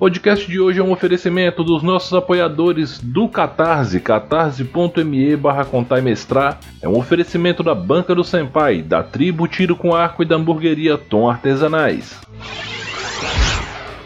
Podcast 0.00 0.50
de 0.50 0.58
hoje 0.58 0.80
é 0.80 0.82
um 0.82 0.92
oferecimento 0.92 1.62
dos 1.62 1.82
nossos 1.82 2.14
apoiadores 2.14 2.98
do 2.98 3.28
Catarse, 3.28 4.00
catarse.me 4.00 5.36
barra. 5.36 5.66
É 6.80 6.88
um 6.88 6.96
oferecimento 6.96 7.62
da 7.62 7.74
Banca 7.74 8.14
do 8.14 8.24
Senpai, 8.24 8.80
da 8.80 9.02
Tribo 9.02 9.46
Tiro 9.46 9.76
com 9.76 9.94
Arco 9.94 10.22
e 10.22 10.24
da 10.24 10.36
Hamburgueria 10.36 10.96
Tom 10.96 11.28
Artesanais. 11.28 12.18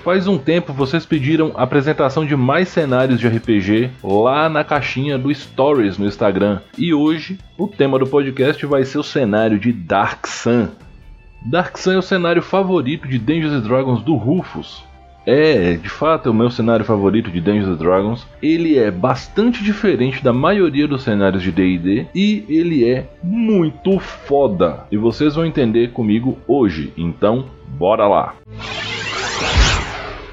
Faz 0.03 0.27
um 0.27 0.37
tempo 0.37 0.73
vocês 0.73 1.07
pediram 1.07 1.53
apresentação 1.55 2.27
de 2.27 2.35
mais 2.35 2.69
cenários 2.71 3.21
de 3.21 3.29
RPG 3.29 3.93
lá 4.03 4.49
na 4.49 4.65
caixinha 4.65 5.17
do 5.17 5.33
Stories 5.33 5.97
no 5.97 6.07
Instagram. 6.07 6.59
E 6.77 6.93
hoje 6.93 7.39
o 7.57 7.69
tema 7.69 8.01
do 8.01 8.07
podcast 8.07 8.67
vai 8.67 8.85
ser 8.85 8.99
o 8.99 9.05
cenário 9.05 9.61
de 9.61 9.73
Dark 9.73 10.27
Sun. 10.27 10.67
Dark 11.47 11.79
Sun 11.79 11.93
é 11.93 11.99
o 11.99 12.03
cenário 12.03 12.43
favorito 12.43 13.07
de 13.07 13.17
Dungeons 13.17 13.63
Dragons 13.63 14.03
do 14.03 14.17
Rufus. 14.17 14.83
É, 15.27 15.75
de 15.75 15.89
fato, 15.89 16.29
é 16.29 16.31
o 16.31 16.35
meu 16.35 16.51
cenário 16.51 16.85
favorito 16.85 17.31
de 17.31 17.41
Dungeons 17.41 17.79
Dragons. 17.79 18.27
Ele 18.43 18.79
é 18.79 18.91
bastante 18.91 19.65
diferente 19.65 20.23
da 20.23 20.33
maioria 20.33 20.87
dos 20.87 21.03
cenários 21.03 21.43
de 21.43 21.51
D&D 21.51 22.07
e 22.15 22.45
ele 22.49 22.85
é 22.89 23.09
muito 23.23 23.99
foda. 23.99 24.87
E 24.91 24.97
vocês 24.97 25.35
vão 25.35 25.47
entender 25.47 25.93
comigo 25.93 26.39
hoje. 26.47 26.93
Então, 26.97 27.47
bora 27.69 28.07
lá. 28.07 28.35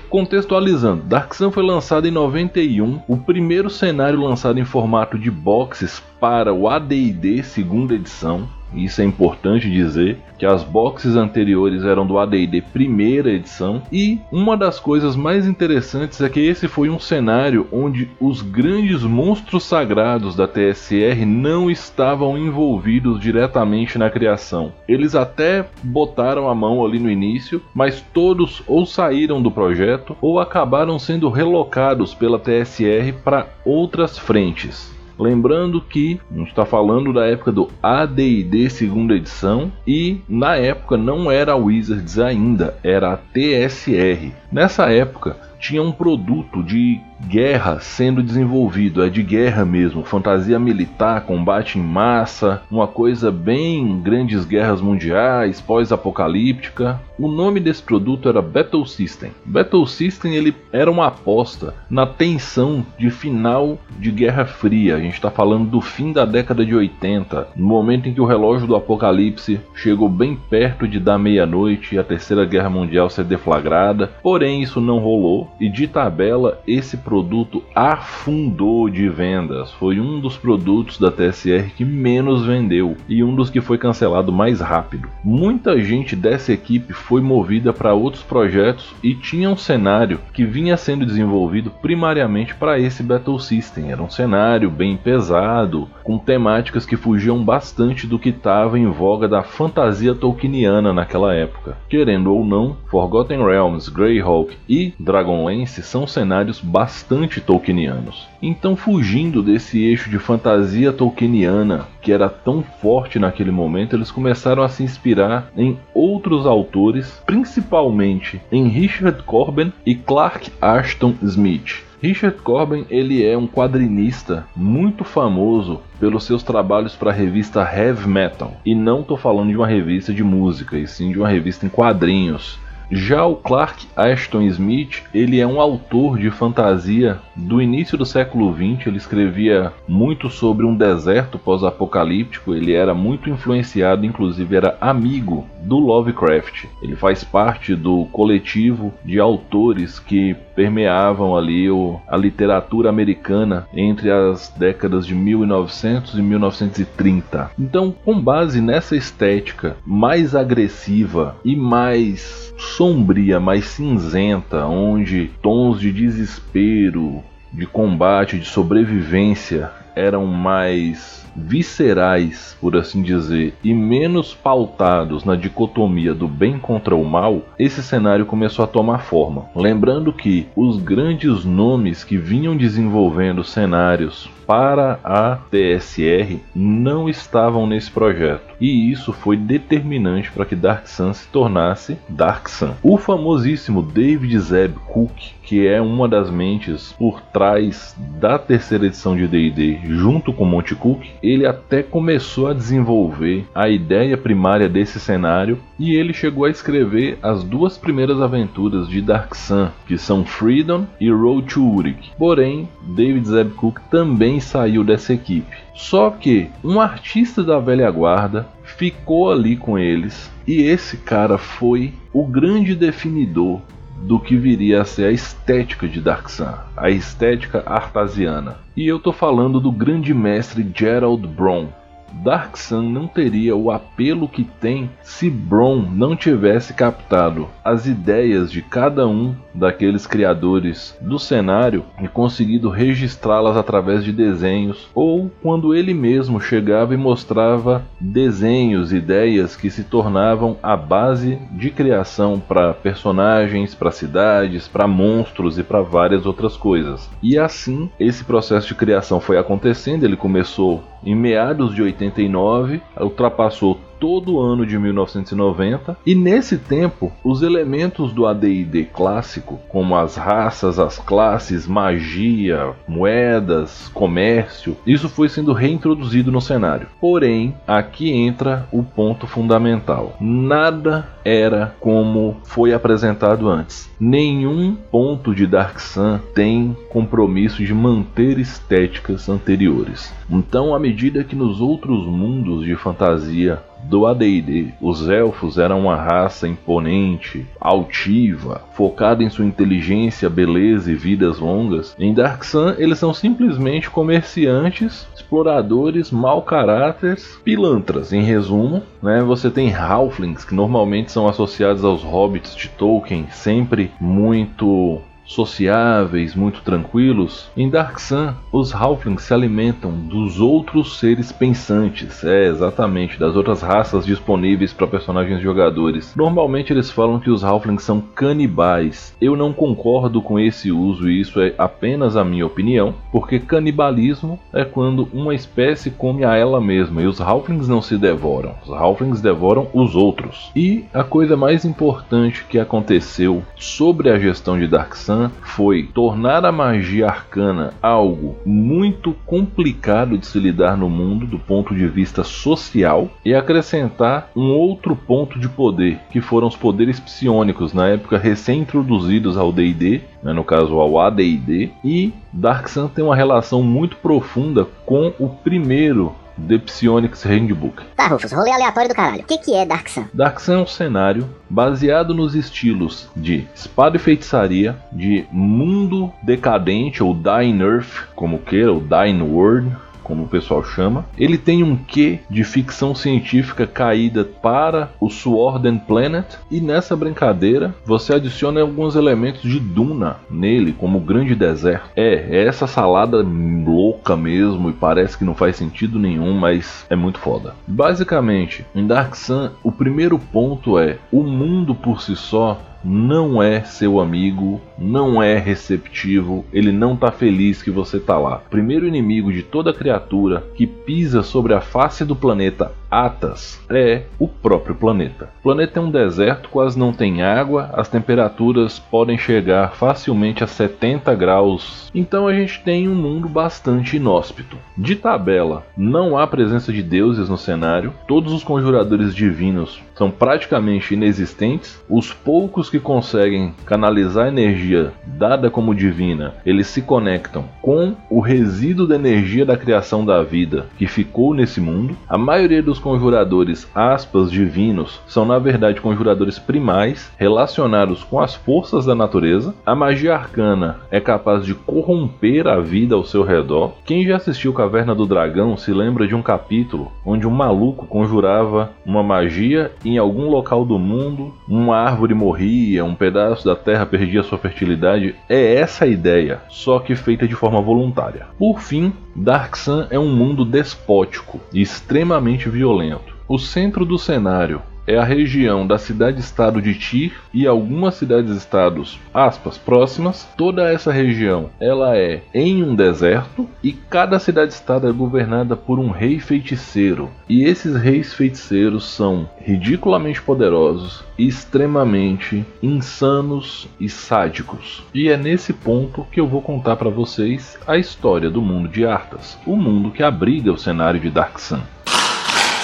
Contextualizando, 0.10 1.04
Dark 1.04 1.34
Sun 1.34 1.52
foi 1.52 1.64
lançado 1.64 2.06
em 2.06 2.12
91, 2.12 3.00
o 3.08 3.16
primeiro 3.16 3.70
cenário 3.70 4.20
lançado 4.20 4.60
em 4.60 4.66
formato 4.66 5.18
de 5.18 5.32
boxes 5.32 6.04
para 6.20 6.54
o 6.54 6.68
AD&D 6.68 7.42
segunda 7.44 7.94
edição. 7.94 8.50
Isso 8.74 9.02
é 9.02 9.06
importante 9.06 9.70
dizer 9.70 10.18
que 10.38 10.46
as 10.46 10.64
boxes 10.64 11.16
anteriores 11.16 11.84
eram 11.84 12.06
do 12.06 12.18
AD&D 12.18 12.62
primeira 12.74 13.32
edição 13.32 13.82
e 13.92 14.20
uma 14.32 14.58
das 14.58 14.80
coisas 14.80 15.16
mais 15.16 15.46
interessantes 15.46 16.20
é 16.22 16.30
que 16.30 16.40
esse 16.40 16.68
foi 16.68 16.90
um 16.90 17.00
cenário 17.00 17.68
onde 17.72 18.10
os 18.20 18.42
grandes 18.42 19.04
monstros 19.04 19.64
sagrados 19.64 20.36
da 20.36 20.48
TSR 20.48 21.26
não 21.26 21.70
estavam 21.70 22.38
envolvidos 22.38 23.20
diretamente 23.20 23.98
na 23.98 24.10
criação. 24.10 24.72
Eles 24.88 25.16
até 25.16 25.66
botaram 25.84 26.50
a 26.50 26.56
mão 26.56 26.84
ali 26.84 27.00
no 27.00 27.12
início, 27.12 27.62
mas 27.74 28.04
todos 28.14 28.64
ou 28.68 28.86
saíram 28.86 29.42
do 29.42 29.52
projeto 29.52 30.16
ou 30.22 30.40
acabaram 30.40 30.98
sendo 30.98 31.30
relocados 31.30 32.14
pela 32.14 32.40
TSR 32.40 33.14
para 33.24 33.48
outras 33.66 34.18
frentes. 34.18 35.01
Lembrando 35.22 35.80
que 35.80 36.20
a 36.32 36.38
gente 36.40 36.50
está 36.50 36.66
falando 36.66 37.14
da 37.14 37.28
época 37.28 37.52
do 37.52 37.70
AD&D 37.84 38.72
segunda 38.72 39.14
edição 39.14 39.72
e 39.86 40.20
na 40.28 40.56
época 40.56 40.98
não 40.98 41.30
era 41.30 41.52
a 41.52 41.56
Wizards 41.56 42.18
ainda, 42.18 42.76
era 42.84 43.14
a 43.14 43.18
TSR. 43.18 44.32
Nessa 44.52 44.92
época 44.92 45.38
tinha 45.60 45.84
um 45.84 45.92
produto 45.92 46.64
de 46.64 47.00
guerra 47.28 47.80
sendo 47.80 48.22
desenvolvido, 48.22 49.04
é 49.04 49.10
de 49.10 49.24
guerra 49.24 49.66
mesmo, 49.66 50.04
fantasia 50.04 50.60
militar, 50.60 51.22
combate 51.22 51.80
em 51.80 51.82
massa, 51.82 52.62
uma 52.70 52.88
coisa 52.88 53.32
bem 53.32 54.00
grandes 54.02 54.46
guerras 54.46 54.82
mundiais, 54.82 55.62
pós-apocalíptica. 55.62 57.00
O 57.18 57.28
nome 57.28 57.60
desse 57.60 57.84
produto 57.84 58.28
era 58.28 58.42
Battle 58.42 58.86
System. 58.86 59.32
Battle 59.46 59.86
System 59.86 60.36
ele 60.36 60.56
era 60.72 60.90
uma 60.90 61.08
aposta 61.08 61.74
na 61.90 62.06
tensão 62.06 62.86
de 62.98 63.12
final 63.12 63.78
de 64.00 64.12
Guerra 64.12 64.46
Fria. 64.46 64.96
A 64.96 65.00
gente 65.00 65.14
está 65.14 65.30
falando 65.30 65.70
do 65.70 65.82
fim 65.82 66.12
da 66.12 66.26
década 66.26 66.66
de 66.66 66.76
80, 66.76 67.50
no 67.56 67.68
momento 67.68 68.10
em 68.10 68.14
que 68.14 68.22
o 68.22 68.26
relógio 68.26 68.68
do 68.68 68.76
apocalipse 68.76 69.60
chegou 69.76 70.10
bem 70.10 70.36
perto 70.36 70.88
de 70.88 71.00
dar 71.00 71.18
meia-noite 71.18 71.96
e 71.96 72.00
a 72.00 72.04
Terceira 72.04 72.44
Guerra 72.44 72.70
Mundial 72.70 73.10
ser 73.10 73.24
deflagrada. 73.24 74.12
Porém, 74.24 74.62
isso 74.62 74.82
não 74.82 75.00
rolou 75.00 75.52
e 75.60 75.70
de 75.70 75.88
tabela 75.88 76.60
esse 76.68 76.98
produto 77.12 77.62
afundou 77.76 78.90
de 78.90 79.10
vendas. 79.10 79.70
Foi 79.74 80.00
um 80.00 80.22
dos 80.22 80.38
produtos 80.38 80.98
da 80.98 81.12
TSR 81.12 81.70
que 81.76 81.84
menos 81.84 82.46
vendeu 82.46 82.96
e 83.06 83.22
um 83.22 83.36
dos 83.36 83.50
que 83.50 83.60
foi 83.60 83.78
cancelado 83.78 84.32
mais 84.32 84.62
rápido. 84.62 85.10
Muita 85.22 85.78
gente 85.82 86.16
dessa 86.16 86.54
equipe 86.54 86.94
foi 86.94 87.20
movida 87.20 87.74
para 87.74 87.94
outros 87.94 88.24
projetos 88.24 88.96
e 89.04 89.14
tinha 89.14 89.50
um 89.50 89.58
cenário 89.58 90.22
que 90.32 90.46
vinha 90.46 90.78
sendo 90.78 91.06
desenvolvido 91.06 91.70
primariamente 91.82 92.56
para 92.56 92.80
esse 92.80 93.04
Battle 93.04 93.38
System. 93.40 93.92
Era 93.92 94.02
um 94.02 94.10
cenário 94.10 94.72
bem 94.72 94.96
pesado, 94.96 95.90
com 96.06 96.18
temáticas 96.18 96.86
que 96.86 96.96
fugiam 96.96 97.44
bastante 97.44 98.08
do 98.08 98.18
que 98.18 98.30
estava 98.30 98.80
em 98.80 98.88
voga 98.88 99.28
da 99.28 99.44
fantasia 99.44 100.16
tolkieniana 100.16 100.94
naquela 100.94 101.34
época. 101.34 101.76
Querendo 101.90 102.34
ou 102.34 102.46
não, 102.46 102.78
Forgotten 102.90 103.44
Realms, 103.44 103.90
Greyhawk 103.90 104.56
e 104.70 104.94
Dragonlance 104.98 105.84
são 105.84 106.08
cenários 106.08 106.62
bastante 106.62 107.01
bastante 107.02 107.42
tolkienianos. 107.42 108.28
Então, 108.42 108.76
fugindo 108.76 109.42
desse 109.42 109.84
eixo 109.84 110.10
de 110.10 110.20
fantasia 110.20 110.94
tolkieniana 110.94 111.88
que 112.02 112.12
era 112.12 112.30
tão 112.30 112.64
forte 112.64 113.18
naquele 113.18 113.52
momento, 113.52 113.96
eles 113.96 114.12
começaram 114.12 114.64
a 114.64 114.70
se 114.70 114.84
inspirar 114.84 115.52
em 115.58 115.78
outros 115.94 116.46
autores, 116.46 117.22
principalmente 117.26 118.40
em 118.52 118.68
Richard 118.68 119.24
Corben 119.24 119.74
e 119.86 119.96
Clark 119.96 120.52
Ashton 120.62 121.16
Smith. 121.24 121.84
Richard 122.02 122.38
Corben 122.38 122.86
ele 122.90 123.24
é 123.24 123.38
um 123.38 123.48
quadrinista 123.48 124.46
muito 124.56 125.04
famoso 125.04 125.82
pelos 126.00 126.24
seus 126.24 126.42
trabalhos 126.42 126.96
para 126.96 127.12
a 127.12 127.14
revista 127.14 127.62
Heavy 127.62 128.08
Metal. 128.08 128.54
E 128.66 128.74
não 128.74 129.02
estou 129.02 129.18
falando 129.18 129.50
de 129.50 129.56
uma 129.58 129.68
revista 129.68 130.12
de 130.12 130.24
música, 130.24 130.78
e 130.78 130.88
sim 130.88 131.12
de 131.12 131.20
uma 131.20 131.30
revista 131.30 131.66
em 131.66 131.70
quadrinhos. 131.70 132.60
Já 132.94 133.26
o 133.26 133.38
Clark 133.38 133.88
Ashton 133.96 134.42
Smith, 134.42 135.04
ele 135.14 135.40
é 135.40 135.48
um 135.48 135.62
autor 135.62 136.20
de 136.20 136.30
fantasia 136.30 137.20
do 137.34 137.62
início 137.62 137.98
do 137.98 138.06
século 138.06 138.54
XX. 138.54 138.88
Ele 138.88 138.98
escrevia 138.98 139.72
muito 139.88 140.30
sobre 140.30 140.66
um 140.66 140.76
deserto 140.76 141.40
pós-apocalíptico. 141.40 142.54
Ele 142.54 142.74
era 142.74 142.94
muito 142.94 143.30
influenciado, 143.30 144.06
inclusive 144.06 144.58
era 144.58 144.78
amigo 144.82 145.46
do 145.62 145.80
Lovecraft. 145.80 146.66
Ele 146.82 146.98
faz 146.98 147.24
parte 147.24 147.76
do 147.76 148.08
coletivo 148.12 148.94
de 149.06 149.22
autores 149.22 149.98
que 149.98 150.36
permeavam 150.62 151.36
ali 151.36 151.72
o, 151.72 152.00
a 152.08 152.16
literatura 152.16 152.88
americana 152.88 153.68
entre 153.74 154.12
as 154.12 154.48
décadas 154.56 155.08
de 155.08 155.16
1900 155.16 156.20
e 156.20 156.22
1930. 156.22 157.50
Então, 157.58 157.92
com 157.92 158.22
base 158.22 158.62
nessa 158.62 158.96
estética 158.96 159.76
mais 159.84 160.36
agressiva 160.36 161.36
e 161.44 161.56
mais 161.56 162.54
sombria, 162.60 163.40
mais 163.40 163.66
cinzenta, 163.66 164.68
onde 164.68 165.32
tons 165.42 165.80
de 165.80 165.92
desespero, 165.92 167.24
de 167.52 167.66
combate, 167.66 168.38
de 168.38 168.46
sobrevivência 168.46 169.72
eram 169.96 170.26
mais 170.26 171.22
viscerais, 171.36 172.58
por 172.60 172.76
assim 172.76 173.02
dizer, 173.02 173.54
e 173.64 173.74
menos 173.74 174.34
pautados 174.34 175.24
na 175.24 175.36
dicotomia 175.36 176.14
do 176.14 176.28
bem 176.28 176.60
contra 176.60 176.96
o 176.96 177.06
mal, 177.06 177.44
esse 177.58 177.82
cenário 177.82 178.26
começou 178.26 178.64
a 178.64 178.68
tomar 178.68 179.00
forma. 179.00 179.46
Lembrando 179.56 180.12
que 180.12 180.48
os 180.56 180.78
grandes 180.78 181.46
nomes 181.46 182.04
que 182.04 182.18
vinham 182.18 182.56
desenvolvendo 182.56 183.44
cenários 183.44 184.30
para 184.52 185.00
a 185.02 185.38
TSR 185.50 186.42
não 186.54 187.08
estavam 187.08 187.66
nesse 187.66 187.90
projeto. 187.90 188.52
E 188.60 188.92
isso 188.92 189.14
foi 189.14 189.38
determinante 189.38 190.30
para 190.30 190.44
que 190.44 190.58
Dark 190.58 190.88
Sun 190.88 191.14
se 191.14 191.26
tornasse 191.30 191.98
Dark 192.10 192.50
Sun. 192.50 192.74
O 192.84 192.98
famosíssimo 192.98 193.82
David 193.82 194.38
Zeb 194.38 194.76
Cook, 194.88 195.14
que 195.42 195.66
é 195.66 195.82
uma 195.82 196.08
das 196.08 196.30
mentes 196.30 196.94
por 197.00 197.22
trás 197.22 197.96
da 198.20 198.38
terceira 198.38 198.86
edição 198.86 199.16
de 199.16 199.26
D&D, 199.26 199.80
junto 199.86 200.32
com 200.34 200.46
Monte 200.46 200.76
Cook, 200.76 201.06
ele 201.24 201.46
até 201.46 201.82
começou 201.82 202.48
a 202.48 202.54
desenvolver 202.54 203.46
a 203.56 203.70
ideia 203.70 204.18
primária 204.18 204.68
desse 204.68 205.00
cenário 205.00 205.58
e 205.80 205.96
ele 205.96 206.14
chegou 206.14 206.46
a 206.46 206.50
escrever 206.50 207.18
as 207.24 207.44
duas 207.44 207.78
primeiras 207.78 208.22
aventuras 208.22 208.88
de 208.88 209.02
Dark 209.02 209.34
Sun, 209.34 209.70
que 209.88 209.98
são 209.98 210.26
Freedom 210.26 210.86
e 211.00 211.10
Road 211.10 211.48
to 211.48 211.66
Uruk. 211.66 212.12
Porém, 212.18 212.68
David 212.82 213.28
Zeb 213.28 213.52
Cook 213.56 213.80
também 213.90 214.41
saiu 214.42 214.84
dessa 214.84 215.14
equipe. 215.14 215.56
Só 215.74 216.10
que 216.10 216.50
um 216.64 216.82
artista 216.82 217.44
da 217.44 217.60
velha 217.60 217.90
guarda 217.90 218.48
ficou 218.64 219.32
ali 219.32 219.56
com 219.56 219.78
eles 219.78 220.32
e 220.48 220.64
esse 220.64 220.98
cara 220.98 221.38
foi 221.38 221.94
o 222.14 222.26
grande 222.26 222.76
definidor 222.76 223.62
do 224.02 224.20
que 224.20 224.36
viria 224.36 224.82
a 224.82 224.86
ser 224.86 225.06
a 225.06 225.12
estética 225.12 225.88
de 225.88 226.02
Dark 226.02 226.28
Sun, 226.30 226.54
a 226.76 226.90
estética 226.90 227.64
artasiana. 227.66 228.58
E 228.76 228.88
eu 228.88 229.00
tô 229.00 229.12
falando 229.12 229.60
do 229.60 229.72
grande 229.72 230.14
mestre 230.14 230.66
Gerald 230.76 231.28
Bron, 231.28 231.68
Dark 232.14 232.58
Sun 232.58 232.84
não 232.84 233.08
teria 233.08 233.56
o 233.56 233.72
apelo 233.72 234.28
que 234.28 234.44
tem 234.44 234.90
se 235.02 235.30
Bron 235.30 235.82
não 235.92 236.16
tivesse 236.16 236.74
captado 236.74 237.48
as 237.64 237.86
ideias 237.86 238.52
de 238.52 238.62
cada 238.62 239.08
um 239.08 239.36
daqueles 239.54 240.08
criadores 240.08 240.98
do 241.02 241.20
cenário 241.20 241.84
e 242.02 242.08
conseguido 242.08 242.70
registrá-las 242.70 243.58
através 243.58 244.04
de 244.04 244.12
desenhos 244.12 244.90
ou 244.94 245.32
quando 245.42 245.76
ele 245.76 245.94
mesmo 245.94 246.40
chegava 246.40 246.94
e 246.94 246.98
mostrava 246.98 247.84
desenhos, 248.00 248.94
ideias 248.94 249.56
que 249.56 249.70
se 249.70 249.84
tornavam 249.84 250.58
a 250.62 250.76
base 250.76 251.38
de 251.52 251.70
criação 251.70 252.40
para 252.40 252.74
personagens, 252.74 253.76
para 253.76 253.92
cidades, 253.92 254.68
para 254.68 254.88
monstros 254.88 255.58
e 255.58 255.64
para 255.64 255.82
várias 255.82 256.26
outras 256.26 256.56
coisas. 256.56 257.10
E 257.22 257.38
assim, 257.38 257.90
esse 258.00 258.24
processo 258.24 258.68
de 258.68 258.76
criação 258.76 259.20
foi 259.20 259.38
acontecendo, 259.38 260.04
ele 260.04 260.16
começou 260.16 260.84
em 261.04 261.16
meados 261.16 261.74
de 261.74 261.82
89, 262.02 262.82
ultrapassou 263.00 263.80
todo 264.02 264.34
o 264.34 264.42
ano 264.42 264.66
de 264.66 264.80
1990, 264.80 265.96
e 266.04 266.16
nesse 266.16 266.58
tempo, 266.58 267.12
os 267.24 267.44
elementos 267.44 268.12
do 268.12 268.26
AD&D 268.26 268.86
clássico, 268.92 269.60
como 269.70 269.96
as 269.96 270.16
raças, 270.16 270.80
as 270.80 270.98
classes, 270.98 271.68
magia, 271.68 272.72
moedas, 272.88 273.90
comércio, 273.94 274.76
isso 274.88 275.08
foi 275.08 275.30
sendo 275.30 275.54
reintroduzido 275.54 276.32
no 276.32 276.42
cenário. 276.42 276.88
Porém, 277.00 277.54
aqui 277.68 278.12
entra 278.12 278.68
o 278.72 278.82
ponto 278.82 279.28
fundamental. 279.28 280.18
Nada 280.20 281.08
era 281.24 281.76
como 281.80 282.38
foi 282.44 282.74
apresentado 282.74 283.48
antes. 283.48 283.88
Nenhum 284.00 284.76
ponto 284.76 285.36
de 285.36 285.46
Dark 285.46 285.80
Sun 285.80 286.20
tem 286.34 286.76
compromisso 286.90 287.64
de 287.64 287.74
manter 287.74 288.40
estéticas 288.40 289.30
anteriores. 289.30 290.12
Então, 290.28 290.74
à 290.74 290.80
medida 290.80 291.24
que 291.24 291.36
nos 291.36 291.62
outros 291.62 292.08
mundos 292.08 292.66
de 292.66 292.76
fantasia 292.76 293.62
do 293.84 294.06
AD&D. 294.06 294.74
Os 294.82 295.10
elfos 295.10 295.58
eram 295.58 295.82
uma 295.82 295.96
raça 295.96 296.48
imponente, 296.48 297.46
altiva, 297.60 298.62
focada 298.74 299.24
em 299.24 299.30
sua 299.30 299.46
inteligência, 299.46 300.30
beleza 300.30 300.92
e 300.92 300.96
vidas 300.96 301.40
longas. 301.40 301.96
Em 302.00 302.14
Dark 302.14 302.44
Sun, 302.44 302.76
eles 302.78 303.00
são 303.00 303.14
simplesmente 303.14 303.90
comerciantes, 303.90 305.08
exploradores, 305.16 306.12
mau 306.12 306.42
caráteres, 306.42 307.40
pilantras. 307.44 308.14
Em 308.14 308.24
resumo, 308.24 308.84
né, 309.02 309.22
você 309.22 309.50
tem 309.50 309.74
halflings 309.74 310.44
que 310.44 310.56
normalmente 310.56 311.12
são 311.12 311.28
associados 311.28 311.84
aos 311.84 312.04
hobbits 312.04 312.56
de 312.56 312.70
Tolkien, 312.70 313.28
sempre 313.32 313.92
muito 314.00 315.02
sociáveis, 315.32 316.36
muito 316.36 316.62
tranquilos, 316.62 317.50
em 317.56 317.70
Dark 317.70 318.00
Sun 318.00 318.34
os 318.52 318.74
Halflings 318.74 319.24
se 319.24 319.34
alimentam 319.34 319.92
dos 319.92 320.40
outros 320.40 321.00
seres 321.00 321.32
pensantes, 321.32 322.24
é 322.24 322.48
exatamente 322.48 323.20
das 323.20 323.36
outras 323.36 323.62
raças 323.62 324.06
disponíveis 324.06 324.74
para 324.74 324.88
personagens 324.88 325.42
jogadores. 325.42 326.14
Normalmente 326.16 326.74
eles 326.74 326.92
falam 326.92 327.20
que 327.20 327.30
os 327.30 327.44
Halflings 327.44 327.84
são 327.84 328.02
canibais. 328.02 329.16
Eu 329.22 329.36
não 329.36 329.54
concordo 329.54 330.22
com 330.22 330.40
esse 330.40 330.72
uso 330.72 331.10
e 331.10 331.22
isso 331.22 331.40
é 331.40 331.54
apenas 331.58 332.18
a 332.18 332.24
minha 332.24 332.46
opinião, 332.46 332.94
porque 333.12 333.40
canibalismo 333.40 334.40
é 334.54 334.66
quando 334.66 335.08
uma 335.14 335.34
espécie 335.34 335.92
come 335.92 336.26
a 336.26 336.36
ela 336.36 336.60
mesma 336.60 337.02
e 337.02 337.08
os 337.08 337.22
Halflings 337.22 337.68
não 337.68 337.82
se 337.82 337.98
devoram. 337.98 338.56
Os 338.66 338.72
Halflings 338.72 339.22
devoram 339.22 339.68
os 339.74 339.96
outros. 339.96 340.52
E 340.56 340.86
a 340.94 341.04
coisa 341.04 341.38
mais 341.38 341.64
importante 341.64 342.46
que 342.50 342.60
aconteceu 342.60 343.44
sobre 343.56 344.10
a 344.10 344.20
gestão 344.20 344.60
de 344.60 344.68
Dark 344.68 344.96
Sun 344.96 345.21
foi 345.42 345.90
tornar 345.94 346.46
a 346.46 346.52
magia 346.52 347.08
arcana 347.08 347.74
algo 347.82 348.38
muito 348.46 349.14
complicado 349.26 350.18
de 350.18 350.26
se 350.26 350.40
lidar 350.40 350.78
no 350.78 350.90
mundo 350.90 351.26
do 351.26 351.38
ponto 351.38 351.76
de 351.76 351.88
vista 351.88 352.24
social 352.24 353.10
e 353.26 353.34
acrescentar 353.34 354.30
um 354.36 354.52
outro 354.52 354.96
ponto 354.96 355.40
de 355.40 355.50
poder, 355.50 356.00
que 356.12 356.22
foram 356.22 356.48
os 356.48 356.56
poderes 356.56 357.00
psionicos, 357.00 357.74
na 357.74 357.88
época 357.88 358.18
recém-introduzidos 358.18 359.38
ao 359.38 359.52
D&D, 359.52 360.02
né, 360.24 360.34
no 360.34 360.44
caso 360.44 360.80
ao 360.80 361.00
AD&D, 361.00 361.70
e 361.84 362.14
Dark 362.32 362.68
Sun 362.68 362.88
tem 362.88 363.04
uma 363.04 363.16
relação 363.16 363.62
muito 363.62 363.98
profunda 363.98 364.66
com 364.86 365.14
o 365.20 365.30
primeiro 365.30 366.14
The 366.48 366.58
Psionics 366.60 367.24
Handbook. 367.24 367.84
Tá, 367.96 368.08
Rufus, 368.08 368.32
rolê 368.32 368.52
aleatório 368.52 368.90
do 368.90 368.96
caralho. 368.96 369.22
O 369.22 369.26
que, 369.26 369.38
que 369.38 369.54
é 369.54 369.66
Dark 369.66 369.88
Sun? 369.88 370.06
Dark 370.14 370.40
Sun 370.40 370.54
é 370.54 370.58
um 370.58 370.68
cenário 370.68 371.30
baseado 371.50 372.14
nos 372.14 372.36
estilos 372.36 373.08
de 373.16 373.48
espada 373.54 373.98
e 373.98 374.00
feitiçaria, 374.00 374.76
de 374.92 375.26
mundo 375.32 376.12
decadente 376.24 377.04
ou 377.04 377.14
Dying 377.14 377.62
Earth, 377.62 378.08
como 378.16 378.40
queira, 378.40 378.72
ou 378.72 378.80
Dying 378.80 379.22
World, 379.22 379.76
como 380.12 380.26
o 380.26 380.28
pessoal 380.28 380.62
chama. 380.62 381.06
Ele 381.18 381.38
tem 381.38 381.64
um 381.64 381.78
quê 381.78 382.20
de 382.30 382.44
ficção 382.44 382.94
científica 382.94 383.66
caída 383.66 384.26
para 384.26 384.92
o 385.00 385.10
Sword 385.10 385.66
and 385.70 385.78
Planet 385.78 386.26
e 386.52 386.60
nessa 386.60 386.98
brincadeira 386.98 387.74
você 387.86 388.16
adiciona 388.16 388.60
alguns 388.60 388.98
elementos 388.98 389.50
de 389.50 389.58
Duna 389.58 390.18
nele, 390.30 390.74
como 390.74 390.98
o 390.98 391.02
grande 391.02 391.34
deserto. 391.34 391.92
É, 391.96 392.26
é 392.30 392.46
essa 392.46 392.68
salada 392.68 393.26
louca 393.26 394.18
mesmo 394.18 394.70
e 394.70 394.74
parece 394.74 395.18
que 395.18 395.24
não 395.24 395.34
faz 395.34 395.56
sentido 395.56 395.98
nenhum, 395.98 396.34
mas 396.34 396.86
é 396.90 396.96
muito 396.96 397.20
foda. 397.20 397.56
Basicamente, 397.66 398.66
em 398.76 398.86
Dark 398.86 399.16
Sun, 399.16 399.52
o 399.64 399.72
primeiro 399.72 400.20
ponto 400.20 400.78
é 400.78 400.98
o 401.10 401.24
mundo 401.24 401.74
por 401.74 402.02
si 402.02 402.18
só 402.18 402.60
não 402.84 403.42
é 403.42 403.64
seu 403.64 404.00
amigo, 404.00 404.60
não 404.78 405.22
é 405.22 405.38
receptivo, 405.38 406.46
ele 406.52 406.72
não 406.72 406.96
tá 406.96 407.12
feliz 407.12 407.62
que 407.62 407.72
você 407.72 408.00
tá 408.00 408.18
lá. 408.18 408.42
Primeiro 408.50 408.88
inimigo 408.88 409.32
de 409.32 409.44
toda 409.44 409.74
criatura 409.74 410.44
que 410.56 410.66
pisa 410.66 411.22
sobre 411.22 411.54
a 411.54 411.62
face 411.62 412.04
do 412.04 412.16
planeta 412.16 412.72
Atas 412.92 413.58
é 413.70 414.04
o 414.20 414.28
próprio 414.28 414.76
planeta. 414.76 415.30
O 415.40 415.44
planeta 415.44 415.80
é 415.80 415.82
um 415.82 415.90
deserto, 415.90 416.50
quase 416.50 416.78
não 416.78 416.92
tem 416.92 417.24
água, 417.24 417.70
as 417.72 417.88
temperaturas 417.88 418.80
podem 418.80 419.18
chegar 419.18 419.72
facilmente 419.76 420.44
a 420.44 420.48
70 420.48 421.16
graus. 421.16 421.90
Então 421.96 422.28
a 422.28 422.34
gente 422.34 422.62
tem 422.62 422.90
um 422.90 422.94
mundo 422.94 423.30
bastante 423.30 423.96
inóspito. 423.96 424.58
De 424.78 424.98
tabela, 424.98 425.66
não 425.78 426.18
há 426.18 426.28
presença 426.28 426.74
de 426.74 426.84
deuses 426.84 427.30
no 427.30 427.38
cenário, 427.38 427.94
todos 428.10 428.34
os 428.34 428.44
conjuradores 428.44 429.16
divinos 429.16 429.82
são 429.96 430.10
praticamente 430.10 430.94
inexistentes. 430.96 431.80
Os 431.88 432.12
poucos 432.12 432.70
que 432.70 432.80
conseguem 432.80 433.54
canalizar 433.66 434.28
energia 434.28 434.92
dada 435.06 435.50
como 435.50 435.76
divina, 435.76 436.34
eles 436.46 436.68
se 436.68 436.82
conectam 436.82 437.46
com 437.62 437.96
o 438.10 438.20
resíduo 438.20 438.88
da 438.88 438.96
energia 438.96 439.46
da 439.46 439.56
criação 439.56 440.04
da 440.04 440.24
vida 440.24 440.66
que 440.78 440.88
ficou 440.88 441.34
nesse 441.34 441.62
mundo. 441.62 441.96
A 442.10 442.18
maioria 442.18 442.64
dos 442.64 442.81
conjuradores 442.82 443.70
aspas 443.74 444.30
divinos 444.30 445.00
são 445.08 445.24
na 445.24 445.40
verdade 445.40 445.80
conjuradores 445.80 446.38
primais 446.38 447.12
relacionados 447.18 448.04
com 448.04 448.20
as 448.20 448.36
forças 448.36 448.86
da 448.86 448.94
natureza. 448.94 449.54
A 449.66 449.74
magia 449.74 450.16
arcana 450.16 450.80
é 450.92 451.00
capaz 451.00 451.46
de 451.46 451.54
corromper 451.54 452.48
a 452.48 452.60
vida 452.60 452.96
ao 452.96 453.06
seu 453.06 453.24
redor. 453.24 453.74
Quem 453.86 454.06
já 454.06 454.18
assistiu 454.18 454.52
Caverna 454.52 454.94
do 454.94 455.06
Dragão 455.06 455.56
se 455.56 455.72
lembra 455.72 456.08
de 456.08 456.16
um 456.16 456.22
capítulo 456.22 456.92
onde 457.06 457.28
um 457.28 457.32
maluco 457.32 457.86
conjurava 457.86 458.72
uma 458.86 459.04
magia 459.04 459.72
em 459.86 459.98
algum 459.98 460.30
local 460.30 460.66
do 460.66 460.78
mundo, 460.80 461.34
uma 461.48 461.78
árvore 461.78 462.14
morria, 462.14 462.84
um 462.84 462.96
pedaço 462.96 463.46
da 463.46 463.56
terra 463.56 463.86
perdia 463.86 464.24
sua 464.24 464.38
fertilidade. 464.38 465.16
É 465.30 465.56
essa 465.56 465.86
a 465.86 465.88
ideia, 465.88 466.42
só 466.50 466.80
que 466.80 466.96
feita 466.96 467.28
de 467.28 467.36
forma 467.36 467.62
voluntária. 467.62 468.28
Por 468.38 468.60
fim, 468.60 468.92
Dark 469.16 469.56
Sun 469.56 469.88
é 469.90 470.00
um 470.00 470.16
mundo 470.16 470.46
despótico 470.46 471.40
e 471.54 471.62
extremamente 471.62 472.50
violento. 472.50 473.14
O 473.28 473.38
centro 473.38 473.86
do 473.86 473.98
cenário 473.98 474.62
é 474.86 474.98
a 474.98 475.04
região 475.04 475.66
da 475.66 475.78
cidade-estado 475.78 476.62
de 476.62 476.74
Tyr 476.74 477.14
e 477.34 477.46
algumas 477.46 477.96
cidades-estados, 477.96 479.00
aspas, 479.14 479.58
próximas. 479.58 480.28
Toda 480.38 480.72
essa 480.72 480.92
região, 480.92 481.50
ela 481.60 481.98
é 481.98 482.22
em 482.34 482.64
um 482.64 482.76
deserto 482.76 483.48
e 483.64 483.72
cada 483.72 484.20
cidade-estado 484.20 484.88
é 484.88 484.92
governada 484.92 485.56
por 485.56 485.80
um 485.80 485.90
rei 485.90 486.20
feiticeiro. 486.20 487.10
E 487.30 487.44
esses 487.44 487.76
reis 487.76 488.14
feiticeiros 488.14 488.86
são 488.86 489.30
ridiculamente 489.40 490.22
poderosos 490.22 491.04
extremamente 491.18 492.44
insanos 492.62 493.68
e 493.80 493.88
sádicos. 493.88 494.84
E 494.94 495.10
é 495.10 495.18
nesse 495.18 495.54
ponto 495.54 496.06
que 496.12 496.20
eu 496.20 496.28
vou 496.28 496.42
contar 496.42 496.76
para 496.76 496.90
vocês 496.90 497.58
a 497.68 497.78
história 497.78 498.30
do 498.30 498.42
mundo 498.42 498.68
de 498.68 498.86
Arthas, 498.86 499.38
o 499.46 499.56
mundo 499.56 499.92
que 499.92 500.02
abriga 500.02 500.52
o 500.52 500.58
cenário 500.58 501.00
de 501.00 501.10
Dark 501.10 501.38
Sun. 501.40 501.62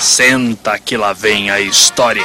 Senta 0.09 0.79
que 0.79 0.95
lá 0.95 1.11
vem 1.11 1.51
a 1.51 1.59
história. 1.59 2.23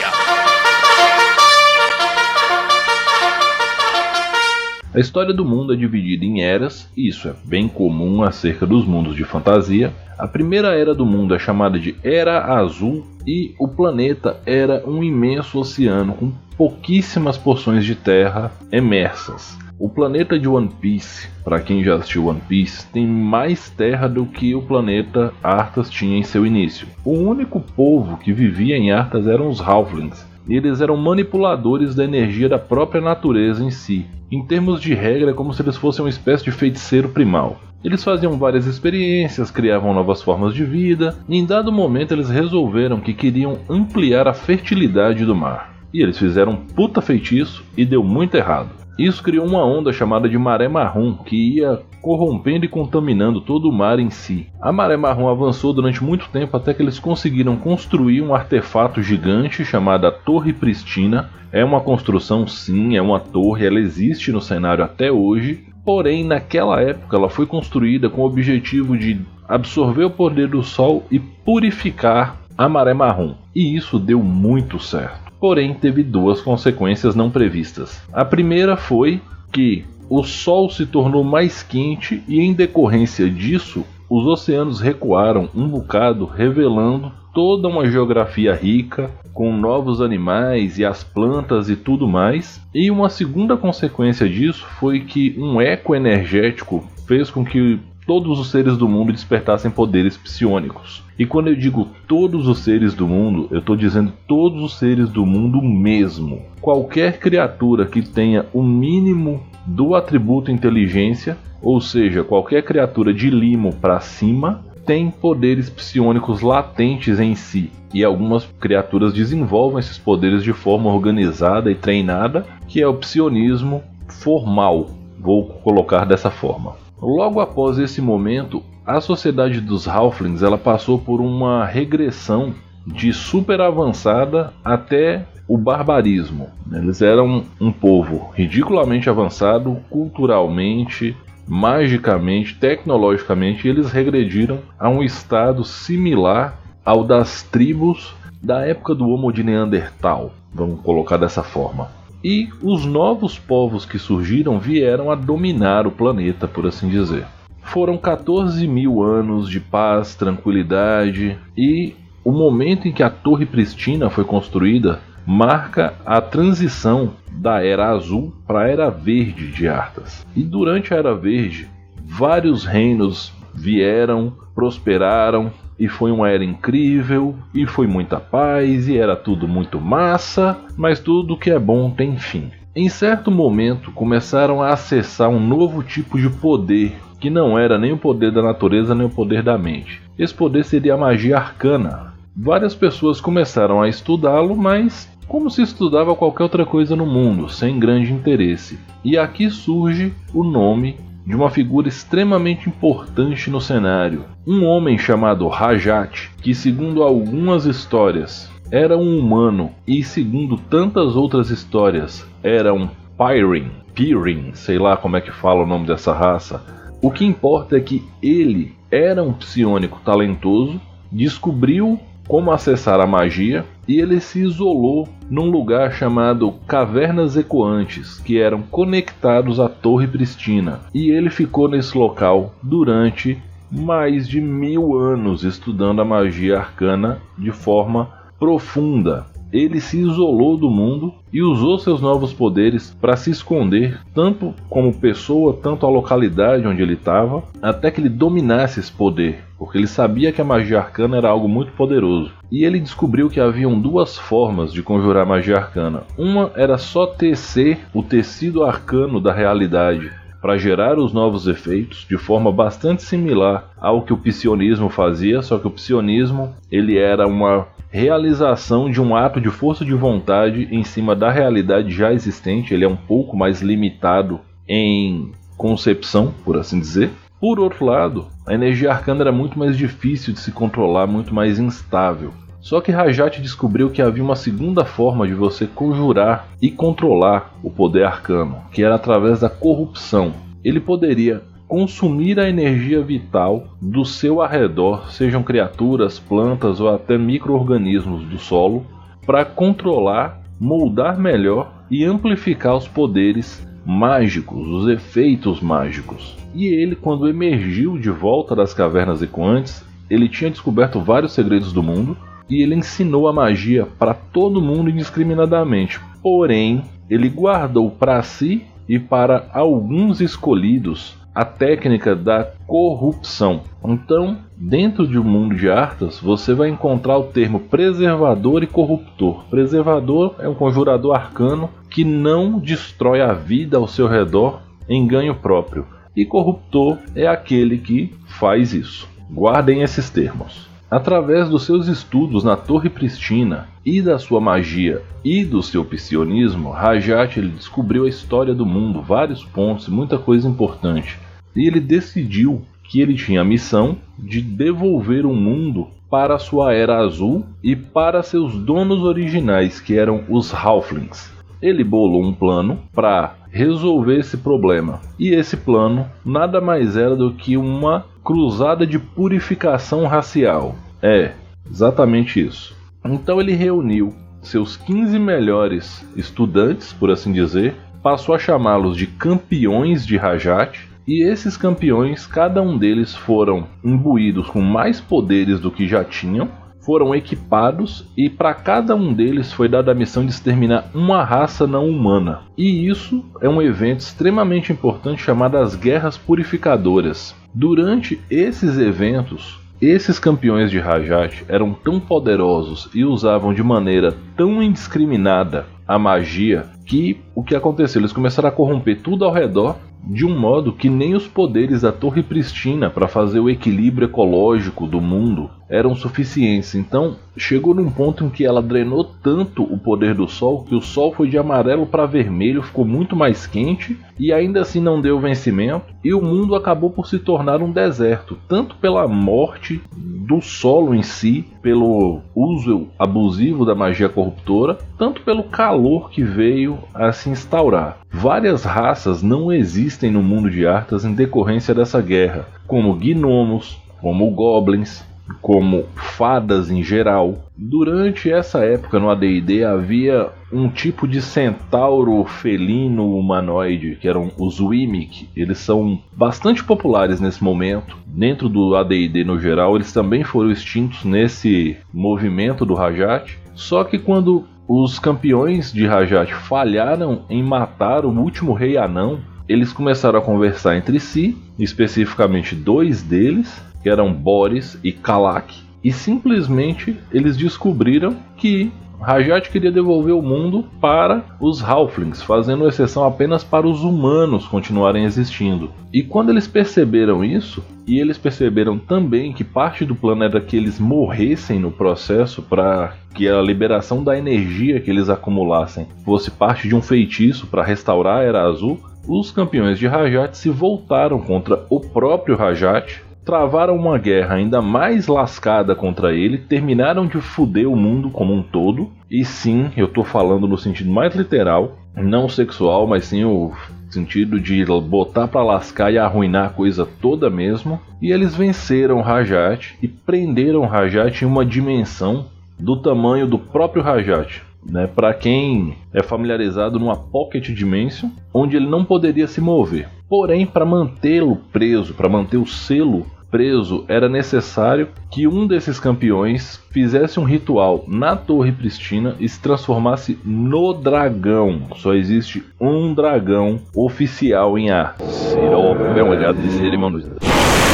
A 4.94 5.00
história 5.00 5.34
do 5.34 5.44
mundo 5.44 5.74
é 5.74 5.76
dividida 5.76 6.24
em 6.24 6.42
eras, 6.42 6.88
e 6.96 7.08
isso 7.08 7.28
é 7.28 7.34
bem 7.44 7.68
comum 7.68 8.22
acerca 8.22 8.64
dos 8.64 8.86
mundos 8.86 9.16
de 9.16 9.24
fantasia. 9.24 9.92
A 10.16 10.28
primeira 10.28 10.78
era 10.78 10.94
do 10.94 11.04
mundo 11.04 11.34
é 11.34 11.40
chamada 11.40 11.76
de 11.76 11.96
Era 12.04 12.54
Azul, 12.56 13.04
e 13.26 13.52
o 13.58 13.66
planeta 13.66 14.40
era 14.46 14.88
um 14.88 15.02
imenso 15.02 15.58
oceano 15.58 16.14
com 16.14 16.32
pouquíssimas 16.56 17.36
porções 17.36 17.84
de 17.84 17.96
terra 17.96 18.52
emersas. 18.70 19.58
O 19.82 19.88
planeta 19.88 20.38
de 20.38 20.46
One 20.48 20.70
Piece, 20.80 21.28
para 21.42 21.58
quem 21.58 21.82
já 21.82 21.96
assistiu 21.96 22.26
One 22.26 22.40
Piece, 22.48 22.86
tem 22.92 23.04
mais 23.04 23.68
terra 23.68 24.06
do 24.06 24.24
que 24.24 24.54
o 24.54 24.62
planeta 24.62 25.34
Arthas 25.42 25.90
tinha 25.90 26.16
em 26.16 26.22
seu 26.22 26.46
início. 26.46 26.86
O 27.04 27.10
único 27.10 27.58
povo 27.58 28.16
que 28.16 28.32
vivia 28.32 28.76
em 28.76 28.92
Arthas 28.92 29.26
eram 29.26 29.48
os 29.48 29.60
Halflings. 29.60 30.24
E 30.48 30.54
eles 30.54 30.80
eram 30.80 30.96
manipuladores 30.96 31.96
da 31.96 32.04
energia 32.04 32.48
da 32.48 32.60
própria 32.60 33.00
natureza 33.00 33.64
em 33.64 33.72
si. 33.72 34.06
Em 34.30 34.46
termos 34.46 34.80
de 34.80 34.94
regra, 34.94 35.32
é 35.32 35.34
como 35.34 35.52
se 35.52 35.62
eles 35.62 35.76
fossem 35.76 36.04
uma 36.04 36.10
espécie 36.10 36.44
de 36.44 36.52
feiticeiro 36.52 37.08
primal. 37.08 37.60
Eles 37.82 38.04
faziam 38.04 38.38
várias 38.38 38.68
experiências, 38.68 39.50
criavam 39.50 39.92
novas 39.92 40.22
formas 40.22 40.54
de 40.54 40.64
vida, 40.64 41.16
e 41.28 41.36
em 41.36 41.44
dado 41.44 41.72
momento 41.72 42.14
eles 42.14 42.30
resolveram 42.30 43.00
que 43.00 43.12
queriam 43.12 43.58
ampliar 43.68 44.28
a 44.28 44.32
fertilidade 44.32 45.24
do 45.24 45.34
mar. 45.34 45.74
E 45.92 46.00
eles 46.00 46.16
fizeram 46.16 46.52
um 46.52 46.56
puta 46.56 47.00
feitiço 47.00 47.64
e 47.76 47.84
deu 47.84 48.04
muito 48.04 48.36
errado. 48.36 48.81
Isso 48.98 49.22
criou 49.22 49.46
uma 49.46 49.64
onda 49.64 49.92
chamada 49.92 50.28
de 50.28 50.36
maré 50.36 50.68
marrom 50.68 51.14
que 51.14 51.56
ia 51.56 51.80
corrompendo 52.00 52.64
e 52.64 52.68
contaminando 52.68 53.40
todo 53.40 53.68
o 53.68 53.72
mar 53.72 53.98
em 53.98 54.10
si. 54.10 54.46
A 54.60 54.72
maré 54.72 54.96
marrom 54.96 55.28
avançou 55.28 55.72
durante 55.72 56.02
muito 56.02 56.28
tempo 56.28 56.56
até 56.56 56.74
que 56.74 56.82
eles 56.82 56.98
conseguiram 56.98 57.56
construir 57.56 58.20
um 58.20 58.34
artefato 58.34 59.02
gigante 59.02 59.64
chamado 59.64 60.10
Torre 60.24 60.52
Pristina. 60.52 61.30
É 61.50 61.64
uma 61.64 61.80
construção, 61.80 62.46
sim, 62.46 62.96
é 62.96 63.02
uma 63.02 63.20
torre, 63.20 63.66
ela 63.66 63.78
existe 63.78 64.32
no 64.32 64.40
cenário 64.40 64.82
até 64.82 65.12
hoje, 65.12 65.66
Porém, 65.84 66.24
naquela 66.24 66.80
época, 66.80 67.16
ela 67.16 67.28
foi 67.28 67.44
construída 67.44 68.08
com 68.08 68.22
o 68.22 68.26
objetivo 68.26 68.96
de 68.96 69.20
absorver 69.48 70.04
o 70.04 70.10
poder 70.10 70.48
do 70.48 70.62
Sol 70.62 71.04
e 71.10 71.18
purificar 71.18 72.36
a 72.56 72.68
maré 72.68 72.94
marrom. 72.94 73.34
E 73.54 73.76
isso 73.76 73.98
deu 73.98 74.22
muito 74.22 74.78
certo. 74.78 75.21
Porém, 75.42 75.74
teve 75.74 76.04
duas 76.04 76.40
consequências 76.40 77.16
não 77.16 77.28
previstas. 77.28 78.00
A 78.12 78.24
primeira 78.24 78.76
foi 78.76 79.20
que 79.52 79.84
o 80.08 80.22
Sol 80.22 80.70
se 80.70 80.86
tornou 80.86 81.24
mais 81.24 81.64
quente 81.64 82.22
e, 82.28 82.38
em 82.38 82.52
decorrência 82.52 83.28
disso, 83.28 83.84
os 84.08 84.24
oceanos 84.24 84.80
recuaram 84.80 85.48
um 85.52 85.66
bocado, 85.66 86.26
revelando 86.26 87.10
toda 87.34 87.66
uma 87.66 87.90
geografia 87.90 88.54
rica, 88.54 89.10
com 89.34 89.52
novos 89.52 90.00
animais 90.00 90.78
e 90.78 90.84
as 90.84 91.02
plantas 91.02 91.68
e 91.68 91.74
tudo 91.74 92.06
mais. 92.06 92.64
E 92.72 92.88
uma 92.88 93.08
segunda 93.08 93.56
consequência 93.56 94.28
disso 94.28 94.64
foi 94.78 95.00
que 95.00 95.34
um 95.36 95.60
eco 95.60 95.92
energético 95.92 96.86
fez 97.04 97.30
com 97.32 97.44
que 97.44 97.80
todos 98.06 98.38
os 98.38 98.50
seres 98.50 98.76
do 98.76 98.88
mundo 98.88 99.12
despertassem 99.12 99.70
poderes 99.70 100.16
psionicos. 100.16 101.02
E 101.18 101.24
quando 101.24 101.48
eu 101.48 101.54
digo 101.54 101.88
todos 102.06 102.48
os 102.48 102.58
seres 102.58 102.94
do 102.94 103.06
mundo, 103.06 103.48
eu 103.50 103.60
estou 103.60 103.76
dizendo 103.76 104.12
todos 104.26 104.62
os 104.62 104.78
seres 104.78 105.08
do 105.08 105.24
mundo 105.24 105.62
mesmo. 105.62 106.42
Qualquer 106.60 107.18
criatura 107.18 107.86
que 107.86 108.02
tenha 108.02 108.46
o 108.52 108.62
mínimo 108.62 109.42
do 109.66 109.94
atributo 109.94 110.50
inteligência, 110.50 111.36
ou 111.60 111.80
seja, 111.80 112.24
qualquer 112.24 112.62
criatura 112.64 113.14
de 113.14 113.30
limo 113.30 113.74
para 113.74 114.00
cima, 114.00 114.64
tem 114.84 115.10
poderes 115.10 115.70
psionicos 115.70 116.40
latentes 116.40 117.20
em 117.20 117.36
si, 117.36 117.70
e 117.94 118.02
algumas 118.02 118.44
criaturas 118.58 119.12
desenvolvem 119.12 119.78
esses 119.78 119.96
poderes 119.96 120.42
de 120.42 120.52
forma 120.52 120.92
organizada 120.92 121.70
e 121.70 121.74
treinada, 121.76 122.44
que 122.66 122.82
é 122.82 122.86
o 122.86 122.94
psionismo 122.94 123.82
formal, 124.08 124.90
vou 125.20 125.46
colocar 125.46 126.04
dessa 126.04 126.30
forma. 126.30 126.81
Logo 127.02 127.40
após 127.40 127.80
esse 127.80 128.00
momento, 128.00 128.62
a 128.86 129.00
sociedade 129.00 129.60
dos 129.60 129.88
Halflings 129.88 130.40
ela 130.40 130.56
passou 130.56 131.00
por 131.00 131.20
uma 131.20 131.66
regressão 131.66 132.54
de 132.86 133.12
super 133.12 133.60
avançada 133.60 134.52
até 134.64 135.26
o 135.48 135.58
barbarismo. 135.58 136.48
Eles 136.70 137.02
eram 137.02 137.44
um 137.60 137.72
povo 137.72 138.30
ridiculamente 138.36 139.10
avançado 139.10 139.78
culturalmente, 139.90 141.16
magicamente, 141.44 142.54
tecnologicamente, 142.54 143.66
eles 143.66 143.90
regrediram 143.90 144.60
a 144.78 144.88
um 144.88 145.02
estado 145.02 145.64
similar 145.64 146.56
ao 146.84 147.02
das 147.02 147.42
tribos 147.42 148.14
da 148.40 148.64
época 148.64 148.94
do 148.94 149.08
Homo 149.08 149.32
de 149.32 149.42
Neandertal, 149.42 150.32
vamos 150.54 150.80
colocar 150.82 151.16
dessa 151.16 151.42
forma. 151.42 152.01
E 152.24 152.48
os 152.62 152.84
novos 152.84 153.38
povos 153.38 153.84
que 153.84 153.98
surgiram 153.98 154.58
vieram 154.58 155.10
a 155.10 155.14
dominar 155.14 155.86
o 155.86 155.90
planeta, 155.90 156.46
por 156.46 156.66
assim 156.66 156.88
dizer. 156.88 157.26
Foram 157.62 157.96
14 157.96 158.66
mil 158.66 159.02
anos 159.02 159.48
de 159.48 159.58
paz, 159.58 160.14
tranquilidade 160.14 161.38
e 161.56 161.94
o 162.24 162.30
momento 162.30 162.86
em 162.86 162.92
que 162.92 163.02
a 163.02 163.10
Torre 163.10 163.46
Pristina 163.46 164.08
foi 164.08 164.24
construída 164.24 165.00
marca 165.26 165.94
a 166.04 166.20
transição 166.20 167.12
da 167.30 167.64
Era 167.64 167.90
Azul 167.90 168.32
para 168.46 168.62
a 168.62 168.68
Era 168.68 168.90
Verde 168.90 169.50
de 169.50 169.68
Arthas. 169.68 170.24
E 170.34 170.42
durante 170.42 170.92
a 170.92 170.96
Era 170.96 171.14
Verde, 171.14 171.68
vários 172.04 172.64
reinos 172.64 173.32
vieram, 173.54 174.32
prosperaram 174.54 175.52
e 175.82 175.88
foi 175.88 176.12
uma 176.12 176.30
era 176.30 176.44
incrível 176.44 177.34
e 177.52 177.66
foi 177.66 177.88
muita 177.88 178.20
paz 178.20 178.86
e 178.86 178.96
era 178.96 179.16
tudo 179.16 179.48
muito 179.48 179.80
massa, 179.80 180.56
mas 180.76 181.00
tudo 181.00 181.36
que 181.36 181.50
é 181.50 181.58
bom 181.58 181.90
tem 181.90 182.16
fim. 182.16 182.52
Em 182.72 182.88
certo 182.88 183.32
momento 183.32 183.90
começaram 183.90 184.62
a 184.62 184.68
acessar 184.68 185.28
um 185.28 185.44
novo 185.44 185.82
tipo 185.82 186.20
de 186.20 186.30
poder 186.30 186.94
que 187.18 187.28
não 187.28 187.58
era 187.58 187.76
nem 187.76 187.92
o 187.92 187.98
poder 187.98 188.30
da 188.30 188.40
natureza 188.40 188.94
nem 188.94 189.08
o 189.08 189.10
poder 189.10 189.42
da 189.42 189.58
mente. 189.58 190.00
Esse 190.16 190.32
poder 190.32 190.64
seria 190.64 190.94
a 190.94 190.96
magia 190.96 191.36
arcana. 191.36 192.14
Várias 192.36 192.76
pessoas 192.76 193.20
começaram 193.20 193.82
a 193.82 193.88
estudá-lo, 193.88 194.56
mas 194.56 195.10
como 195.26 195.50
se 195.50 195.62
estudava 195.62 196.14
qualquer 196.14 196.44
outra 196.44 196.64
coisa 196.64 196.94
no 196.94 197.06
mundo, 197.06 197.48
sem 197.48 197.80
grande 197.80 198.12
interesse. 198.12 198.78
E 199.04 199.18
aqui 199.18 199.50
surge 199.50 200.14
o 200.32 200.44
nome 200.44 200.94
de 201.24 201.34
uma 201.36 201.50
figura 201.50 201.88
extremamente 201.88 202.68
importante 202.68 203.50
no 203.50 203.60
cenário, 203.60 204.24
um 204.46 204.64
homem 204.64 204.98
chamado 204.98 205.46
Rajat, 205.48 206.30
que 206.40 206.54
segundo 206.54 207.02
algumas 207.02 207.64
histórias 207.64 208.50
era 208.70 208.96
um 208.96 209.18
humano 209.18 209.70
e 209.86 210.02
segundo 210.02 210.56
tantas 210.56 211.14
outras 211.14 211.50
histórias 211.50 212.26
era 212.42 212.72
um 212.72 212.88
Pyrin, 213.16 213.70
Pyrin, 213.94 214.52
sei 214.54 214.78
lá 214.78 214.96
como 214.96 215.16
é 215.16 215.20
que 215.20 215.30
fala 215.30 215.62
o 215.62 215.66
nome 215.66 215.86
dessa 215.86 216.12
raça. 216.12 216.62
O 217.02 217.10
que 217.10 217.24
importa 217.24 217.76
é 217.76 217.80
que 217.80 218.02
ele 218.22 218.74
era 218.90 219.22
um 219.22 219.32
psionico 219.32 220.00
talentoso, 220.04 220.80
descobriu 221.10 222.00
como 222.32 222.50
acessar 222.50 222.98
a 222.98 223.06
magia 223.06 223.62
e 223.86 224.00
ele 224.00 224.18
se 224.18 224.40
isolou 224.40 225.06
num 225.28 225.50
lugar 225.50 225.92
chamado 225.92 226.50
Cavernas 226.66 227.36
Ecoantes, 227.36 228.18
que 228.20 228.40
eram 228.40 228.62
conectados 228.62 229.60
à 229.60 229.68
Torre 229.68 230.06
Pristina. 230.06 230.80
E 230.94 231.10
ele 231.10 231.28
ficou 231.28 231.68
nesse 231.68 231.94
local 231.94 232.54
durante 232.62 233.36
mais 233.70 234.26
de 234.26 234.40
mil 234.40 234.96
anos 234.96 235.44
estudando 235.44 236.00
a 236.00 236.06
magia 236.06 236.56
arcana 236.56 237.20
de 237.36 237.50
forma 237.50 238.08
profunda 238.40 239.26
ele 239.52 239.80
se 239.80 239.98
isolou 239.98 240.56
do 240.56 240.70
mundo 240.70 241.12
e 241.32 241.42
usou 241.42 241.78
seus 241.78 242.00
novos 242.00 242.32
poderes 242.32 242.96
para 243.00 243.16
se 243.16 243.30
esconder, 243.30 244.00
tanto 244.14 244.54
como 244.68 244.94
pessoa, 244.94 245.58
tanto 245.62 245.84
a 245.84 245.90
localidade 245.90 246.66
onde 246.66 246.82
ele 246.82 246.94
estava, 246.94 247.42
até 247.60 247.90
que 247.90 248.00
ele 248.00 248.08
dominasse 248.08 248.80
esse 248.80 248.90
poder, 248.92 249.44
porque 249.58 249.78
ele 249.78 249.86
sabia 249.86 250.32
que 250.32 250.40
a 250.40 250.44
magia 250.44 250.78
arcana 250.78 251.16
era 251.16 251.28
algo 251.28 251.48
muito 251.48 251.72
poderoso. 251.72 252.32
E 252.50 252.64
ele 252.64 252.80
descobriu 252.80 253.30
que 253.30 253.40
haviam 253.40 253.78
duas 253.78 254.16
formas 254.16 254.72
de 254.72 254.82
conjurar 254.82 255.26
magia 255.26 255.56
arcana. 255.56 256.02
Uma 256.18 256.50
era 256.54 256.76
só 256.78 257.06
tecer 257.06 257.80
o 257.94 258.02
tecido 258.02 258.64
arcano 258.64 259.20
da 259.20 259.32
realidade, 259.32 260.10
para 260.42 260.58
gerar 260.58 260.98
os 260.98 261.12
novos 261.12 261.46
efeitos 261.46 262.04
de 262.08 262.18
forma 262.18 262.50
bastante 262.50 263.04
similar 263.04 263.70
ao 263.80 264.02
que 264.02 264.12
o 264.12 264.18
psionismo 264.18 264.88
fazia, 264.88 265.40
só 265.40 265.56
que 265.56 265.68
o 265.68 265.70
psionismo 265.70 266.52
ele 266.68 266.98
era 266.98 267.28
uma 267.28 267.68
realização 267.88 268.90
de 268.90 269.00
um 269.00 269.14
ato 269.14 269.40
de 269.40 269.50
força 269.50 269.84
de 269.84 269.94
vontade 269.94 270.66
em 270.72 270.82
cima 270.82 271.14
da 271.14 271.30
realidade 271.30 271.92
já 271.92 272.12
existente, 272.12 272.74
ele 272.74 272.84
é 272.84 272.88
um 272.88 272.96
pouco 272.96 273.36
mais 273.36 273.62
limitado 273.62 274.40
em 274.68 275.30
concepção, 275.56 276.34
por 276.44 276.56
assim 276.56 276.80
dizer. 276.80 277.10
Por 277.40 277.60
outro 277.60 277.84
lado, 277.84 278.26
a 278.46 278.54
energia 278.54 278.90
arcana 278.90 279.22
era 279.22 279.32
muito 279.32 279.58
mais 279.58 279.76
difícil 279.76 280.32
de 280.32 280.40
se 280.40 280.50
controlar, 280.50 281.06
muito 281.06 281.34
mais 281.34 281.58
instável. 281.58 282.32
Só 282.62 282.80
que 282.80 282.92
Rajat 282.92 283.42
descobriu 283.42 283.90
que 283.90 284.00
havia 284.00 284.22
uma 284.22 284.36
segunda 284.36 284.84
forma 284.84 285.26
de 285.26 285.34
você 285.34 285.66
conjurar 285.66 286.46
e 286.62 286.70
controlar 286.70 287.52
o 287.60 287.68
poder 287.68 288.04
arcano, 288.04 288.58
que 288.70 288.84
era 288.84 288.94
através 288.94 289.40
da 289.40 289.50
corrupção. 289.50 290.32
Ele 290.64 290.78
poderia 290.78 291.42
consumir 291.66 292.38
a 292.38 292.48
energia 292.48 293.02
vital 293.02 293.66
do 293.80 294.04
seu 294.04 294.40
arredor, 294.40 295.10
sejam 295.10 295.42
criaturas, 295.42 296.20
plantas 296.20 296.78
ou 296.78 296.88
até 296.88 297.18
micro-organismos 297.18 298.24
do 298.26 298.38
solo, 298.38 298.86
para 299.26 299.44
controlar, 299.44 300.40
moldar 300.60 301.18
melhor 301.18 301.72
e 301.90 302.04
amplificar 302.04 302.76
os 302.76 302.86
poderes 302.86 303.66
mágicos, 303.84 304.68
os 304.68 304.88
efeitos 304.88 305.60
mágicos. 305.60 306.36
E 306.54 306.66
ele, 306.66 306.94
quando 306.94 307.28
emergiu 307.28 307.98
de 307.98 308.10
volta 308.10 308.54
das 308.54 308.72
cavernas 308.72 309.20
ecoantes, 309.20 309.84
ele 310.08 310.28
tinha 310.28 310.50
descoberto 310.50 311.00
vários 311.00 311.32
segredos 311.32 311.72
do 311.72 311.82
mundo 311.82 312.16
e 312.48 312.62
ele 312.62 312.74
ensinou 312.74 313.28
a 313.28 313.32
magia 313.32 313.86
para 313.98 314.14
todo 314.14 314.62
mundo 314.62 314.90
indiscriminadamente. 314.90 316.00
Porém, 316.22 316.82
ele 317.08 317.28
guardou 317.28 317.90
para 317.90 318.22
si 318.22 318.64
e 318.88 318.98
para 318.98 319.48
alguns 319.52 320.20
escolhidos 320.20 321.16
a 321.34 321.44
técnica 321.44 322.14
da 322.14 322.44
corrupção. 322.66 323.62
Então, 323.82 324.36
dentro 324.56 325.06
de 325.06 325.18
um 325.18 325.24
mundo 325.24 325.54
de 325.54 325.70
Arthas, 325.70 326.20
você 326.20 326.52
vai 326.52 326.68
encontrar 326.68 327.16
o 327.16 327.24
termo 327.24 327.60
preservador 327.60 328.62
e 328.62 328.66
corruptor. 328.66 329.44
Preservador 329.48 330.36
é 330.38 330.48
um 330.48 330.54
conjurador 330.54 331.14
arcano 331.14 331.70
que 331.88 332.04
não 332.04 332.58
destrói 332.58 333.22
a 333.22 333.32
vida 333.32 333.78
ao 333.78 333.88
seu 333.88 334.06
redor 334.06 334.60
em 334.88 335.06
ganho 335.06 335.34
próprio. 335.34 335.86
E 336.14 336.26
corruptor 336.26 336.98
é 337.14 337.26
aquele 337.26 337.78
que 337.78 338.12
faz 338.26 338.74
isso. 338.74 339.08
Guardem 339.30 339.80
esses 339.80 340.10
termos. 340.10 340.71
Através 340.92 341.48
dos 341.48 341.62
seus 341.62 341.88
estudos 341.88 342.44
na 342.44 342.54
Torre 342.54 342.90
Pristina 342.90 343.66
e 343.82 344.02
da 344.02 344.18
sua 344.18 344.42
magia 344.42 345.00
e 345.24 345.42
do 345.42 345.62
seu 345.62 345.82
psionismo, 345.86 346.68
Rajat 346.68 347.38
ele 347.38 347.48
descobriu 347.48 348.04
a 348.04 348.10
história 348.10 348.54
do 348.54 348.66
mundo, 348.66 349.00
vários 349.00 349.42
pontos, 349.42 349.88
muita 349.88 350.18
coisa 350.18 350.46
importante. 350.46 351.18
E 351.56 351.66
ele 351.66 351.80
decidiu 351.80 352.60
que 352.84 353.00
ele 353.00 353.14
tinha 353.14 353.40
a 353.40 353.44
missão 353.44 353.96
de 354.18 354.42
devolver 354.42 355.24
o 355.24 355.32
mundo 355.32 355.88
para 356.10 356.38
sua 356.38 356.74
era 356.74 356.98
azul 356.98 357.46
e 357.64 357.74
para 357.74 358.22
seus 358.22 358.54
donos 358.54 359.02
originais, 359.02 359.80
que 359.80 359.96
eram 359.96 360.24
os 360.28 360.52
Halflings. 360.52 361.32
Ele 361.62 361.82
bolou 361.82 362.22
um 362.22 362.34
plano 362.34 362.80
para 362.94 363.34
resolver 363.52 364.18
esse 364.18 364.38
problema. 364.38 365.00
E 365.18 365.28
esse 365.28 365.56
plano 365.56 366.06
nada 366.24 366.60
mais 366.60 366.96
era 366.96 367.14
do 367.14 367.32
que 367.32 367.56
uma 367.56 368.06
cruzada 368.24 368.86
de 368.86 368.98
purificação 368.98 370.06
racial. 370.06 370.74
É, 371.02 371.32
exatamente 371.70 372.44
isso. 372.44 372.74
Então 373.04 373.40
ele 373.40 373.52
reuniu 373.52 374.14
seus 374.40 374.76
15 374.76 375.18
melhores 375.18 376.04
estudantes, 376.16 376.92
por 376.92 377.10
assim 377.10 377.32
dizer, 377.32 377.74
passou 378.02 378.34
a 378.34 378.38
chamá-los 378.38 378.96
de 378.96 379.06
campeões 379.06 380.04
de 380.04 380.16
Rajat, 380.16 380.88
e 381.06 381.24
esses 381.24 381.56
campeões, 381.56 382.26
cada 382.26 382.62
um 382.62 382.78
deles 382.78 383.14
foram 383.14 383.66
imbuídos 383.84 384.48
com 384.48 384.60
mais 384.60 385.00
poderes 385.00 385.58
do 385.58 385.70
que 385.70 385.86
já 385.86 386.04
tinham, 386.04 386.48
foram 386.82 387.14
equipados 387.14 388.06
e 388.16 388.28
para 388.28 388.52
cada 388.54 388.94
um 388.94 389.12
deles 389.12 389.52
foi 389.52 389.68
dada 389.68 389.92
a 389.92 389.94
missão 389.94 390.24
de 390.24 390.32
exterminar 390.32 390.90
uma 390.94 391.24
raça 391.24 391.66
não 391.66 391.88
humana. 391.88 392.40
E 392.56 392.88
isso 392.88 393.24
é 393.40 393.48
um 393.48 393.62
evento 393.62 394.00
extremamente 394.00 394.72
importante 394.72 395.22
chamado 395.22 395.56
as 395.56 395.74
Guerras 395.74 396.16
Purificadoras. 396.16 397.34
Durante 397.54 398.20
esses 398.30 398.78
eventos, 398.78 399.60
esses 399.80 400.18
campeões 400.18 400.70
de 400.70 400.78
Rajat 400.78 401.44
eram 401.48 401.72
tão 401.72 401.98
poderosos 401.98 402.88
e 402.94 403.04
usavam 403.04 403.52
de 403.52 403.62
maneira 403.62 404.14
tão 404.36 404.62
indiscriminada 404.62 405.66
a 405.86 405.98
magia 405.98 406.66
que 406.86 407.20
o 407.34 407.42
que 407.42 407.54
aconteceu? 407.54 408.00
Eles 408.00 408.12
começaram 408.12 408.48
a 408.48 408.52
corromper 408.52 409.00
tudo 409.00 409.24
ao 409.24 409.32
redor 409.32 409.76
de 410.04 410.26
um 410.26 410.36
modo 410.36 410.72
que 410.72 410.90
nem 410.90 411.14
os 411.14 411.28
poderes 411.28 411.82
da 411.82 411.92
Torre 411.92 412.22
Pristina 412.22 412.90
para 412.90 413.06
fazer 413.06 413.38
o 413.38 413.48
equilíbrio 413.48 414.06
ecológico 414.06 414.86
do 414.86 415.00
mundo 415.00 415.48
eram 415.68 415.94
suficientes. 415.94 416.74
Então, 416.74 417.16
chegou 417.34 417.74
num 417.74 417.90
ponto 417.90 418.24
em 418.24 418.28
que 418.28 418.44
ela 418.44 418.60
drenou 418.60 419.04
tanto 419.22 419.62
o 419.62 419.78
poder 419.78 420.14
do 420.14 420.28
Sol 420.28 420.64
que 420.64 420.74
o 420.74 420.82
Sol 420.82 421.14
foi 421.14 421.30
de 421.30 421.38
amarelo 421.38 421.86
para 421.86 422.04
vermelho, 422.04 422.62
ficou 422.62 422.84
muito 422.84 423.16
mais 423.16 423.46
quente 423.46 423.98
e 424.18 424.30
ainda 424.32 424.60
assim 424.60 424.80
não 424.80 425.00
deu 425.00 425.18
vencimento, 425.18 425.86
e 426.04 426.12
o 426.12 426.20
mundo 426.20 426.54
acabou 426.54 426.90
por 426.90 427.06
se 427.06 427.18
tornar 427.18 427.62
um 427.62 427.72
deserto, 427.72 428.36
tanto 428.46 428.76
pela 428.76 429.08
morte 429.08 429.80
do 429.96 430.42
solo 430.42 430.94
em 430.94 431.02
si, 431.02 431.46
pelo 431.62 432.20
uso 432.34 432.88
abusivo 432.98 433.64
da 433.64 433.74
magia 433.74 434.10
corruptora, 434.10 434.76
tanto 434.98 435.22
pelo 435.22 435.44
calor 435.44 436.10
que 436.10 436.22
veio 436.22 436.71
a 436.94 437.12
se 437.12 437.30
instaurar. 437.30 437.98
Várias 438.10 438.64
raças 438.64 439.22
não 439.22 439.52
existem 439.52 440.10
no 440.10 440.22
mundo 440.22 440.50
de 440.50 440.66
Arthas 440.66 441.04
em 441.04 441.14
decorrência 441.14 441.74
dessa 441.74 442.00
guerra, 442.00 442.46
como 442.66 442.94
gnomos, 442.94 443.78
como 444.00 444.30
goblins, 444.30 445.04
como 445.40 445.84
fadas 445.94 446.70
em 446.70 446.82
geral. 446.82 447.44
Durante 447.56 448.30
essa 448.30 448.64
época 448.64 448.98
no 448.98 449.10
AD&D 449.10 449.64
havia 449.64 450.30
um 450.52 450.68
tipo 450.68 451.06
de 451.06 451.22
centauro 451.22 452.24
felino 452.24 453.16
humanoide, 453.16 453.96
que 454.00 454.08
eram 454.08 454.30
os 454.38 454.60
Wimic. 454.60 455.28
Eles 455.34 455.58
são 455.58 455.98
bastante 456.12 456.62
populares 456.62 457.20
nesse 457.20 457.42
momento. 457.42 457.96
Dentro 458.06 458.48
do 458.48 458.74
AD&D 458.76 459.24
no 459.24 459.40
geral, 459.40 459.76
eles 459.76 459.92
também 459.92 460.24
foram 460.24 460.50
extintos 460.50 461.04
nesse 461.04 461.76
movimento 461.92 462.66
do 462.66 462.74
Rajat. 462.74 463.38
Só 463.54 463.84
que 463.84 463.98
quando 463.98 464.46
os 464.74 464.98
campeões 464.98 465.70
de 465.70 465.86
Rajat 465.86 466.32
falharam 466.32 467.26
em 467.28 467.42
matar 467.42 468.06
o 468.06 468.08
último 468.08 468.54
rei 468.54 468.78
anão, 468.78 469.20
eles 469.46 469.70
começaram 469.70 470.18
a 470.18 470.22
conversar 470.22 470.78
entre 470.78 470.98
si, 470.98 471.36
especificamente 471.58 472.54
dois 472.54 473.02
deles, 473.02 473.62
que 473.82 473.90
eram 473.90 474.10
Boris 474.10 474.78
e 474.82 474.90
Kalak, 474.90 475.54
e 475.84 475.92
simplesmente 475.92 476.98
eles 477.12 477.36
descobriram 477.36 478.16
que 478.34 478.72
Rajat 479.02 479.50
queria 479.50 479.72
devolver 479.72 480.14
o 480.14 480.22
mundo 480.22 480.64
para 480.80 481.24
os 481.40 481.62
Halflings, 481.62 482.22
fazendo 482.22 482.68
exceção 482.68 483.04
apenas 483.04 483.42
para 483.42 483.66
os 483.66 483.82
humanos 483.82 484.46
continuarem 484.46 485.04
existindo. 485.04 485.70
E 485.92 486.04
quando 486.04 486.30
eles 486.30 486.46
perceberam 486.46 487.24
isso, 487.24 487.64
e 487.84 487.98
eles 487.98 488.16
perceberam 488.16 488.78
também 488.78 489.32
que 489.32 489.42
parte 489.42 489.84
do 489.84 489.96
plano 489.96 490.22
era 490.22 490.40
que 490.40 490.56
eles 490.56 490.78
morressem 490.78 491.58
no 491.58 491.72
processo 491.72 492.42
para 492.42 492.94
que 493.12 493.28
a 493.28 493.42
liberação 493.42 494.04
da 494.04 494.16
energia 494.16 494.80
que 494.80 494.90
eles 494.90 495.08
acumulassem 495.08 495.86
fosse 496.04 496.30
parte 496.30 496.68
de 496.68 496.74
um 496.74 496.80
feitiço 496.80 497.48
para 497.48 497.64
restaurar 497.64 498.18
a 498.18 498.22
Era 498.22 498.44
Azul, 498.44 498.78
os 499.06 499.32
campeões 499.32 499.80
de 499.80 499.88
Rajat 499.88 500.36
se 500.36 500.48
voltaram 500.48 501.18
contra 501.18 501.66
o 501.68 501.80
próprio 501.80 502.36
Rajat 502.36 503.02
travaram 503.24 503.76
uma 503.76 503.98
guerra 503.98 504.34
ainda 504.34 504.60
mais 504.60 505.06
lascada 505.06 505.74
contra 505.74 506.12
ele, 506.12 506.38
terminaram 506.38 507.06
de 507.06 507.20
fuder 507.20 507.68
o 507.68 507.76
mundo 507.76 508.10
como 508.10 508.32
um 508.32 508.42
todo. 508.42 508.90
E 509.10 509.24
sim, 509.24 509.70
eu 509.76 509.88
tô 509.88 510.04
falando 510.04 510.48
no 510.48 510.58
sentido 510.58 510.90
mais 510.90 511.14
literal, 511.14 511.78
não 511.96 512.28
sexual, 512.28 512.86
mas 512.86 513.04
sim 513.04 513.24
o 513.24 513.52
sentido 513.90 514.40
de 514.40 514.64
botar 514.64 515.28
para 515.28 515.44
lascar 515.44 515.92
e 515.92 515.98
arruinar 515.98 516.46
a 516.46 516.52
coisa 516.52 516.88
toda 517.00 517.28
mesmo. 517.28 517.78
E 518.00 518.10
eles 518.10 518.34
venceram 518.34 519.02
Rajat 519.02 519.76
e 519.82 519.86
prenderam 519.86 520.66
Rajat 520.66 521.22
em 521.22 521.28
uma 521.28 521.44
dimensão 521.44 522.26
do 522.58 522.76
tamanho 522.76 523.26
do 523.26 523.38
próprio 523.38 523.82
Rajat. 523.82 524.42
Né, 524.64 524.86
para 524.86 525.12
quem 525.12 525.74
é 525.92 526.04
familiarizado 526.04 526.78
numa 526.78 526.96
Pocket 526.96 527.50
Dimension, 527.50 528.10
onde 528.32 528.56
ele 528.56 528.68
não 528.68 528.84
poderia 528.84 529.26
se 529.26 529.40
mover. 529.40 529.88
Porém, 530.12 530.44
para 530.44 530.66
mantê-lo 530.66 531.38
preso, 531.50 531.94
para 531.94 532.06
manter 532.06 532.36
o 532.36 532.46
selo 532.46 533.06
preso, 533.30 533.86
era 533.88 534.10
necessário 534.10 534.88
que 535.10 535.26
um 535.26 535.46
desses 535.46 535.80
campeões 535.80 536.62
fizesse 536.70 537.18
um 537.18 537.24
ritual 537.24 537.82
na 537.88 538.14
Torre 538.14 538.52
Pristina 538.52 539.16
e 539.18 539.26
se 539.26 539.40
transformasse 539.40 540.18
no 540.22 540.74
dragão. 540.74 541.62
Só 541.76 541.94
existe 541.94 542.44
um 542.60 542.92
dragão 542.92 543.58
oficial 543.74 544.58
em 544.58 544.70
Arthas. 544.70 545.32
Irão, 545.32 545.72
uma 545.72 546.04
olhada 546.04 546.38
de. 546.38 547.71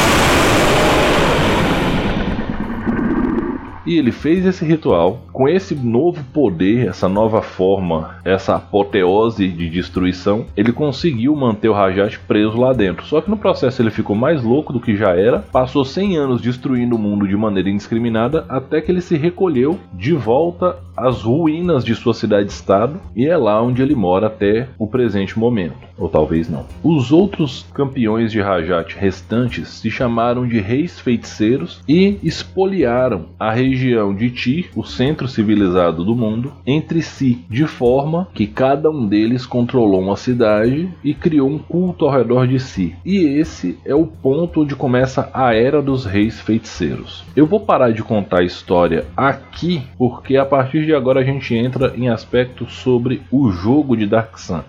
E 3.88 3.96
ele 3.96 4.12
fez 4.12 4.44
esse 4.44 4.66
ritual 4.66 5.22
com 5.32 5.48
esse 5.48 5.74
novo 5.74 6.22
poder, 6.24 6.88
essa 6.88 7.08
nova 7.08 7.40
forma, 7.40 8.16
essa 8.22 8.56
apoteose 8.56 9.48
de 9.48 9.70
destruição. 9.70 10.44
Ele 10.54 10.74
conseguiu 10.74 11.34
manter 11.34 11.70
o 11.70 11.72
Rajat 11.72 12.18
preso 12.18 12.58
lá 12.58 12.74
dentro. 12.74 13.06
Só 13.06 13.22
que 13.22 13.30
no 13.30 13.38
processo 13.38 13.80
ele 13.80 13.90
ficou 13.90 14.14
mais 14.14 14.42
louco 14.42 14.74
do 14.74 14.80
que 14.80 14.94
já 14.94 15.16
era. 15.16 15.38
Passou 15.38 15.86
100 15.86 16.18
anos 16.18 16.42
destruindo 16.42 16.96
o 16.96 16.98
mundo 16.98 17.26
de 17.26 17.34
maneira 17.34 17.70
indiscriminada 17.70 18.44
até 18.46 18.82
que 18.82 18.92
ele 18.92 19.00
se 19.00 19.16
recolheu 19.16 19.78
de 19.94 20.12
volta 20.12 20.76
às 20.94 21.22
ruínas 21.22 21.82
de 21.82 21.94
sua 21.94 22.12
cidade-estado 22.12 23.00
e 23.16 23.26
é 23.26 23.38
lá 23.38 23.62
onde 23.62 23.80
ele 23.80 23.94
mora 23.94 24.26
até 24.26 24.68
o 24.78 24.86
presente 24.86 25.38
momento. 25.38 25.88
Ou 25.96 26.08
talvez 26.08 26.48
não. 26.48 26.66
Os 26.82 27.10
outros 27.10 27.64
campeões 27.72 28.30
de 28.30 28.40
Rajat 28.40 28.96
restantes 28.96 29.68
se 29.68 29.90
chamaram 29.90 30.46
de 30.46 30.60
reis 30.60 31.00
feiticeiros 31.00 31.80
e 31.88 32.18
espoliaram 32.22 33.26
a 33.38 33.50
região 33.50 33.77
região 33.78 34.12
de 34.12 34.28
Ti, 34.30 34.70
o 34.74 34.82
centro 34.82 35.28
civilizado 35.28 36.04
do 36.04 36.16
mundo, 36.16 36.52
entre 36.66 37.00
si, 37.00 37.44
de 37.48 37.64
forma 37.64 38.26
que 38.34 38.46
cada 38.46 38.90
um 38.90 39.06
deles 39.06 39.46
controlou 39.46 40.00
uma 40.00 40.16
cidade 40.16 40.88
e 41.04 41.14
criou 41.14 41.48
um 41.48 41.58
culto 41.58 42.04
ao 42.04 42.10
redor 42.10 42.48
de 42.48 42.58
si. 42.58 42.96
E 43.04 43.18
esse 43.38 43.78
é 43.84 43.94
o 43.94 44.04
ponto 44.06 44.62
onde 44.62 44.74
começa 44.74 45.30
a 45.32 45.54
era 45.54 45.80
dos 45.80 46.04
reis 46.04 46.40
feiticeiros. 46.40 47.24
Eu 47.36 47.46
vou 47.46 47.60
parar 47.60 47.92
de 47.92 48.02
contar 48.02 48.40
a 48.40 48.44
história 48.44 49.06
aqui, 49.16 49.82
porque 49.96 50.36
a 50.36 50.44
partir 50.44 50.84
de 50.84 50.92
agora 50.92 51.20
a 51.20 51.24
gente 51.24 51.54
entra 51.54 51.94
em 51.96 52.08
aspectos 52.08 52.72
sobre 52.74 53.22
o 53.30 53.50
jogo 53.52 53.96
de 53.96 54.06
Dark 54.06 54.36
Sun. 54.38 54.62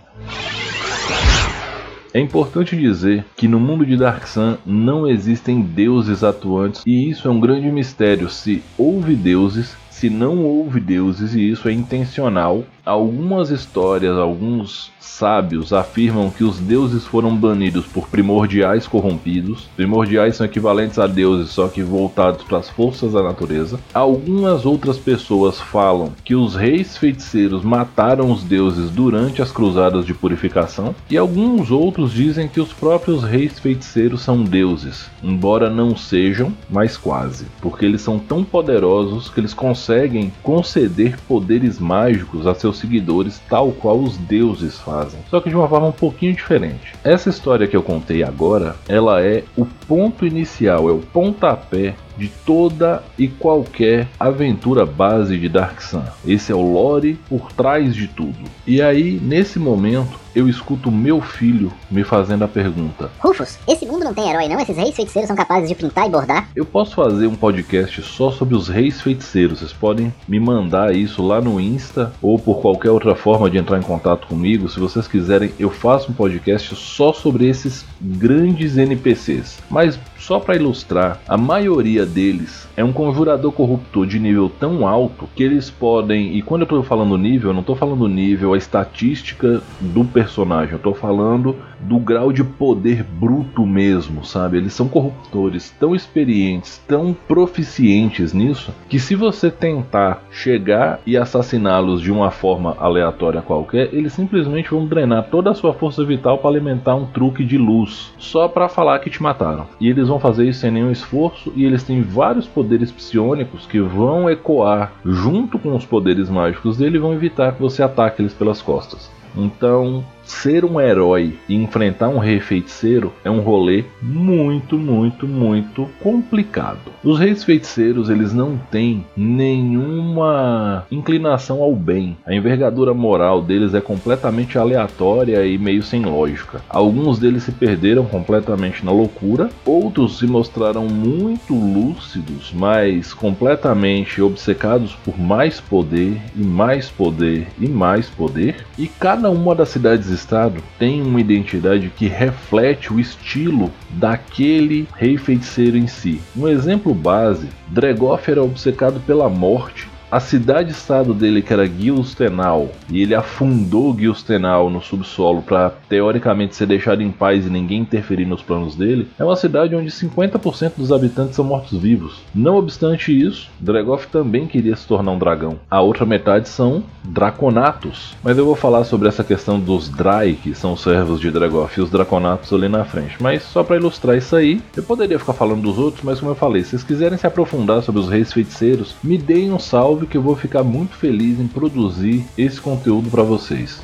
É 2.11 2.19
importante 2.19 2.75
dizer 2.75 3.23
que 3.37 3.47
no 3.47 3.59
mundo 3.59 3.85
de 3.85 3.95
Dark 3.95 4.25
Sun 4.25 4.57
não 4.65 5.07
existem 5.07 5.61
deuses 5.61 6.23
atuantes 6.23 6.81
e 6.85 7.07
isso 7.07 7.27
é 7.27 7.31
um 7.31 7.39
grande 7.39 7.71
mistério. 7.71 8.29
Se 8.29 8.63
houve 8.77 9.15
deuses, 9.15 9.75
se 9.91 10.09
não 10.09 10.43
houve 10.43 10.79
deuses 10.79 11.35
e 11.35 11.51
isso 11.51 11.69
é 11.69 11.71
intencional, 11.71 12.63
algumas 12.85 13.49
histórias, 13.49 14.17
alguns 14.17 14.91
sábios 14.99 15.73
afirmam 15.73 16.29
que 16.29 16.43
os 16.43 16.59
deuses 16.59 17.05
foram 17.05 17.35
banidos 17.35 17.85
por 17.85 18.07
primordiais 18.07 18.87
corrompidos. 18.87 19.67
Primordiais 19.75 20.37
são 20.37 20.45
equivalentes 20.45 20.97
a 20.97 21.07
deuses, 21.07 21.51
só 21.51 21.67
que 21.67 21.83
voltados 21.83 22.43
para 22.43 22.59
as 22.59 22.69
forças 22.69 23.13
da 23.13 23.21
natureza. 23.21 23.79
Algumas 23.93 24.65
outras 24.65 24.97
pessoas 24.97 25.59
falam 25.59 26.13
que 26.23 26.35
os 26.35 26.55
reis 26.55 26.97
feiticeiros 26.97 27.63
mataram 27.63 28.31
os 28.31 28.43
deuses 28.43 28.89
durante 28.91 29.41
as 29.41 29.51
cruzadas 29.51 30.05
de 30.05 30.13
purificação, 30.13 30.95
e 31.09 31.17
alguns 31.17 31.69
outros 31.71 32.13
dizem 32.13 32.47
que 32.47 32.61
os 32.61 32.71
próprios 32.71 33.23
reis 33.23 33.59
feiticeiros 33.59 34.21
são 34.21 34.43
deuses, 34.43 35.09
embora 35.21 35.69
não 35.69 35.95
sejam, 35.95 36.53
mas 36.69 36.97
quase, 36.97 37.45
porque 37.61 37.85
eles 37.85 38.01
são 38.01 38.17
tão 38.19 38.43
poderosos 38.43 39.29
que 39.29 39.39
eles 39.39 39.53
conseguem 39.53 40.31
conceder 40.41 41.17
poderes 41.27 41.79
mágicos 41.79 42.47
a 42.47 42.55
seus 42.55 42.78
seguidores, 42.79 43.41
tal 43.49 43.71
qual 43.71 43.99
os 43.99 44.17
deuses 44.17 44.77
fazem 44.79 45.19
só 45.29 45.39
que 45.39 45.49
de 45.49 45.55
uma 45.55 45.67
forma 45.67 45.87
um 45.87 45.91
pouquinho 45.91 46.33
diferente. 46.33 46.93
Essa 47.03 47.29
história 47.29 47.67
que 47.67 47.75
eu 47.75 47.83
contei 47.83 48.23
agora, 48.23 48.75
ela 48.87 49.21
é 49.21 49.43
o 49.55 49.65
ponto 49.65 50.25
inicial, 50.25 50.89
é 50.89 50.91
o 50.91 50.99
pontapé 50.99 51.95
de 52.17 52.27
toda 52.45 53.01
e 53.17 53.27
qualquer 53.27 54.07
aventura 54.19 54.85
base 54.85 55.37
de 55.37 55.47
Dark 55.47 55.79
Sun. 55.81 56.03
Esse 56.27 56.51
é 56.51 56.55
o 56.55 56.73
lore 56.73 57.17
por 57.29 57.51
trás 57.53 57.95
de 57.95 58.07
tudo. 58.07 58.37
E 58.67 58.81
aí, 58.81 59.19
nesse 59.23 59.57
momento, 59.57 60.19
eu 60.35 60.47
escuto 60.47 60.91
meu 60.91 61.21
filho 61.21 61.71
me 61.89 62.03
fazendo 62.03 62.43
a 62.43 62.47
pergunta: 62.47 63.09
Rufus, 63.19 63.57
esse 63.67 63.85
mundo 63.85 64.03
não 64.03 64.13
tem 64.13 64.29
herói, 64.29 64.47
não? 64.47 64.59
Esses 64.59 64.77
reis 64.77 64.95
feiticeiros 64.95 65.27
são 65.27 65.35
capazes 65.35 65.69
de 65.69 65.75
pintar 65.75 66.07
e 66.07 66.09
bordar? 66.09 66.49
Eu 66.55 66.65
posso 66.65 66.95
fazer 66.95 67.27
um 67.27 67.35
podcast 67.35 68.01
só 68.01 68.31
sobre 68.31 68.55
os 68.55 68.67
reis 68.67 69.01
feiticeiros. 69.01 69.59
Vocês 69.59 69.73
podem 69.73 70.13
me 70.27 70.39
mandar 70.39 70.95
isso 70.95 71.25
lá 71.25 71.41
no 71.41 71.59
Insta 71.59 72.13
ou 72.21 72.37
por 72.37 72.61
qualquer 72.61 72.91
outra 72.91 73.15
forma 73.15 73.49
de 73.49 73.57
entrar 73.57 73.77
em 73.77 73.83
contato 73.83 74.27
comigo. 74.27 74.69
Se 74.69 74.79
vocês 74.79 75.07
quiserem, 75.07 75.51
eu 75.59 75.69
faço 75.69 76.11
um 76.11 76.15
podcast 76.15 76.75
só 76.75 77.11
sobre 77.13 77.47
esses 77.47 77.85
grandes 77.99 78.77
NPCs. 78.77 79.59
Mas 79.69 79.99
só 80.19 80.39
para 80.39 80.55
ilustrar, 80.55 81.19
a 81.27 81.37
maioria 81.37 82.05
deles 82.05 82.67
é 82.75 82.83
um 82.83 82.93
conjurador 82.93 83.51
corruptor 83.51 84.05
de 84.05 84.19
nível 84.19 84.49
tão 84.49 84.87
alto 84.87 85.27
que 85.35 85.41
eles 85.41 85.69
podem, 85.69 86.35
e 86.35 86.41
quando 86.41 86.61
eu 86.61 86.65
estou 86.65 86.83
falando 86.83 87.17
nível, 87.17 87.49
eu 87.49 87.53
não 87.53 87.61
estou 87.61 87.75
falando 87.75 88.07
nível, 88.07 88.53
a 88.53 88.57
estatística 88.57 89.61
do 89.79 90.03
personagem, 90.19 90.73
eu 90.73 90.77
estou 90.77 90.93
falando 90.93 91.55
do 91.79 91.97
grau 91.97 92.33
de 92.33 92.43
poder 92.43 93.03
bruto 93.03 93.65
mesmo, 93.65 94.25
sabe? 94.25 94.57
Eles 94.57 94.73
são 94.73 94.89
corruptores 94.89 95.73
tão 95.79 95.95
experientes, 95.95 96.77
tão 96.85 97.15
proficientes 97.25 98.33
nisso, 98.33 98.73
que 98.89 98.99
se 98.99 99.15
você 99.15 99.49
tentar 99.49 100.23
chegar 100.29 100.99
e 101.05 101.15
assassiná-los 101.15 102.01
de 102.01 102.11
uma 102.11 102.31
forma 102.31 102.75
aleatória 102.79 103.41
qualquer, 103.41 103.93
eles 103.93 104.11
simplesmente 104.11 104.71
vão 104.71 104.85
drenar 104.85 105.29
toda 105.31 105.51
a 105.51 105.55
sua 105.55 105.73
força 105.73 106.03
vital 106.03 106.37
para 106.37 106.49
alimentar 106.49 106.95
um 106.95 107.05
truque 107.05 107.45
de 107.45 107.57
luz, 107.57 108.13
só 108.17 108.49
para 108.49 108.67
falar 108.67 108.99
que 108.99 109.09
te 109.09 109.23
mataram. 109.23 109.67
E 109.79 109.89
eles 109.89 110.09
vão 110.09 110.19
fazer 110.19 110.49
isso 110.49 110.59
sem 110.59 110.71
nenhum 110.71 110.91
esforço 110.91 111.53
e 111.55 111.63
eles 111.63 111.83
têm 111.83 112.01
vários 112.01 112.45
poderes 112.45 112.91
psionicos 112.91 113.65
que 113.65 113.79
vão 113.79 114.29
ecoar 114.29 114.91
junto 115.05 115.57
com 115.57 115.73
os 115.73 115.85
poderes 115.85 116.29
mágicos 116.29 116.75
dele 116.75 116.97
e 116.97 116.99
vão 116.99 117.13
evitar 117.13 117.53
que 117.53 117.61
você 117.61 117.81
ataque 117.81 118.21
eles 118.21 118.33
pelas 118.33 118.61
costas. 118.61 119.09
Então, 119.35 120.05
ser 120.29 120.63
um 120.63 120.79
herói 120.79 121.33
e 121.47 121.55
enfrentar 121.55 122.09
um 122.09 122.19
rei 122.19 122.39
feiticeiro 122.39 123.11
é 123.23 123.31
um 123.31 123.41
rolê 123.41 123.83
muito, 124.01 124.77
muito, 124.77 125.27
muito 125.27 125.87
complicado. 126.01 126.79
Os 127.03 127.19
reis 127.19 127.43
feiticeiros, 127.43 128.09
eles 128.09 128.33
não 128.33 128.57
têm 128.69 129.05
nenhuma 129.17 130.85
inclinação 130.91 131.61
ao 131.61 131.75
bem. 131.75 132.15
A 132.25 132.33
envergadura 132.33 132.93
moral 132.93 133.41
deles 133.41 133.73
é 133.73 133.81
completamente 133.81 134.57
aleatória 134.57 135.45
e 135.45 135.57
meio 135.57 135.81
sem 135.81 136.03
lógica. 136.03 136.61
Alguns 136.69 137.17
deles 137.17 137.43
se 137.43 137.51
perderam 137.51 138.05
completamente 138.05 138.85
na 138.85 138.91
loucura, 138.91 139.49
outros 139.65 140.19
se 140.19 140.27
mostraram 140.27 140.85
muito 140.85 141.53
lúcidos, 141.53 142.53
mas 142.53 143.13
completamente 143.13 144.21
obcecados 144.21 144.93
por 145.03 145.19
mais 145.19 145.59
poder 145.59 146.21
e 146.35 146.43
mais 146.43 146.89
poder 146.89 147.47
e 147.59 147.67
mais 147.67 148.09
poder. 148.09 148.65
E 148.77 148.87
cada 148.87 149.29
uma 149.29 149.55
das 149.55 149.69
cidades 149.69 150.09
estado 150.19 150.61
tem 150.77 151.01
uma 151.01 151.19
identidade 151.19 151.91
que 151.95 152.07
reflete 152.07 152.93
o 152.93 152.99
estilo 152.99 153.71
daquele 153.89 154.87
rei 154.95 155.17
feiticeiro 155.17 155.77
em 155.77 155.87
si. 155.87 156.21
Um 156.35 156.47
exemplo 156.47 156.93
base, 156.93 157.47
Dregoff 157.67 158.29
era 158.29 158.43
obcecado 158.43 158.99
pela 158.99 159.29
morte 159.29 159.88
a 160.11 160.19
cidade-estado 160.19 161.13
dele, 161.13 161.41
que 161.41 161.53
era 161.53 161.67
Gilstenal, 161.67 162.69
e 162.89 163.01
ele 163.01 163.13
afundou 163.13 163.95
Gilstenal 163.97 164.69
no 164.69 164.81
subsolo 164.81 165.41
para 165.41 165.71
teoricamente 165.87 166.55
ser 166.55 166.65
deixado 166.65 167.03
em 167.03 167.11
paz 167.11 167.45
e 167.45 167.49
ninguém 167.49 167.81
interferir 167.81 168.25
nos 168.25 168.41
planos 168.41 168.75
dele, 168.75 169.07
é 169.19 169.23
uma 169.23 169.35
cidade 169.35 169.75
onde 169.75 169.91
50% 169.91 170.73
dos 170.77 170.91
habitantes 170.91 171.35
são 171.35 171.45
mortos-vivos. 171.45 172.21
Não 172.33 172.57
obstante 172.57 173.17
isso, 173.17 173.49
Dregoff 173.59 174.07
também 174.07 174.47
queria 174.47 174.75
se 174.75 174.87
tornar 174.87 175.11
um 175.11 175.19
dragão. 175.19 175.59
A 175.69 175.81
outra 175.81 176.05
metade 176.05 176.49
são 176.49 176.83
Draconatos. 177.03 178.15
Mas 178.23 178.37
eu 178.37 178.45
vou 178.45 178.55
falar 178.55 178.83
sobre 178.83 179.07
essa 179.07 179.23
questão 179.23 179.59
dos 179.59 179.89
Drai, 179.89 180.37
que 180.41 180.53
são 180.53 180.73
os 180.73 180.81
servos 180.81 181.19
de 181.19 181.31
Dregoff, 181.31 181.79
e 181.79 181.83
os 181.83 181.89
Draconatos 181.89 182.51
ali 182.51 182.67
na 182.67 182.83
frente. 182.83 183.17
Mas 183.19 183.43
só 183.43 183.63
para 183.63 183.77
ilustrar 183.77 184.17
isso 184.17 184.35
aí, 184.35 184.61
eu 184.75 184.83
poderia 184.83 185.19
ficar 185.19 185.33
falando 185.33 185.61
dos 185.61 185.77
outros, 185.77 186.03
mas 186.03 186.19
como 186.19 186.31
eu 186.31 186.35
falei, 186.35 186.63
se 186.63 186.71
vocês 186.71 186.83
quiserem 186.83 187.17
se 187.17 187.27
aprofundar 187.27 187.81
sobre 187.83 188.01
os 188.01 188.09
reis 188.09 188.33
feiticeiros, 188.33 188.95
me 189.03 189.17
deem 189.17 189.51
um 189.51 189.59
salve 189.59 189.98
que 190.05 190.17
eu 190.17 190.21
vou 190.21 190.35
ficar 190.35 190.63
muito 190.63 190.95
feliz 190.95 191.39
em 191.39 191.47
produzir 191.47 192.25
esse 192.37 192.59
conteúdo 192.59 193.09
para 193.09 193.23
vocês. 193.23 193.81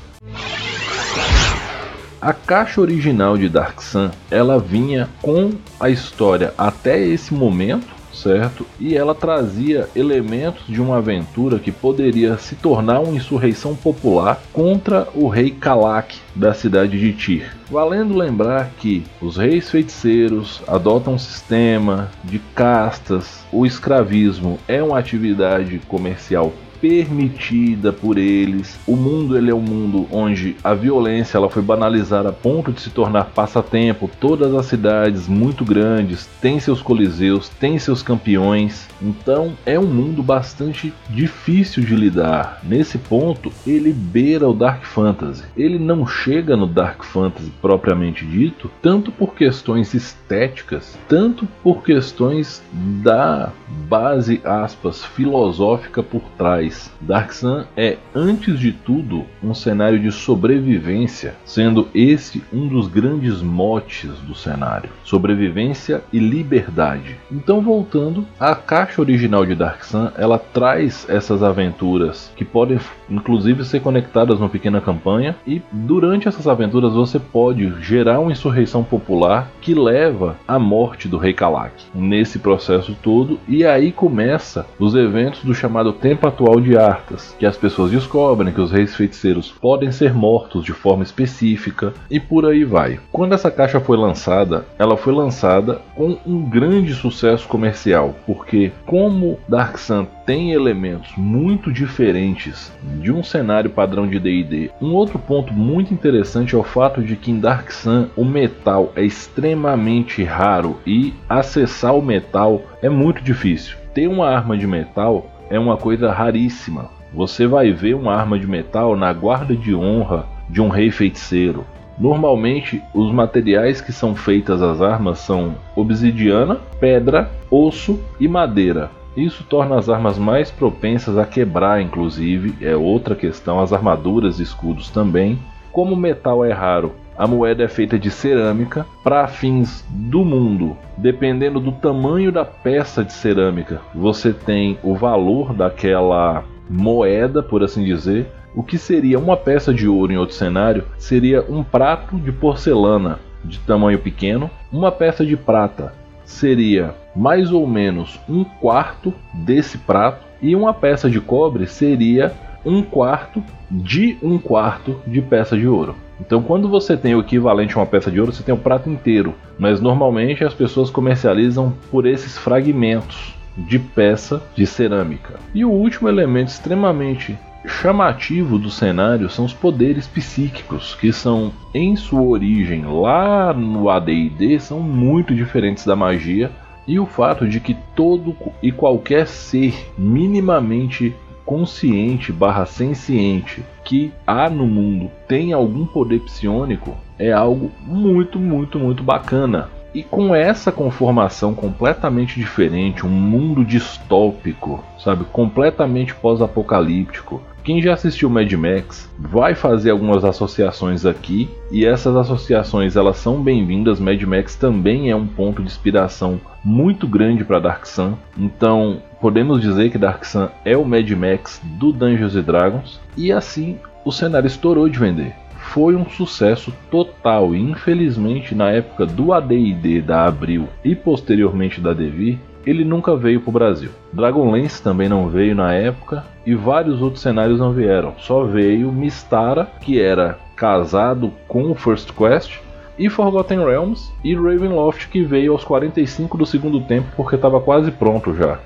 A 2.21 2.33
caixa 2.33 2.81
original 2.81 3.37
de 3.37 3.47
Dark 3.47 3.81
Sun, 3.81 4.09
ela 4.31 4.57
vinha 4.57 5.07
com 5.21 5.51
a 5.79 5.91
história 5.91 6.53
até 6.57 6.99
esse 6.99 7.33
momento, 7.33 7.87
certo? 8.15 8.65
E 8.79 8.95
ela 8.95 9.13
trazia 9.13 9.87
elementos 9.95 10.63
de 10.67 10.81
uma 10.81 10.97
aventura 10.97 11.59
que 11.59 11.71
poderia 11.71 12.37
se 12.37 12.55
tornar 12.55 12.99
uma 13.01 13.15
insurreição 13.15 13.75
popular 13.75 14.41
contra 14.51 15.07
o 15.13 15.27
rei 15.27 15.51
Kalak 15.51 16.17
da 16.35 16.53
cidade 16.53 16.99
de 16.99 17.13
Tyr. 17.13 17.53
Valendo 17.69 18.17
lembrar 18.17 18.71
que 18.79 19.03
os 19.21 19.37
reis 19.37 19.69
feiticeiros 19.69 20.61
adotam 20.67 21.15
um 21.15 21.19
sistema 21.19 22.09
de 22.23 22.39
castas, 22.39 23.43
o 23.51 23.65
escravismo 23.65 24.59
é 24.67 24.81
uma 24.81 24.99
atividade 24.99 25.79
comercial 25.87 26.53
permitida 26.85 27.91
por 27.91 28.15
eles. 28.15 28.77
O 28.85 28.95
mundo 28.95 29.35
ele 29.35 29.49
é 29.49 29.55
um 29.55 29.59
mundo 29.59 30.07
onde 30.11 30.55
a 30.63 30.75
violência 30.75 31.35
ela 31.35 31.49
foi 31.49 31.63
banalizada 31.63 32.29
a 32.29 32.31
ponto 32.31 32.71
de 32.71 32.79
se 32.79 32.91
tornar 32.91 33.31
passatempo. 33.33 34.07
Todas 34.19 34.53
as 34.53 34.67
cidades 34.67 35.27
muito 35.27 35.65
grandes 35.65 36.29
têm 36.39 36.59
seus 36.59 36.83
coliseus, 36.83 37.49
têm 37.49 37.79
seus 37.79 38.03
campeões. 38.03 38.87
Então 39.01 39.53
é 39.65 39.79
um 39.79 39.87
mundo 39.87 40.21
bastante 40.21 40.93
difícil 41.09 41.83
de 41.83 41.95
lidar. 41.95 42.59
Nesse 42.63 42.99
ponto, 42.99 43.51
ele 43.65 43.91
beira 43.91 44.47
o 44.47 44.53
Dark 44.53 44.83
Fantasy. 44.83 45.43
Ele 45.57 45.79
não 45.79 46.05
chega 46.05 46.55
no 46.55 46.67
Dark 46.67 47.03
Fantasy 47.03 47.51
propriamente 47.59 48.23
dito, 48.23 48.69
tanto 48.79 49.11
por 49.11 49.33
questões 49.33 49.95
estéticas, 49.95 50.95
tanto 51.09 51.47
por 51.63 51.81
questões 51.81 52.61
da 53.01 53.51
base 53.89 54.39
aspas 54.43 55.03
filosófica 55.03 56.03
por 56.03 56.21
trás 56.37 56.74
Dark 57.01 57.31
Sun 57.33 57.63
é, 57.75 57.97
antes 58.13 58.59
de 58.59 58.71
tudo, 58.71 59.25
um 59.43 59.53
cenário 59.53 59.99
de 59.99 60.11
sobrevivência, 60.11 61.35
sendo 61.45 61.87
esse 61.93 62.43
um 62.51 62.67
dos 62.67 62.87
grandes 62.87 63.41
motes 63.41 64.11
do 64.19 64.35
cenário: 64.35 64.89
sobrevivência 65.03 66.03
e 66.11 66.19
liberdade. 66.19 67.15
Então, 67.31 67.61
voltando, 67.61 68.25
a 68.39 68.55
caixa 68.55 69.01
original 69.01 69.45
de 69.45 69.55
Dark 69.55 69.83
Sun 69.83 70.09
ela 70.17 70.39
traz 70.39 71.05
essas 71.09 71.43
aventuras 71.43 72.31
que 72.35 72.45
podem, 72.45 72.79
inclusive, 73.09 73.63
ser 73.63 73.81
conectadas 73.81 74.39
numa 74.39 74.49
pequena 74.49 74.81
campanha, 74.81 75.35
e 75.45 75.61
durante 75.71 76.27
essas 76.27 76.47
aventuras 76.47 76.93
você 76.93 77.19
pode 77.19 77.73
gerar 77.81 78.19
uma 78.19 78.31
insurreição 78.31 78.83
popular 78.83 79.49
que 79.61 79.73
leva 79.73 80.35
à 80.47 80.57
morte 80.57 81.07
do 81.07 81.17
Rei 81.17 81.33
Kalak. 81.33 81.73
Nesse 81.93 82.39
processo 82.39 82.95
todo, 83.01 83.39
e 83.47 83.65
aí 83.65 83.91
começa 83.91 84.65
os 84.79 84.95
eventos 84.95 85.43
do 85.43 85.53
chamado 85.53 85.93
Tempo 85.93 86.27
Atual 86.27 86.54
de 86.61 86.77
Artas, 86.77 87.35
que 87.37 87.45
as 87.45 87.57
pessoas 87.57 87.91
descobrem 87.91 88.53
que 88.53 88.61
os 88.61 88.71
reis 88.71 88.95
feiticeiros 88.95 89.51
podem 89.51 89.91
ser 89.91 90.13
mortos 90.13 90.63
de 90.63 90.73
forma 90.73 91.03
específica 91.03 91.93
e 92.09 92.19
por 92.19 92.45
aí 92.45 92.63
vai. 92.63 92.99
Quando 93.11 93.33
essa 93.33 93.51
caixa 93.51 93.79
foi 93.79 93.97
lançada, 93.97 94.65
ela 94.77 94.97
foi 94.97 95.13
lançada 95.13 95.81
com 95.95 96.17
um 96.25 96.49
grande 96.49 96.93
sucesso 96.93 97.47
comercial, 97.47 98.15
porque 98.25 98.71
como 98.85 99.39
Dark 99.47 99.77
Sun 99.77 100.05
tem 100.25 100.51
elementos 100.51 101.11
muito 101.15 101.71
diferentes 101.71 102.71
de 102.99 103.11
um 103.11 103.23
cenário 103.23 103.69
padrão 103.69 104.07
de 104.07 104.19
D&D. 104.19 104.71
Um 104.81 104.93
outro 104.93 105.19
ponto 105.19 105.53
muito 105.53 105.93
interessante 105.93 106.55
é 106.55 106.57
o 106.57 106.63
fato 106.63 107.01
de 107.01 107.15
que 107.15 107.31
em 107.31 107.39
Dark 107.39 107.71
Sun 107.71 108.07
o 108.15 108.25
metal 108.25 108.91
é 108.95 109.03
extremamente 109.03 110.23
raro 110.23 110.77
e 110.85 111.13
acessar 111.29 111.95
o 111.95 112.01
metal 112.01 112.61
é 112.81 112.89
muito 112.89 113.21
difícil 113.21 113.77
ter 113.95 114.09
uma 114.09 114.29
arma 114.29 114.57
de 114.57 114.67
metal 114.67 115.31
é 115.49 115.59
uma 115.59 115.77
coisa 115.77 116.11
raríssima. 116.11 116.89
Você 117.13 117.47
vai 117.47 117.71
ver 117.71 117.95
uma 117.95 118.13
arma 118.13 118.37
de 118.37 118.47
metal 118.47 118.95
na 118.95 119.11
guarda 119.13 119.55
de 119.55 119.73
honra 119.73 120.25
de 120.49 120.61
um 120.61 120.69
rei 120.69 120.91
feiticeiro. 120.91 121.65
Normalmente, 121.97 122.81
os 122.93 123.11
materiais 123.11 123.79
que 123.79 123.93
são 123.93 124.15
feitas 124.15 124.61
as 124.61 124.81
armas 124.81 125.19
são 125.19 125.55
obsidiana, 125.75 126.59
pedra, 126.79 127.31
osso 127.49 127.99
e 128.19 128.27
madeira. 128.27 128.91
Isso 129.15 129.45
torna 129.45 129.77
as 129.77 129.87
armas 129.87 130.17
mais 130.17 130.51
propensas 130.51 131.17
a 131.17 131.25
quebrar, 131.25 131.81
inclusive, 131.81 132.53
é 132.61 132.75
outra 132.75 133.15
questão. 133.15 133.61
As 133.61 133.71
armaduras 133.71 134.39
e 134.39 134.43
escudos 134.43 134.89
também. 134.89 135.39
Como 135.71 135.93
o 135.93 135.97
metal 135.97 136.43
é 136.43 136.51
raro, 136.51 136.93
a 137.17 137.27
moeda 137.27 137.63
é 137.63 137.67
feita 137.67 137.97
de 137.97 138.09
cerâmica 138.09 138.85
para 139.03 139.27
fins 139.27 139.85
do 139.89 140.25
mundo. 140.25 140.77
Dependendo 140.97 141.59
do 141.59 141.71
tamanho 141.71 142.31
da 142.31 142.43
peça 142.43 143.03
de 143.03 143.13
cerâmica, 143.13 143.81
você 143.93 144.33
tem 144.33 144.77
o 144.83 144.95
valor 144.95 145.53
daquela 145.53 146.43
moeda, 146.69 147.41
por 147.41 147.63
assim 147.63 147.83
dizer. 147.83 148.27
O 148.55 148.63
que 148.63 148.77
seria 148.77 149.19
uma 149.19 149.35
peça 149.35 149.73
de 149.73 149.87
ouro 149.87 150.13
em 150.13 150.17
outro 150.17 150.35
cenário 150.35 150.85
seria 150.97 151.43
um 151.49 151.61
prato 151.61 152.17
de 152.17 152.31
porcelana 152.31 153.19
de 153.43 153.59
tamanho 153.59 153.99
pequeno, 153.99 154.49
uma 154.71 154.91
peça 154.91 155.25
de 155.25 155.35
prata 155.35 155.93
seria 156.25 156.95
mais 157.15 157.51
ou 157.51 157.67
menos 157.67 158.19
um 158.27 158.43
quarto 158.43 159.13
desse 159.33 159.77
prato 159.77 160.25
e 160.41 160.55
uma 160.55 160.73
peça 160.73 161.09
de 161.09 161.21
cobre 161.21 161.67
seria 161.67 162.33
um 162.65 162.81
quarto 162.81 163.43
de 163.69 164.17
um 164.23 164.39
quarto 164.39 164.99
de 165.05 165.21
peça 165.21 165.55
de 165.55 165.67
ouro. 165.67 165.95
Então, 166.19 166.41
quando 166.41 166.69
você 166.69 166.95
tem 166.95 167.13
o 167.15 167.19
equivalente 167.19 167.75
a 167.75 167.79
uma 167.79 167.85
peça 167.85 168.09
de 168.09 168.19
ouro, 168.19 168.31
você 168.31 168.43
tem 168.43 168.53
o 168.55 168.57
prato 168.57 168.89
inteiro, 168.89 169.33
mas 169.59 169.81
normalmente 169.81 170.43
as 170.43 170.53
pessoas 170.53 170.89
comercializam 170.89 171.73
por 171.91 172.05
esses 172.05 172.37
fragmentos 172.37 173.35
de 173.57 173.79
peça 173.79 174.41
de 174.55 174.65
cerâmica. 174.65 175.39
E 175.53 175.63
o 175.63 175.71
último 175.71 176.09
elemento 176.09 176.49
extremamente 176.49 177.37
chamativo 177.65 178.59
do 178.59 178.69
cenário 178.69 179.29
são 179.29 179.45
os 179.45 179.53
poderes 179.53 180.07
psíquicos, 180.07 180.95
que 180.95 181.11
são 181.11 181.51
em 181.73 181.95
sua 181.95 182.21
origem 182.21 182.85
lá 182.85 183.53
no 183.53 183.89
AD&D 183.89 184.59
são 184.59 184.79
muito 184.79 185.33
diferentes 185.33 185.85
da 185.85 185.95
magia, 185.95 186.51
e 186.87 186.99
o 186.99 187.05
fato 187.05 187.47
de 187.47 187.59
que 187.59 187.75
todo 187.95 188.35
e 188.61 188.71
qualquer 188.71 189.25
ser 189.25 189.73
minimamente 189.97 191.15
consciente 191.45 192.31
barra 192.31 192.65
senciente 192.65 193.63
que 193.83 194.11
há 194.25 194.49
no 194.49 194.65
mundo 194.65 195.11
tem 195.27 195.53
algum 195.53 195.85
poder 195.85 196.19
psionico 196.21 196.95
é 197.17 197.31
algo 197.31 197.71
muito, 197.85 198.39
muito, 198.39 198.79
muito 198.79 199.03
bacana. 199.03 199.69
E 199.93 200.03
com 200.03 200.35
essa 200.35 200.71
conformação 200.73 201.53
completamente 201.53 202.37
diferente, 202.37 203.05
um 203.05 203.09
mundo 203.09 203.63
distópico, 203.63 204.83
sabe, 204.99 205.23
completamente 205.31 206.13
pós-apocalíptico, 206.13 207.41
quem 207.65 207.81
já 207.81 207.95
assistiu 207.95 208.29
Mad 208.29 208.53
Max 208.53 209.09
vai 209.17 209.55
fazer 209.55 209.89
algumas 209.89 210.23
associações 210.23 211.03
aqui 211.03 211.49
e 211.71 211.83
essas 211.83 212.15
associações 212.15 212.95
elas 212.95 213.17
são 213.17 213.41
bem-vindas. 213.41 213.99
Mad 213.99 214.21
Max 214.21 214.55
também 214.55 215.09
é 215.09 215.15
um 215.15 215.25
ponto 215.25 215.63
de 215.63 215.67
inspiração 215.67 216.39
muito 216.63 217.07
grande 217.07 217.43
para 217.43 217.59
Dark 217.59 217.87
Sun. 217.87 218.13
Então, 218.37 219.01
podemos 219.19 219.59
dizer 219.61 219.89
que 219.89 219.97
Dark 219.97 220.23
Sun 220.25 220.47
é 220.63 220.77
o 220.77 220.85
Mad 220.85 221.09
Max 221.09 221.59
do 221.63 221.91
Dungeons 221.91 222.35
Dragons 222.35 223.01
e 223.17 223.31
assim 223.31 223.79
o 224.05 224.11
cenário 224.11 224.45
estourou 224.45 224.87
de 224.87 224.99
vender. 224.99 225.33
Foi 225.57 225.95
um 225.95 226.07
sucesso 226.07 226.71
total 226.91 227.55
e 227.55 227.59
infelizmente 227.59 228.53
na 228.53 228.69
época 228.69 229.07
do 229.07 229.33
AD&D 229.33 230.01
da 230.01 230.25
Abril 230.25 230.67
e 230.83 230.93
posteriormente 230.93 231.81
da 231.81 231.93
Devir, 231.93 232.37
ele 232.65 232.83
nunca 232.83 233.15
veio 233.15 233.39
para 233.39 233.49
o 233.49 233.53
Brasil. 233.53 233.89
Dragonlance 234.11 234.81
também 234.81 235.07
não 235.07 235.29
veio 235.29 235.55
na 235.55 235.73
época 235.73 236.23
e 236.45 236.55
vários 236.55 237.01
outros 237.01 237.21
cenários 237.21 237.59
não 237.59 237.71
vieram. 237.71 238.13
Só 238.17 238.43
veio 238.43 238.91
Mistara, 238.91 239.65
que 239.81 240.01
era 240.01 240.39
casado 240.55 241.31
com 241.47 241.71
o 241.71 241.75
First 241.75 242.11
Quest, 242.13 242.59
e 242.97 243.09
Forgotten 243.09 243.63
Realms 243.63 244.11
e 244.23 244.33
Ravenloft, 244.33 245.09
que 245.09 245.21
veio 245.21 245.51
aos 245.51 245.63
45 245.63 246.37
do 246.37 246.45
segundo 246.45 246.79
tempo 246.81 247.07
porque 247.15 247.35
estava 247.35 247.59
quase 247.59 247.91
pronto 247.91 248.33
já. 248.33 248.59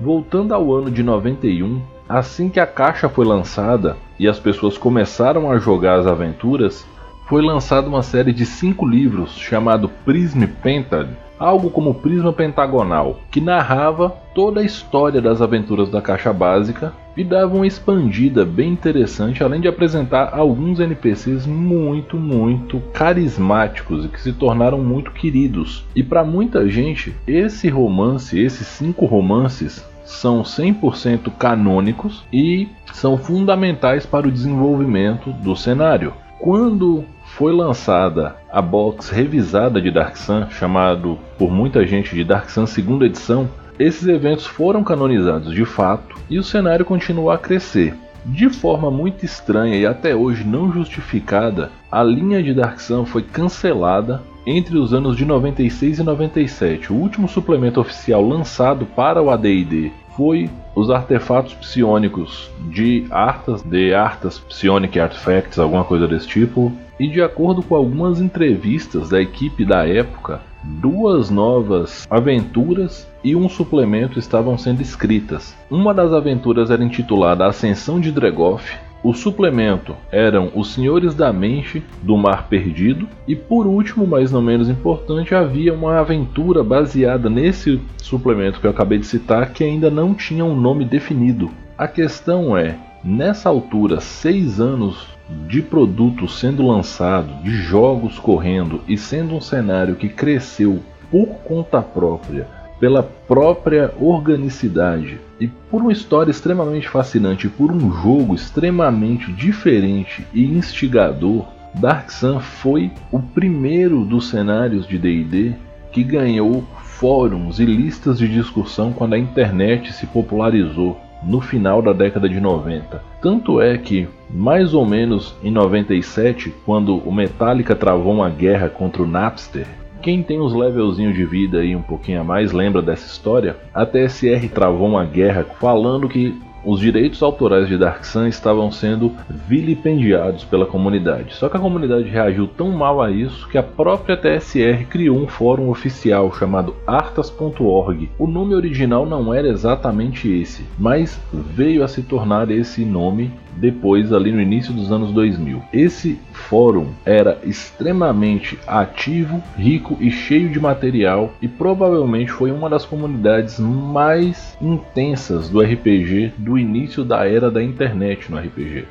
Voltando 0.00 0.54
ao 0.54 0.72
ano 0.72 0.90
de 0.90 1.02
91, 1.02 1.82
assim 2.08 2.48
que 2.48 2.60
a 2.60 2.66
caixa 2.66 3.08
foi 3.08 3.26
lançada 3.26 3.96
e 4.18 4.26
as 4.26 4.38
pessoas 4.38 4.78
começaram 4.78 5.50
a 5.50 5.58
jogar 5.58 5.98
as 5.98 6.06
aventuras, 6.06 6.86
foi 7.28 7.42
lançada 7.42 7.88
uma 7.88 8.02
série 8.02 8.32
de 8.32 8.46
cinco 8.46 8.86
livros 8.86 9.32
chamado 9.32 9.88
Prism 10.04 10.46
Pentad, 10.62 11.08
algo 11.38 11.70
como 11.70 11.94
Prisma 11.94 12.32
Pentagonal, 12.32 13.20
que 13.30 13.40
narrava 13.40 14.10
toda 14.34 14.60
a 14.60 14.64
história 14.64 15.20
das 15.20 15.40
aventuras 15.40 15.90
da 15.90 16.02
caixa 16.02 16.32
básica 16.32 16.92
e 17.16 17.24
dava 17.24 17.56
uma 17.56 17.66
expandida 17.66 18.44
bem 18.44 18.70
interessante, 18.70 19.42
além 19.42 19.60
de 19.60 19.68
apresentar 19.68 20.32
alguns 20.32 20.78
NPCs 20.78 21.46
muito, 21.46 22.16
muito 22.16 22.80
carismáticos 22.92 24.04
e 24.04 24.08
que 24.08 24.20
se 24.20 24.32
tornaram 24.32 24.78
muito 24.78 25.10
queridos. 25.10 25.84
E 25.94 26.02
para 26.02 26.22
muita 26.22 26.68
gente, 26.68 27.14
esse 27.26 27.68
romance, 27.68 28.38
esses 28.38 28.66
cinco 28.66 29.04
romances, 29.04 29.84
são 30.04 30.42
100% 30.42 31.30
canônicos 31.38 32.24
e 32.32 32.68
são 32.92 33.18
fundamentais 33.18 34.06
para 34.06 34.26
o 34.26 34.32
desenvolvimento 34.32 35.30
do 35.30 35.54
cenário. 35.54 36.14
Quando 36.38 37.04
foi 37.38 37.52
lançada 37.52 38.34
a 38.50 38.60
box 38.60 39.10
revisada 39.10 39.80
de 39.80 39.92
Dark 39.92 40.16
Sun, 40.16 40.50
chamado 40.50 41.16
por 41.38 41.52
muita 41.52 41.86
gente 41.86 42.12
de 42.12 42.24
Dark 42.24 42.50
Sun 42.50 42.66
segunda 42.66 43.06
edição, 43.06 43.48
esses 43.78 44.08
eventos 44.08 44.44
foram 44.44 44.82
canonizados 44.82 45.54
de 45.54 45.64
fato 45.64 46.16
e 46.28 46.36
o 46.36 46.42
cenário 46.42 46.84
continuou 46.84 47.30
a 47.30 47.38
crescer. 47.38 47.94
De 48.26 48.50
forma 48.50 48.90
muito 48.90 49.24
estranha 49.24 49.76
e 49.76 49.86
até 49.86 50.16
hoje 50.16 50.44
não 50.44 50.72
justificada, 50.72 51.70
a 51.92 52.02
linha 52.02 52.42
de 52.42 52.52
Dark 52.52 52.80
Sun 52.80 53.06
foi 53.06 53.22
cancelada 53.22 54.20
entre 54.44 54.76
os 54.76 54.92
anos 54.92 55.16
de 55.16 55.24
96 55.24 56.00
e 56.00 56.02
97. 56.02 56.92
O 56.92 56.96
último 56.96 57.28
suplemento 57.28 57.80
oficial 57.80 58.20
lançado 58.20 58.84
para 58.84 59.22
o 59.22 59.30
AD&D 59.30 59.92
foi 60.16 60.50
os 60.74 60.90
artefatos 60.90 61.54
psionicos 61.54 62.50
de 62.68 63.06
Arthas, 63.12 63.62
de 63.62 63.94
Arthas 63.94 64.40
Psionic 64.40 64.98
Artifacts, 64.98 65.56
alguma 65.56 65.84
coisa 65.84 66.08
desse 66.08 66.26
tipo. 66.26 66.72
E 66.98 67.08
de 67.08 67.22
acordo 67.22 67.62
com 67.62 67.74
algumas 67.74 68.20
entrevistas 68.20 69.10
da 69.10 69.20
equipe 69.20 69.64
da 69.64 69.86
época, 69.86 70.40
duas 70.64 71.30
novas 71.30 72.06
aventuras 72.10 73.08
e 73.22 73.36
um 73.36 73.48
suplemento 73.48 74.18
estavam 74.18 74.58
sendo 74.58 74.82
escritas. 74.82 75.56
Uma 75.70 75.94
das 75.94 76.12
aventuras 76.12 76.70
era 76.70 76.82
intitulada 76.82 77.46
Ascensão 77.46 78.00
de 78.00 78.10
Dregoff, 78.10 78.76
o 79.00 79.14
suplemento 79.14 79.94
eram 80.10 80.50
Os 80.56 80.74
Senhores 80.74 81.14
da 81.14 81.32
Mente 81.32 81.84
do 82.02 82.16
Mar 82.16 82.48
Perdido 82.48 83.08
e 83.28 83.36
por 83.36 83.64
último, 83.64 84.04
mas 84.04 84.32
não 84.32 84.42
menos 84.42 84.68
importante, 84.68 85.36
havia 85.36 85.72
uma 85.72 86.00
aventura 86.00 86.64
baseada 86.64 87.30
nesse 87.30 87.80
suplemento 87.98 88.60
que 88.60 88.66
eu 88.66 88.72
acabei 88.72 88.98
de 88.98 89.06
citar 89.06 89.52
que 89.52 89.62
ainda 89.62 89.88
não 89.88 90.14
tinha 90.14 90.44
um 90.44 90.60
nome 90.60 90.84
definido. 90.84 91.48
A 91.76 91.86
questão 91.86 92.56
é, 92.56 92.76
nessa 93.04 93.48
altura, 93.48 94.00
seis 94.00 94.60
anos 94.60 95.06
de 95.46 95.60
produto 95.60 96.26
sendo 96.28 96.66
lançado, 96.66 97.42
de 97.42 97.50
jogos 97.50 98.18
correndo 98.18 98.80
e 98.88 98.96
sendo 98.96 99.34
um 99.34 99.40
cenário 99.40 99.96
que 99.96 100.08
cresceu 100.08 100.80
por 101.10 101.26
conta 101.44 101.80
própria, 101.82 102.46
pela 102.80 103.02
própria 103.02 103.92
organicidade 104.00 105.20
e 105.40 105.48
por 105.48 105.82
uma 105.82 105.92
história 105.92 106.30
extremamente 106.30 106.88
fascinante, 106.88 107.48
por 107.48 107.70
um 107.70 107.92
jogo 107.92 108.34
extremamente 108.34 109.32
diferente 109.32 110.26
e 110.32 110.44
instigador, 110.44 111.46
Dark 111.74 112.10
Sun 112.10 112.40
foi 112.40 112.90
o 113.12 113.20
primeiro 113.20 114.04
dos 114.04 114.28
cenários 114.28 114.86
de 114.86 114.98
D&D 114.98 115.54
que 115.92 116.02
ganhou 116.02 116.64
fóruns 116.82 117.60
e 117.60 117.64
listas 117.64 118.18
de 118.18 118.28
discussão 118.28 118.92
quando 118.92 119.14
a 119.14 119.18
internet 119.18 119.92
se 119.92 120.06
popularizou 120.06 120.98
no 121.22 121.40
final 121.40 121.82
da 121.82 121.92
década 121.92 122.28
de 122.28 122.40
90. 122.40 123.02
Tanto 123.20 123.60
é 123.60 123.76
que, 123.76 124.08
mais 124.30 124.74
ou 124.74 124.86
menos 124.86 125.34
em 125.42 125.50
97, 125.50 126.54
quando 126.64 126.96
o 126.96 127.12
Metallica 127.12 127.74
travou 127.74 128.14
uma 128.14 128.30
guerra 128.30 128.68
contra 128.68 129.02
o 129.02 129.06
Napster, 129.06 129.66
quem 130.00 130.22
tem 130.22 130.40
uns 130.40 130.54
levelzinhos 130.54 131.14
de 131.14 131.24
vida 131.24 131.58
aí 131.58 131.74
um 131.74 131.82
pouquinho 131.82 132.20
a 132.20 132.24
mais 132.24 132.52
lembra 132.52 132.80
dessa 132.80 133.06
história? 133.06 133.56
A 133.74 133.84
TSR 133.84 134.48
travou 134.48 134.88
uma 134.88 135.04
guerra 135.04 135.44
falando 135.58 136.08
que 136.08 136.40
os 136.68 136.80
direitos 136.80 137.22
autorais 137.22 137.66
de 137.66 137.78
Dark 137.78 138.04
Sun 138.04 138.26
estavam 138.26 138.70
sendo 138.70 139.12
vilipendiados 139.30 140.44
pela 140.44 140.66
comunidade. 140.66 141.34
Só 141.34 141.48
que 141.48 141.56
a 141.56 141.60
comunidade 141.60 142.10
reagiu 142.10 142.46
tão 142.46 142.70
mal 142.70 143.00
a 143.00 143.10
isso 143.10 143.48
que 143.48 143.56
a 143.56 143.62
própria 143.62 144.18
TSR 144.18 144.84
criou 144.84 145.16
um 145.16 145.26
fórum 145.26 145.70
oficial 145.70 146.30
chamado 146.30 146.76
artas.org. 146.86 148.10
O 148.18 148.26
nome 148.26 148.54
original 148.54 149.06
não 149.06 149.32
era 149.32 149.48
exatamente 149.48 150.30
esse, 150.30 150.62
mas 150.78 151.18
veio 151.32 151.82
a 151.82 151.88
se 151.88 152.02
tornar 152.02 152.50
esse 152.50 152.84
nome 152.84 153.32
depois 153.58 154.12
ali 154.12 154.32
no 154.32 154.40
início 154.40 154.72
dos 154.72 154.90
anos 154.92 155.12
2000. 155.12 155.62
Esse 155.72 156.18
fórum 156.32 156.88
era 157.04 157.38
extremamente 157.44 158.58
ativo, 158.66 159.42
rico 159.56 159.96
e 160.00 160.10
cheio 160.10 160.48
de 160.48 160.60
material 160.60 161.32
e 161.42 161.48
provavelmente 161.48 162.30
foi 162.30 162.50
uma 162.50 162.70
das 162.70 162.84
comunidades 162.84 163.58
mais 163.58 164.56
intensas 164.60 165.48
do 165.48 165.60
RPG 165.60 166.32
do 166.38 166.58
início 166.58 167.04
da 167.04 167.26
era 167.26 167.50
da 167.50 167.62
internet 167.62 168.30
no 168.30 168.38
RPG. 168.38 168.86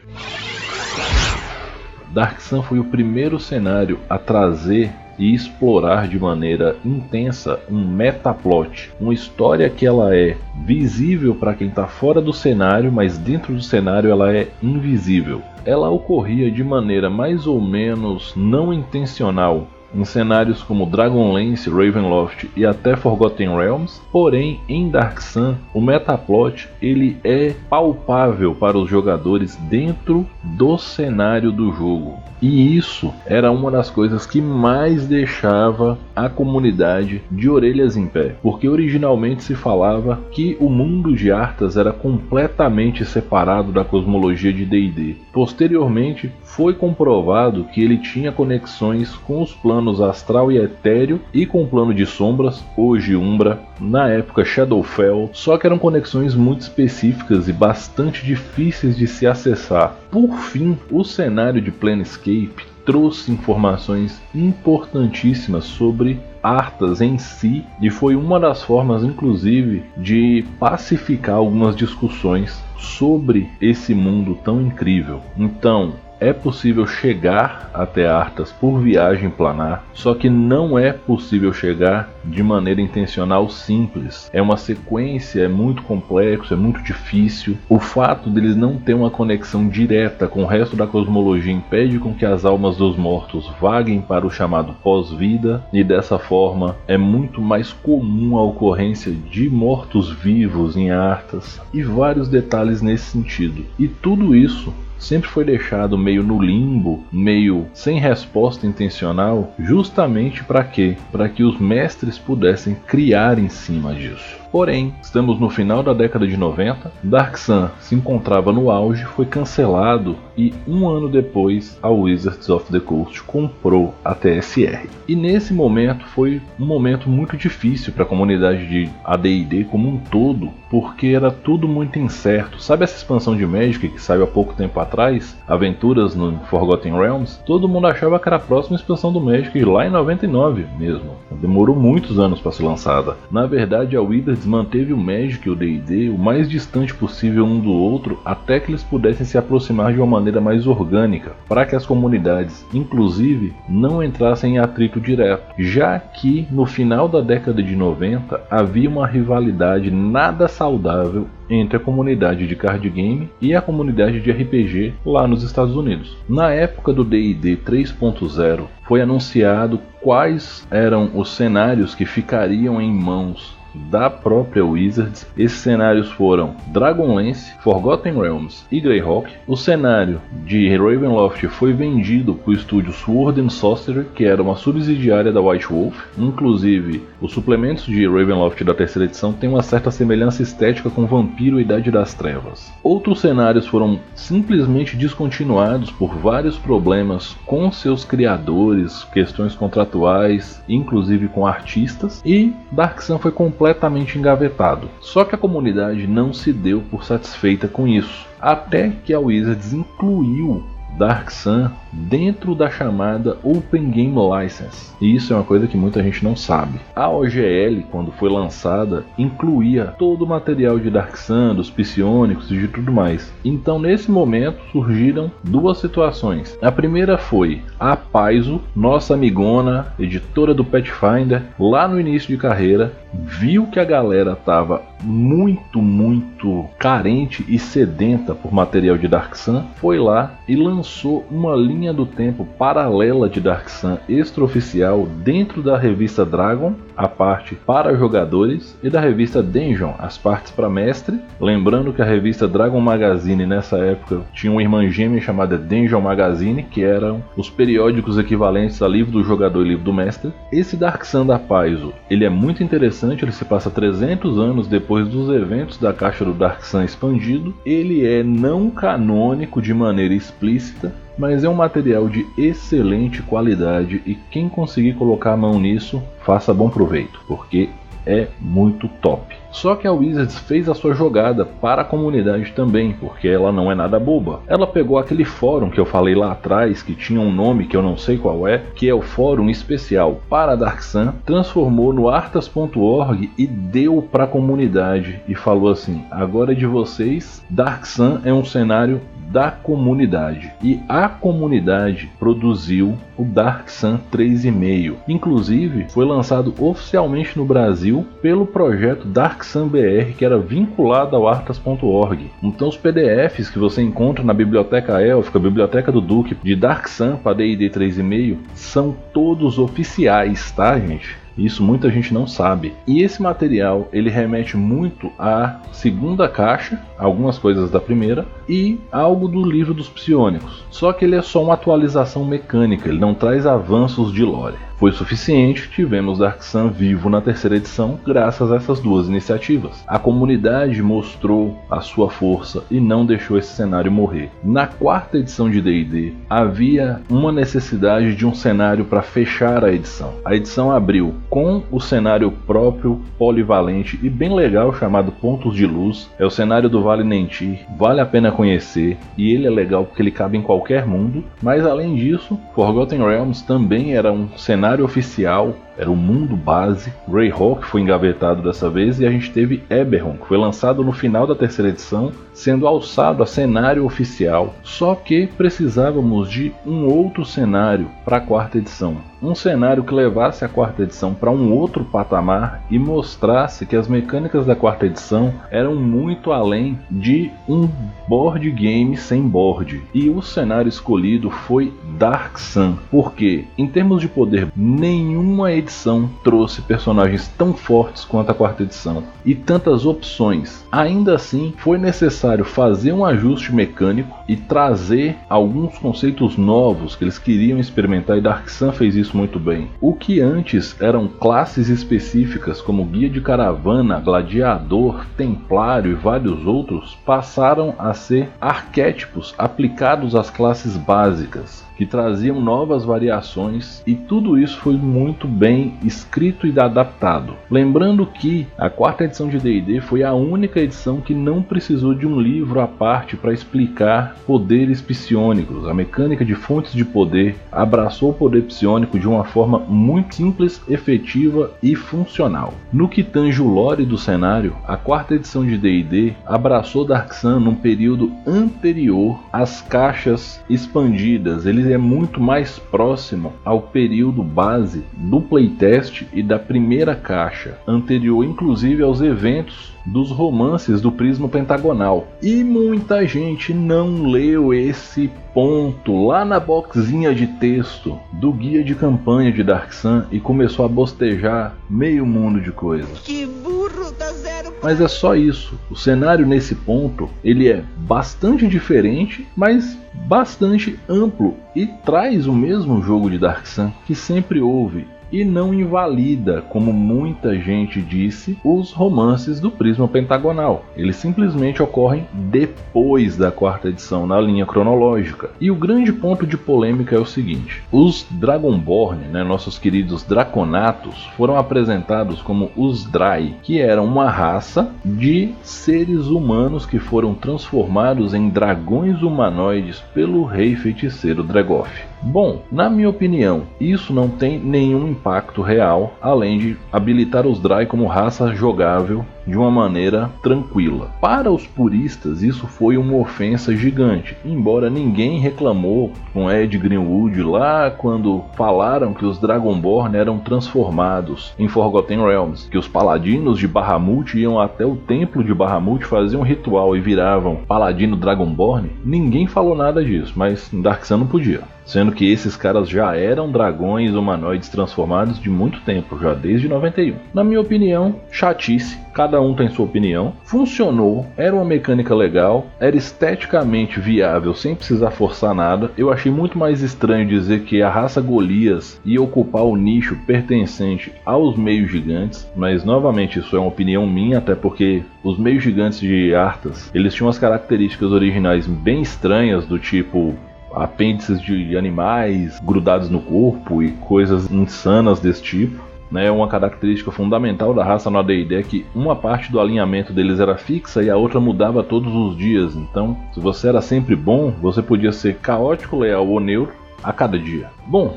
Dark 2.14 2.40
Sun 2.40 2.64
foi 2.64 2.80
o 2.80 2.86
primeiro 2.86 3.40
cenário 3.40 4.00
a 4.10 4.18
trazer 4.18 4.92
e 5.18 5.34
explorar 5.34 6.08
de 6.08 6.20
maneira 6.20 6.76
intensa 6.86 7.60
um 7.70 7.88
metaplot, 7.88 8.92
uma 9.00 9.14
história 9.14 9.70
que 9.70 9.86
ela 9.86 10.16
é 10.16 10.38
visível 10.64 11.36
para 11.36 11.54
quem 11.54 11.68
está 11.68 11.88
fora 11.88 12.22
do 12.22 12.34
cenário, 12.34 12.92
mas 12.92 13.18
dentro 13.18 13.54
do 13.54 13.62
cenário 13.62 14.10
ela 14.10 14.32
é 14.32 14.48
invisível. 14.62 15.42
Ela 15.66 15.90
ocorria 15.90 16.50
de 16.52 16.64
maneira 16.64 17.10
mais 17.10 17.48
ou 17.48 17.60
menos 17.60 18.34
não 18.36 18.74
intencional 18.74 19.68
em 19.98 20.06
cenários 20.06 20.62
como 20.62 20.86
Dragonlance, 20.86 21.70
Ravenloft 21.70 22.48
e 22.56 22.66
até 22.66 22.96
Forgotten 22.96 23.58
Realms, 23.58 24.00
porém 24.12 24.60
em 24.70 24.90
Dark 24.90 25.20
Sun 25.20 25.56
o 25.74 25.82
metaplot 25.82 26.70
ele 26.82 27.18
é 27.24 27.54
palpável 27.70 28.54
para 28.54 28.78
os 28.78 28.90
jogadores 28.90 29.56
dentro 29.70 30.26
do 30.44 30.78
cenário 30.78 31.52
do 31.52 31.74
jogo. 31.74 32.20
E 32.40 32.78
isso 32.78 33.12
era 33.26 33.52
uma 33.52 33.72
das 33.72 33.90
coisas 33.90 34.28
que 34.28 34.40
mais 34.40 35.08
deixava 35.08 35.98
a 36.16 36.30
comunidade 36.30 37.22
de 37.32 37.50
orelhas 37.50 37.98
em 37.98 38.06
pé, 38.06 38.36
porque 38.44 38.70
originalmente 38.70 39.44
se 39.44 39.56
falava 39.56 40.20
que 40.32 40.56
o 40.60 40.70
mundo 40.70 41.16
de 41.16 41.32
Arthas 41.32 41.78
era 41.78 41.92
completamente 41.92 43.04
separado 43.06 43.72
da 43.72 43.84
cosmologia 43.84 44.54
de 44.54 44.66
D&D. 44.66 45.16
Posteriormente, 45.34 46.32
foi 46.44 46.76
comprovado 46.76 47.64
que 47.74 47.82
ele 47.82 47.98
tinha 47.98 48.32
conexões 48.32 49.16
com 49.16 49.42
os 49.42 49.54
planos 49.54 49.87
astral 50.02 50.52
e 50.52 50.58
etéreo 50.58 51.20
e 51.34 51.46
com 51.46 51.64
o 51.64 51.68
plano 51.68 51.94
de 51.94 52.06
sombras, 52.06 52.64
hoje 52.76 53.16
Umbra, 53.16 53.60
na 53.80 54.10
época 54.10 54.46
Shadowfell, 54.46 55.30
só 55.34 55.58
que 55.58 55.66
eram 55.66 55.78
conexões 55.78 56.36
muito 56.36 56.62
específicas 56.62 57.48
e 57.48 57.54
bastante 57.54 58.26
difíceis 58.26 58.98
de 58.98 59.08
se 59.08 59.26
acessar. 59.26 59.96
Por 60.12 60.38
fim, 60.38 60.78
o 60.92 61.04
cenário 61.04 61.62
de 61.62 61.72
Planescape 61.72 62.66
trouxe 62.86 63.32
informações 63.32 64.22
importantíssimas 64.34 65.66
sobre 65.66 66.20
Arthas 66.42 67.02
em 67.02 67.18
si 67.18 67.66
e 67.82 67.90
foi 67.90 68.16
uma 68.16 68.40
das 68.40 68.64
formas, 68.64 69.04
inclusive, 69.04 69.84
de 69.98 70.46
pacificar 70.58 71.36
algumas 71.36 71.76
discussões 71.76 72.64
sobre 72.78 73.50
esse 73.60 73.94
mundo 73.94 74.38
tão 74.44 74.62
incrível. 74.62 75.20
Então, 75.38 75.96
é 76.20 76.34
possível 76.34 76.86
chegar 76.86 77.70
até 77.74 78.08
Artas 78.08 78.52
por 78.52 78.80
viagem 78.80 79.30
planar, 79.30 79.84
só 79.94 80.14
que 80.14 80.30
não 80.30 80.78
é 80.78 80.92
possível 80.92 81.54
chegar 81.54 82.10
de 82.26 82.44
maneira 82.44 82.82
intencional 82.82 83.50
simples. 83.50 84.30
É 84.34 84.42
uma 84.42 84.58
sequência, 84.58 85.42
é 85.42 85.48
muito 85.48 85.84
complexo, 85.84 86.54
é 86.54 86.58
muito 86.58 86.82
difícil. 86.84 87.58
O 87.70 87.80
fato 87.80 88.30
deles 88.30 88.56
não 88.56 88.78
ter 88.78 88.94
uma 88.94 89.10
conexão 89.10 89.68
direta 89.68 90.28
com 90.28 90.44
o 90.44 90.48
resto 90.48 90.76
da 90.76 90.88
cosmologia 90.88 91.54
impede 91.54 92.00
com 92.00 92.14
que 92.14 92.26
as 92.26 92.46
almas 92.46 92.78
dos 92.78 92.98
mortos 92.98 93.50
vaguem 93.60 94.02
para 94.02 94.26
o 94.26 94.32
chamado 94.32 94.74
pós-vida, 94.84 95.64
e 95.72 95.84
dessa 95.84 96.18
forma 96.18 96.76
é 96.88 96.98
muito 96.98 97.42
mais 97.42 97.72
comum 97.72 98.38
a 98.38 98.44
ocorrência 98.44 99.12
de 99.12 99.50
mortos-vivos 99.50 100.76
em 100.76 100.92
Artas 100.92 101.62
e 101.74 101.82
vários 101.84 102.28
detalhes 102.28 102.82
nesse 102.82 103.06
sentido. 103.12 103.66
E 103.78 103.88
tudo 103.88 104.36
isso 104.36 104.74
sempre 105.00 105.30
foi 105.30 105.44
deixado 105.44 105.98
meio 105.98 106.24
no 106.24 106.42
limbo, 106.42 107.04
meio 107.12 107.68
sem 107.74 108.00
resposta 108.00 108.66
intencional, 108.66 109.54
justamente 109.60 110.44
para 110.44 110.64
quê? 110.64 110.98
Para 111.12 111.30
que 111.30 111.44
os 111.44 111.60
mestres 111.60 112.18
pudessem 112.18 112.76
criar 112.88 113.40
em 113.40 113.50
cima 113.50 113.94
disso. 113.94 114.38
Porém, 114.52 114.94
estamos 115.02 115.40
no 115.40 115.50
final 115.50 115.84
da 115.84 115.94
década 115.94 116.28
de 116.28 116.38
90, 116.38 116.92
Dark 117.04 117.38
Sun 117.38 117.70
se 117.80 117.96
encontrava 117.96 118.52
no 118.52 118.72
auge, 118.72 119.04
foi 119.06 119.26
cancelado 119.26 120.16
e 120.38 120.54
um 120.68 120.88
ano 120.88 121.10
depois 121.10 121.78
a 121.82 121.90
Wizards 121.90 122.50
of 122.50 122.72
the 122.72 122.80
Coast 122.80 123.22
comprou 123.24 123.94
a 124.06 124.14
TSR. 124.14 124.88
E 125.08 125.16
nesse 125.16 125.54
momento 125.54 126.06
foi 126.08 126.42
um 126.60 126.66
momento 126.66 127.10
muito 127.10 127.36
difícil 127.36 127.92
para 127.92 128.04
a 128.04 128.08
comunidade 128.08 128.68
de 128.68 128.90
AD&D 129.04 129.66
como 129.66 129.90
um 129.90 129.98
todo, 129.98 130.50
porque 130.70 131.08
era 131.08 131.32
tudo 131.32 131.68
muito 131.68 131.98
incerto. 132.00 132.62
Sabe 132.62 132.84
essa 132.84 132.98
expansão 132.98 133.36
de 133.36 133.46
Magic 133.46 133.88
que 133.90 134.02
saiu 134.02 134.24
há 134.24 134.28
pouco 134.28 134.54
tempo 134.54 134.80
atrás, 134.80 135.38
Aventuras 135.48 136.16
no 136.16 136.38
Forgotten 136.50 136.94
Realms? 136.94 137.40
Todo 137.46 137.68
mundo 137.68 137.88
achava 137.88 138.20
que 138.20 138.30
era 138.30 138.36
a 138.36 138.40
próxima 138.40 138.76
expansão 138.76 139.12
do 139.12 139.22
Magic 139.22 139.64
lá 139.66 139.88
em 139.88 139.90
99 139.90 140.66
mesmo. 140.78 141.12
Demorou 141.32 141.76
muitos 141.76 142.20
anos 142.20 142.40
para 142.40 142.52
ser 142.52 142.64
lançada. 142.64 143.18
Na 143.32 143.46
verdade, 143.46 143.96
a 143.96 144.02
Wizards 144.02 144.37
Wizards 144.38 144.46
manteve 144.46 144.94
o 144.94 144.98
Magic 144.98 145.48
e 145.48 145.52
o 145.52 145.56
D&D 145.56 146.10
o 146.10 146.18
mais 146.18 146.50
distante 146.50 146.94
possível 146.94 147.46
um 147.46 147.60
do 147.60 147.72
outro 147.72 148.20
até 148.24 148.60
que 148.60 148.72
eles 148.72 148.84
pudessem 148.84 149.26
se 149.26 149.38
aproximar 149.38 149.92
de 149.92 150.00
uma 150.00 150.08
maneira 150.08 150.40
mais 150.40 150.68
orgânica, 150.68 151.36
para 151.48 151.66
que 151.66 151.76
as 151.76 151.86
comunidades, 151.86 152.66
inclusive, 152.74 153.54
não 153.68 154.04
entrassem 154.04 154.56
em 154.56 154.60
atrito 154.60 155.00
direto, 155.00 155.54
já 155.58 156.00
que 156.00 156.48
no 156.52 156.66
final 156.66 157.08
da 157.08 157.22
década 157.22 157.62
de 157.64 157.76
90 157.76 158.42
havia 158.50 158.90
uma 158.90 159.08
rivalidade 159.08 159.90
nada 159.90 160.48
saudável 160.48 161.28
entre 161.50 161.78
a 161.78 161.80
comunidade 161.80 162.46
de 162.46 162.56
card 162.56 162.90
game 162.90 163.30
e 163.42 163.56
a 163.56 163.62
comunidade 163.62 164.20
de 164.20 164.32
RPG 164.32 164.94
lá 165.06 165.26
nos 165.26 165.44
Estados 165.44 165.76
Unidos. 165.76 166.18
Na 166.28 166.52
época 166.52 166.92
do 166.92 167.06
D&D 167.06 167.58
3.0, 167.66 168.66
foi 168.86 169.02
anunciado 169.02 169.80
quais 170.02 170.68
eram 170.70 171.12
os 171.16 171.30
cenários 171.30 171.96
que 171.96 172.06
ficariam 172.06 172.82
em 172.82 172.92
mãos 172.92 173.57
da 173.74 174.10
própria 174.10 174.66
Wizards. 174.66 175.26
Esses 175.38 175.60
cenários 175.60 176.10
foram 176.12 176.56
Dragonlance, 176.68 177.54
Forgotten 177.62 178.20
Realms 178.20 178.66
e 178.72 178.80
Greyhawk. 178.80 179.32
O 179.48 179.56
cenário 179.56 180.22
de 180.46 180.70
Ravenloft 180.76 181.48
foi 181.48 181.74
vendido 181.74 182.34
para 182.34 182.52
o 182.52 182.54
estúdio 182.54 182.94
Sword 182.94 183.42
and 183.42 183.50
Sorcery, 183.50 184.06
que 184.16 184.26
era 184.26 184.42
uma 184.42 184.56
subsidiária 184.56 185.32
da 185.32 185.42
White 185.42 185.68
Wolf. 185.68 185.96
Inclusive, 186.18 187.04
os 187.22 187.32
suplementos 187.32 187.86
de 187.86 188.08
Ravenloft 188.08 188.64
da 188.64 188.74
terceira 188.74 189.06
edição 189.06 189.34
têm 189.34 189.50
uma 189.50 189.64
certa 189.64 189.92
semelhança 189.92 190.42
estética 190.42 190.90
com 190.90 191.06
Vampiro 191.06 191.60
e 191.60 191.64
Idade 191.64 191.92
das 191.92 192.14
Trevas. 192.14 192.72
Outros 192.84 193.20
cenários 193.20 193.68
foram 193.68 194.00
simplesmente 194.16 194.96
descontinuados 194.96 195.92
por 195.92 196.16
vários 196.16 196.58
problemas 196.58 197.36
com 197.46 197.72
seus 197.72 198.04
criadores, 198.04 199.04
questões 199.06 199.56
contratuais, 199.56 200.62
inclusive 200.68 201.28
com 201.28 201.46
artistas, 201.46 202.22
e 202.26 202.54
Dark 202.72 203.02
Sun 203.02 203.20
foi 203.20 203.32
completamente 203.32 203.57
completamente 203.58 204.20
engavetado. 204.20 204.88
Só 205.02 205.26
que 205.26 205.34
a 205.34 205.38
comunidade 205.38 206.06
não 206.06 206.32
se 206.32 206.54
deu 206.54 206.82
por 206.92 207.04
satisfeita 207.04 207.68
com 207.68 207.88
isso, 207.88 208.28
até 208.40 208.92
que 209.04 209.14
a 209.14 209.20
Wizards 209.20 209.74
incluiu 209.74 210.64
Dark 210.98 211.32
Sun 211.32 211.70
dentro 211.98 212.54
da 212.54 212.70
chamada 212.70 213.38
Open 213.44 213.90
Game 213.90 214.16
License. 214.16 214.94
E 215.02 215.16
isso 215.16 215.34
é 215.34 215.36
uma 215.36 215.44
coisa 215.44 215.68
que 215.68 215.78
muita 215.78 216.02
gente 216.04 216.24
não 216.24 216.36
sabe. 216.36 216.80
A 216.96 217.10
OGL, 217.10 217.84
quando 217.92 218.12
foi 218.12 218.30
lançada, 218.30 219.04
incluía 219.18 219.86
todo 219.98 220.24
o 220.24 220.28
material 220.28 220.80
de 220.80 220.90
Dark 220.90 221.16
Sun, 221.18 221.56
dos 221.56 221.70
psionicos 221.70 222.52
e 222.52 222.58
de 222.58 222.68
tudo 222.68 222.92
mais. 222.92 223.32
Então, 223.44 223.80
nesse 223.80 224.12
momento, 224.12 224.60
surgiram 224.72 225.32
duas 225.44 225.80
situações. 225.80 226.58
A 226.62 226.72
primeira 226.72 227.18
foi 227.18 227.62
a 227.80 227.96
Paizo, 227.96 228.62
nossa 228.76 229.14
amigona, 229.14 229.94
editora 230.00 230.54
do 230.54 230.64
Pathfinder, 230.64 231.44
lá 231.60 231.88
no 231.88 232.00
início 232.00 232.30
de 232.30 232.38
carreira, 232.38 232.94
viu 233.14 233.68
que 233.68 233.80
a 233.80 233.86
galera 233.86 234.36
tava 234.36 234.82
muito, 235.04 235.82
muito 235.82 236.66
carente 236.78 237.46
e 237.48 237.60
sedenta 237.60 238.34
por 238.34 238.52
material 238.52 238.98
de 238.98 239.08
Dark 239.08 239.36
Sun, 239.36 239.64
foi 239.76 240.00
lá 240.00 240.34
e 240.48 240.56
lançou 240.56 241.26
uma 241.30 241.56
linha 241.56 241.87
do 241.94 242.06
tempo 242.06 242.46
paralela 242.58 243.30
de 243.30 243.40
Dark 243.40 243.70
Sun 243.70 243.98
extraoficial 244.08 245.06
dentro 245.06 245.62
da 245.62 245.78
revista 245.78 246.26
Dragon, 246.26 246.76
a 246.98 247.08
parte 247.08 247.56
para 247.56 247.96
jogadores, 247.96 248.78
e 248.82 248.90
da 248.90 249.00
revista 249.00 249.44
Dungeon, 249.44 249.94
as 250.00 250.18
partes 250.18 250.52
para 250.52 250.70
mestre. 250.70 251.20
Lembrando 251.40 251.94
que 251.94 252.02
a 252.02 252.06
revista 252.06 252.48
Dragon 252.48 252.82
Magazine 252.82 253.46
nessa 253.46 253.78
época 253.78 254.22
tinha 254.34 254.52
uma 254.52 254.62
irmã 254.62 254.90
gêmea 254.90 255.22
chamada 255.22 255.58
Dungeon 255.58 256.02
Magazine, 256.02 256.64
que 256.64 256.84
eram 256.84 257.24
os 257.36 257.50
periódicos 257.50 258.18
equivalentes 258.18 258.82
a 258.82 258.88
livro 258.88 259.12
do 259.12 259.24
jogador 259.24 259.64
e 259.64 259.70
livro 259.70 259.84
do 259.84 259.94
mestre. 259.94 260.34
Esse 260.52 260.76
Dark 260.76 261.06
Sun 261.06 261.26
da 261.26 261.38
Paizo, 261.38 261.94
ele 262.10 262.26
é 262.26 262.30
muito 262.30 262.64
interessante, 262.64 263.24
ele 263.24 263.32
se 263.32 263.46
passa 263.46 263.70
300 263.70 264.40
anos 264.40 264.68
depois 264.68 265.08
dos 265.08 265.30
eventos 265.30 265.78
da 265.78 265.94
caixa 265.94 266.26
do 266.26 266.34
Dark 266.34 266.64
Sun 266.64 266.84
expandido. 266.84 267.54
Ele 267.66 268.06
é 268.06 268.24
não 268.24 268.72
canônico 268.72 269.62
de 269.62 269.74
maneira 269.74 270.14
explícita, 270.14 270.94
mas 271.18 271.44
é 271.44 271.50
um 271.50 271.54
material 271.54 272.08
de 272.08 272.26
excelente 272.38 273.22
qualidade 273.22 274.02
e 274.06 274.16
quem 274.30 274.48
conseguir 274.48 274.94
colocar 274.94 275.34
a 275.34 275.38
mão 275.38 275.60
nisso, 275.60 276.02
faça 276.28 276.54
bom 276.54 276.70
proveito, 276.70 277.22
porque 277.26 277.70
é 278.06 278.28
muito 278.42 278.90
top. 278.90 279.34
Só 279.52 279.76
que 279.76 279.88
a 279.88 279.92
Wizards 279.92 280.38
fez 280.40 280.70
a 280.70 280.76
sua 280.76 280.94
jogada 280.94 281.46
para 281.46 281.82
a 281.82 281.86
comunidade 281.86 282.52
também, 282.54 282.94
porque 282.94 283.28
ela 283.28 283.52
não 283.52 283.72
é 283.72 283.76
nada 283.76 284.00
boba. 284.00 284.42
Ela 284.48 284.68
pegou 284.68 284.98
aquele 284.98 285.26
fórum 285.26 285.70
que 285.70 285.80
eu 285.80 285.86
falei 285.86 286.16
lá 286.16 286.32
atrás, 286.32 286.82
que 286.82 286.96
tinha 286.96 287.20
um 287.20 287.32
nome 287.32 287.68
que 287.68 287.76
eu 287.76 287.82
não 287.82 287.98
sei 287.98 288.18
qual 288.18 288.48
é, 288.48 288.62
que 288.76 288.88
é 288.88 288.94
o 288.94 289.02
fórum 289.02 289.50
especial 289.50 290.22
para 290.30 290.56
Dark 290.56 290.82
Sun, 290.82 291.14
transformou 291.26 291.94
no 291.94 292.10
artas.org 292.10 293.32
e 293.38 293.48
deu 293.48 294.02
para 294.02 294.26
a 294.26 294.28
comunidade 294.28 295.22
e 295.28 295.36
falou 295.36 295.72
assim: 295.72 296.04
agora 296.12 296.52
é 296.52 296.56
de 296.56 296.66
vocês, 296.66 297.44
Dark 297.50 297.86
Sun 297.86 298.20
é 298.24 298.34
um 298.34 298.46
cenário 298.46 299.02
da 299.30 299.52
comunidade. 299.52 300.52
E 300.64 300.80
a 300.88 301.10
comunidade 301.10 302.10
produziu 302.18 302.98
o 303.18 303.24
Dark 303.24 303.70
Sun 303.70 304.00
3,5. 304.12 304.96
Inclusive, 305.08 305.88
foi 305.90 306.06
lançado 306.06 306.54
oficialmente 306.60 307.38
no 307.38 307.46
Brasil 307.46 308.06
pelo 308.22 308.46
projeto 308.46 309.08
Dark 309.08 309.37
Sun 309.44 309.68
BR, 309.68 310.14
que 310.18 310.26
era 310.26 310.38
vinculado 310.38 311.16
ao 311.16 311.28
artas.org. 311.28 312.32
Então, 312.42 312.68
os 312.68 312.78
PDFs 312.78 313.50
que 313.50 313.60
você 313.60 313.82
encontra 313.82 314.24
na 314.24 314.34
biblioteca 314.34 315.02
élfica, 315.02 315.40
biblioteca 315.40 315.92
do 315.92 316.02
Duque, 316.02 316.36
de 316.44 316.56
Dark 316.56 316.88
Sun 316.88 317.18
para 317.18 317.38
D&D 317.38 317.70
3,5, 317.70 318.38
são 318.54 318.96
todos 319.14 319.58
oficiais, 319.58 320.52
tá, 320.52 320.80
gente? 320.80 321.18
Isso 321.38 321.64
muita 321.64 321.92
gente 321.92 322.14
não 322.14 322.26
sabe. 322.26 322.74
E 322.88 323.04
esse 323.04 323.22
material 323.22 323.88
ele 323.94 324.10
remete 324.10 324.58
muito 324.58 325.12
à 325.20 325.60
segunda 325.72 326.28
caixa, 326.28 326.82
algumas 326.98 327.38
coisas 327.38 327.70
da 327.70 327.80
primeira 327.80 328.26
e 328.50 328.80
algo 328.92 329.28
do 329.28 329.48
livro 329.48 329.74
dos 329.74 329.88
psionicos. 329.88 330.64
Só 330.72 330.92
que 330.92 331.06
ele 331.06 331.16
é 331.16 331.22
só 331.22 331.44
uma 331.44 331.54
atualização 331.54 332.26
mecânica, 332.26 332.90
ele 332.90 333.00
não 333.00 333.14
traz 333.14 333.46
avanços 333.46 334.12
de 334.12 334.24
lore 334.24 334.67
foi 334.78 334.92
suficiente, 334.92 335.70
tivemos 335.70 336.20
Dark 336.20 336.44
Sun 336.44 336.70
vivo 336.70 337.10
na 337.10 337.20
terceira 337.20 337.58
edição 337.58 338.00
graças 338.06 338.52
a 338.52 338.58
essas 338.58 338.80
duas 338.80 339.08
iniciativas. 339.08 339.84
A 339.88 339.98
comunidade 339.98 340.82
mostrou 340.84 341.58
a 341.70 341.82
sua 341.82 342.10
força 342.12 342.64
e 342.70 342.80
não 342.80 343.04
deixou 343.04 343.40
esse 343.40 343.54
cenário 343.54 343.92
morrer. 343.92 344.30
Na 344.44 344.68
quarta 344.68 345.18
edição 345.18 345.50
de 345.50 345.62
D&D 345.62 346.14
havia 346.30 347.02
uma 347.10 347.32
necessidade 347.32 348.16
de 348.16 348.26
um 348.26 348.36
cenário 348.36 348.86
para 348.86 349.02
fechar 349.02 349.66
a 349.66 349.74
edição. 349.74 350.14
A 350.24 350.36
edição 350.36 350.72
abriu 350.72 351.16
com 351.28 351.64
o 351.72 351.80
cenário 351.80 352.32
próprio, 352.46 353.02
polivalente 353.18 354.00
e 354.04 354.10
bem 354.10 354.34
legal 354.34 354.72
chamado 354.76 355.12
Pontos 355.12 355.56
de 355.56 355.66
Luz. 355.66 356.08
É 356.20 356.26
o 356.26 356.30
cenário 356.30 356.70
do 356.70 356.84
Vale 356.84 357.04
Nentir, 357.04 357.66
vale 357.78 358.00
a 358.00 358.06
pena 358.06 358.32
conhecer 358.32 358.96
e 359.18 359.34
ele 359.34 359.48
é 359.48 359.50
legal 359.50 359.86
porque 359.86 360.04
ele 360.04 360.12
cabe 360.12 360.38
em 360.38 360.44
qualquer 360.44 360.86
mundo. 360.86 361.24
Mas 361.42 361.66
além 361.66 361.96
disso, 361.96 362.40
Forgotten 362.54 363.00
Realms 363.00 363.42
também 363.44 363.96
era 363.96 364.12
um 364.12 364.30
cenário 364.38 364.67
oficial 364.76 365.56
era 365.78 365.90
o 365.90 365.96
mundo 365.96 366.36
base. 366.36 366.92
Greyhawk 367.08 367.66
foi 367.66 367.82
engavetado 367.82 368.42
dessa 368.42 368.70
vez 368.70 369.00
e 369.00 369.06
a 369.06 369.12
gente 369.12 369.32
teve 369.32 369.64
Eberron, 369.70 370.18
que 370.18 370.28
foi 370.28 370.38
lançado 370.38 370.84
no 370.84 370.92
final 370.92 371.28
da 371.28 371.36
terceira 371.36 371.70
edição, 371.70 372.12
sendo 372.34 372.68
alçado 372.68 373.22
a 373.22 373.26
cenário 373.26 373.86
oficial. 373.86 374.54
Só 374.64 374.96
que 374.96 375.28
precisávamos 375.28 376.30
de 376.30 376.52
um 376.66 376.86
outro 376.86 377.26
cenário 377.26 377.88
para 378.04 378.18
a 378.18 378.22
quarta 378.22 378.58
edição. 378.58 378.98
Um 379.22 379.34
cenário 379.34 379.84
que 379.84 379.94
levasse 379.94 380.46
a 380.46 380.48
quarta 380.48 380.84
edição 380.84 381.14
para 381.14 381.32
um 381.32 381.52
outro 381.52 381.84
patamar 381.84 382.64
e 382.70 382.78
mostrasse 382.78 383.66
que 383.66 383.76
as 383.76 383.88
mecânicas 383.88 384.46
da 384.46 384.56
quarta 384.56 384.86
edição 384.86 385.34
eram 385.50 385.76
muito 385.76 386.32
além 386.32 386.78
de 386.90 387.32
um 387.50 387.68
board 388.08 388.50
game 388.52 388.96
sem 388.96 389.24
board. 389.24 389.82
E 389.92 390.08
o 390.10 390.22
cenário 390.22 390.70
escolhido 390.70 391.32
foi 391.32 391.74
Dark 391.98 392.38
Sun, 392.38 392.76
porque 392.92 393.46
em 393.58 393.68
termos 393.68 394.02
de 394.02 394.08
poder, 394.08 394.50
nenhuma 394.56 395.52
edição 395.52 395.67
edição 395.68 396.10
trouxe 396.24 396.62
personagens 396.62 397.28
tão 397.38 397.54
fortes 397.54 398.06
quanto 398.06 398.32
a 398.32 398.34
quarta 398.34 398.64
edição 398.64 399.04
e 399.26 399.36
tantas 399.36 399.86
opções. 399.86 400.66
Ainda 400.72 401.16
assim, 401.16 401.54
foi 401.58 401.78
necessário 401.78 402.46
fazer 402.46 402.94
um 402.94 403.06
ajuste 403.06 403.54
mecânico 403.54 404.17
e 404.28 404.36
trazer 404.36 405.16
alguns 405.30 405.78
conceitos 405.78 406.38
novos 406.38 406.96
que 406.96 407.04
eles 407.04 407.18
queriam 407.18 407.60
experimentar 407.60 408.18
e 408.18 408.22
Dark 408.22 408.50
Sun 408.50 408.72
fez 408.72 408.96
isso 408.96 409.16
muito 409.16 409.40
bem. 409.40 409.70
O 409.80 409.94
que 409.94 410.20
antes 410.20 410.80
eram 410.82 411.08
classes 411.08 411.70
específicas 411.70 412.62
como 412.62 412.86
guia 412.86 413.10
de 413.10 413.22
caravana, 413.22 414.00
gladiador, 414.00 415.06
templário 415.16 415.92
e 415.92 415.96
vários 415.96 416.46
outros 416.46 416.98
passaram 417.06 417.74
a 417.78 417.94
ser 417.94 418.30
arquétipos 418.40 419.34
aplicados 419.38 420.16
às 420.16 420.30
classes 420.30 420.76
básicas 420.76 421.68
que 421.78 421.86
traziam 421.86 422.42
novas 422.42 422.84
variações 422.84 423.84
e 423.86 423.96
tudo 423.96 424.38
isso 424.38 424.58
foi 424.58 424.74
muito 424.76 425.28
bem 425.28 425.76
escrito 425.84 426.48
e 426.48 426.60
adaptado. 426.60 427.36
Lembrando 427.50 428.06
que 428.06 428.48
a 428.58 428.70
quarta 428.70 429.04
edição 429.04 429.30
de 429.30 429.38
D&D 429.38 429.80
foi 429.82 430.04
a 430.04 430.14
única 430.14 430.60
edição 430.60 431.00
que 431.00 431.14
não 431.14 431.44
precisou 431.44 431.94
de 431.94 432.08
um 432.08 432.20
livro 432.20 432.60
à 432.60 432.68
parte 432.68 433.16
para 433.16 433.32
explicar 433.32 434.17
poderes 434.18 434.82
psionicos. 434.82 435.68
A 435.68 435.74
mecânica 435.74 436.26
de 436.26 436.36
fontes 436.36 436.74
de 436.74 436.84
poder 436.84 437.36
abraçou 437.52 438.12
o 438.12 438.14
poder 438.14 438.44
psionico 438.44 439.00
de 439.00 439.08
uma 439.08 439.24
forma 439.24 439.60
muito 439.60 440.16
simples, 440.16 440.62
efetiva 440.68 441.52
e 441.62 441.76
funcional. 441.76 442.54
No 442.72 442.90
que 442.90 443.04
tange 443.04 443.42
o 443.42 443.48
lore 443.48 443.86
do 443.86 443.98
cenário, 443.98 444.56
a 444.68 444.76
quarta 444.76 445.16
edição 445.16 445.46
de 445.46 445.58
D&D 445.58 446.14
abraçou 446.26 446.86
Dark 446.86 447.14
Sun 447.14 447.40
num 447.40 447.56
período 447.56 448.12
anterior 448.26 449.20
às 449.32 449.62
caixas 449.62 450.42
expandidas. 450.50 451.46
Eles 451.46 451.68
é 451.68 451.78
muito 451.78 452.20
mais 452.20 452.60
próximo 452.60 453.34
ao 453.46 453.62
período 453.62 454.24
base 454.24 454.84
do 454.94 455.22
playtest 455.22 456.04
e 456.14 456.24
da 456.24 456.40
primeira 456.40 456.96
caixa, 456.96 457.58
anterior 457.68 458.24
inclusive 458.24 458.84
aos 458.84 459.02
eventos 459.02 459.78
dos 459.88 460.12
romances 460.12 460.82
do 460.82 460.92
prisma 460.92 461.30
pentagonal. 461.30 462.08
E 462.22 462.44
muita 462.44 463.08
gente 463.08 463.54
não 463.54 464.07
leu 464.08 464.54
esse 464.54 465.12
ponto 465.34 466.08
lá 466.08 466.24
na 466.24 466.40
boxinha 466.40 467.14
de 467.14 467.28
texto 467.28 468.00
do 468.14 468.32
guia 468.32 468.64
de 468.64 468.74
campanha 468.74 469.32
de 469.32 469.44
Dark 469.44 469.74
Sun 469.74 470.04
e 470.12 470.20
começou 470.20 470.66
a 470.66 470.68
bostejar 470.68 471.56
meio 471.70 472.06
mundo 472.06 472.40
de 472.40 472.52
coisas. 472.52 473.00
Que 473.00 473.26
burro, 473.26 473.92
dá 474.00 474.12
zero. 474.14 474.54
Mas 474.64 474.80
é 474.80 474.88
só 474.88 475.16
isso. 475.16 475.60
O 475.70 475.76
cenário 475.76 476.26
nesse 476.26 476.56
ponto, 476.56 477.10
ele 477.24 477.50
é 477.50 477.64
bastante 477.78 478.48
diferente, 478.48 479.28
mas 479.36 479.78
bastante 479.94 480.80
amplo 480.88 481.36
e 481.56 481.68
traz 481.68 482.28
o 482.28 482.34
mesmo 482.34 482.82
jogo 482.82 483.10
de 483.10 483.18
Dark 483.18 483.46
Sun 483.46 483.72
que 483.86 483.94
sempre 483.94 484.40
houve 484.40 484.88
e 485.12 485.24
não 485.24 485.54
invalida, 485.54 486.42
como 486.50 486.74
muita 486.74 487.38
gente 487.40 487.82
disse, 487.82 488.38
os 488.44 488.72
romances 488.72 489.40
do 489.40 489.50
Prisma 489.50 489.88
Pentagonal. 489.88 490.66
Eles 490.76 490.96
simplesmente 490.96 491.62
ocorrem 491.62 492.06
depois 492.14 493.18
da 493.18 493.32
quarta 493.32 493.70
edição 493.70 494.06
na 494.06 494.20
linha 494.20 494.46
cronológica. 494.46 495.30
E 495.40 495.50
o 495.52 495.56
grande 495.56 495.92
ponto 495.94 496.26
de 496.26 496.38
polêmica 496.38 496.96
é 496.96 497.00
o 497.00 497.06
seguinte: 497.06 497.64
os 497.72 498.06
Dragonborn, 498.12 499.06
né, 499.08 499.24
nossos 499.24 499.58
queridos 499.58 500.04
Draconatos, 500.04 501.10
foram 501.16 501.38
apresentados 501.38 502.22
como 502.22 502.52
os 502.56 502.86
Drai, 502.86 503.36
que 503.44 503.60
eram 503.60 503.86
uma 503.86 504.10
raça 504.10 504.72
de 504.84 505.34
seres 505.42 506.08
humanos 506.08 506.66
que 506.66 506.80
foram 506.80 507.14
transformados 507.14 508.14
em 508.14 508.30
dragões 508.30 509.02
humanoides 509.02 509.80
pelo 509.94 510.24
rei 510.24 510.56
feiticeiro 510.56 511.24
Dragoff. 511.24 511.70
Bom, 512.02 512.44
na 512.52 512.70
minha 512.70 512.90
opinião, 512.90 513.44
isso 513.60 513.92
não 513.92 514.08
tem 514.08 514.40
nenhum 514.40 514.94
impacto 514.98 515.42
real, 515.42 515.94
além 516.02 516.40
de 516.40 516.58
habilitar 516.72 517.26
os 517.28 517.40
Dry 517.40 517.66
como 517.68 517.86
raça 517.86 518.34
jogável 518.34 519.06
de 519.28 519.38
uma 519.38 519.52
maneira 519.52 520.10
tranquila. 520.24 520.90
Para 521.02 521.32
os 521.32 521.46
puristas, 521.46 522.24
isso 522.24 522.48
foi 522.48 522.78
uma 522.78 522.96
ofensa 522.96 523.56
gigante, 523.56 524.16
embora 524.26 524.70
ninguém 524.70 525.20
reclamou 525.20 525.92
com 526.14 526.32
Ed 526.32 526.58
Greenwood 526.58 527.22
lá 527.22 527.70
quando 527.70 528.24
falaram 528.36 528.94
que 528.94 529.06
os 529.06 529.20
Dragonborn 529.20 529.98
eram 529.98 530.18
transformados 530.18 531.34
em 531.38 531.48
Forgotten 531.48 532.04
Realms, 532.04 532.50
que 532.50 532.58
os 532.58 532.68
paladinos 532.68 533.38
de 533.38 533.48
Bahamut 533.48 534.18
iam 534.18 534.40
até 534.40 534.66
o 534.66 534.76
templo 534.76 535.24
de 535.24 535.34
Bahamut 535.34 535.86
fazer 535.86 536.18
um 536.18 536.22
ritual 536.22 536.76
e 536.76 536.80
viravam 536.80 537.38
paladino 537.48 537.96
Dragonborn. 537.96 538.72
Ninguém 538.84 539.28
falou 539.28 539.56
nada 539.56 539.84
disso, 539.84 540.14
mas 540.16 540.50
Dark 540.54 540.86
Sun 540.86 540.98
não 540.98 541.08
podia 541.08 541.42
sendo 541.68 541.92
que 541.92 542.10
esses 542.10 542.36
caras 542.36 542.70
já 542.70 542.96
eram 542.96 543.30
dragões 543.30 543.94
humanoides 543.94 544.50
transformados 544.50 545.20
de 545.20 545.30
muito 545.30 545.60
tempo, 545.62 546.00
já 546.00 546.14
desde 546.14 546.48
91. 546.48 546.96
Na 547.14 547.24
minha 547.24 547.42
opinião, 547.42 547.98
chatice, 548.10 548.80
cada 548.94 549.17
um 549.20 549.34
tem 549.34 549.50
sua 549.50 549.66
opinião. 549.66 550.14
Funcionou, 550.24 551.06
era 551.16 551.36
uma 551.36 551.46
mecânica 551.46 551.94
legal, 551.96 552.48
era 552.60 552.76
esteticamente 552.76 553.80
viável 553.80 554.34
sem 554.34 554.56
precisar 554.56 554.92
forçar 554.92 555.34
nada. 555.34 555.72
Eu 555.78 555.92
achei 555.92 556.12
muito 556.12 556.38
mais 556.38 556.62
estranho 556.62 557.08
dizer 557.08 557.42
que 557.42 557.62
a 557.62 557.70
raça 557.70 558.02
Golias 558.02 558.80
ia 558.86 559.02
ocupar 559.02 559.44
o 559.44 559.56
nicho 559.56 559.98
pertencente 560.06 560.92
aos 561.06 561.38
meios 561.38 561.72
gigantes, 561.72 562.30
mas 562.36 562.64
novamente 562.64 563.20
isso 563.20 563.36
é 563.36 563.40
uma 563.40 563.48
opinião 563.48 563.88
minha, 563.88 564.18
até 564.18 564.36
porque 564.36 564.84
os 565.04 565.18
meios 565.18 565.44
gigantes 565.44 565.80
de 565.80 566.14
Arthas, 566.14 566.72
eles 566.74 566.94
tinham 566.94 567.10
as 567.10 567.20
características 567.20 567.92
originais 567.92 568.48
bem 568.48 568.82
estranhas 568.82 569.46
do 569.46 569.60
tipo 569.60 570.16
apêndices 570.54 571.22
de 571.22 571.56
animais 571.58 572.40
grudados 572.40 572.90
no 572.90 573.00
corpo 573.00 573.62
e 573.62 573.72
coisas 573.72 574.32
insanas 574.32 575.00
desse 575.00 575.22
tipo. 575.22 575.67
Né, 575.92 576.12
uma 576.12 576.28
característica 576.28 576.92
fundamental 576.92 577.54
da 577.54 577.64
raça 577.64 577.90
no 577.90 578.00
AD&D 578.00 578.36
é 578.36 578.44
que 578.44 578.66
uma 578.76 578.96
parte 578.96 579.32
do 579.32 579.40
alinhamento 579.40 579.94
deles 579.94 580.20
era 580.20 580.38
fixa 580.38 580.84
e 580.84 580.90
a 580.90 580.98
outra 580.98 581.20
mudava 581.20 581.64
todos 581.64 581.94
os 581.94 582.18
dias. 582.18 582.56
Então, 582.56 582.98
se 583.14 583.20
você 583.20 583.48
era 583.48 583.62
sempre 583.62 583.96
bom, 583.96 584.32
você 584.42 584.62
podia 584.62 584.92
ser 584.92 585.16
caótico, 585.18 585.80
leal 585.80 586.08
ou 586.08 586.20
neutro 586.20 586.54
a 586.84 586.92
cada 586.92 587.18
dia. 587.18 587.50
Bom, 587.66 587.96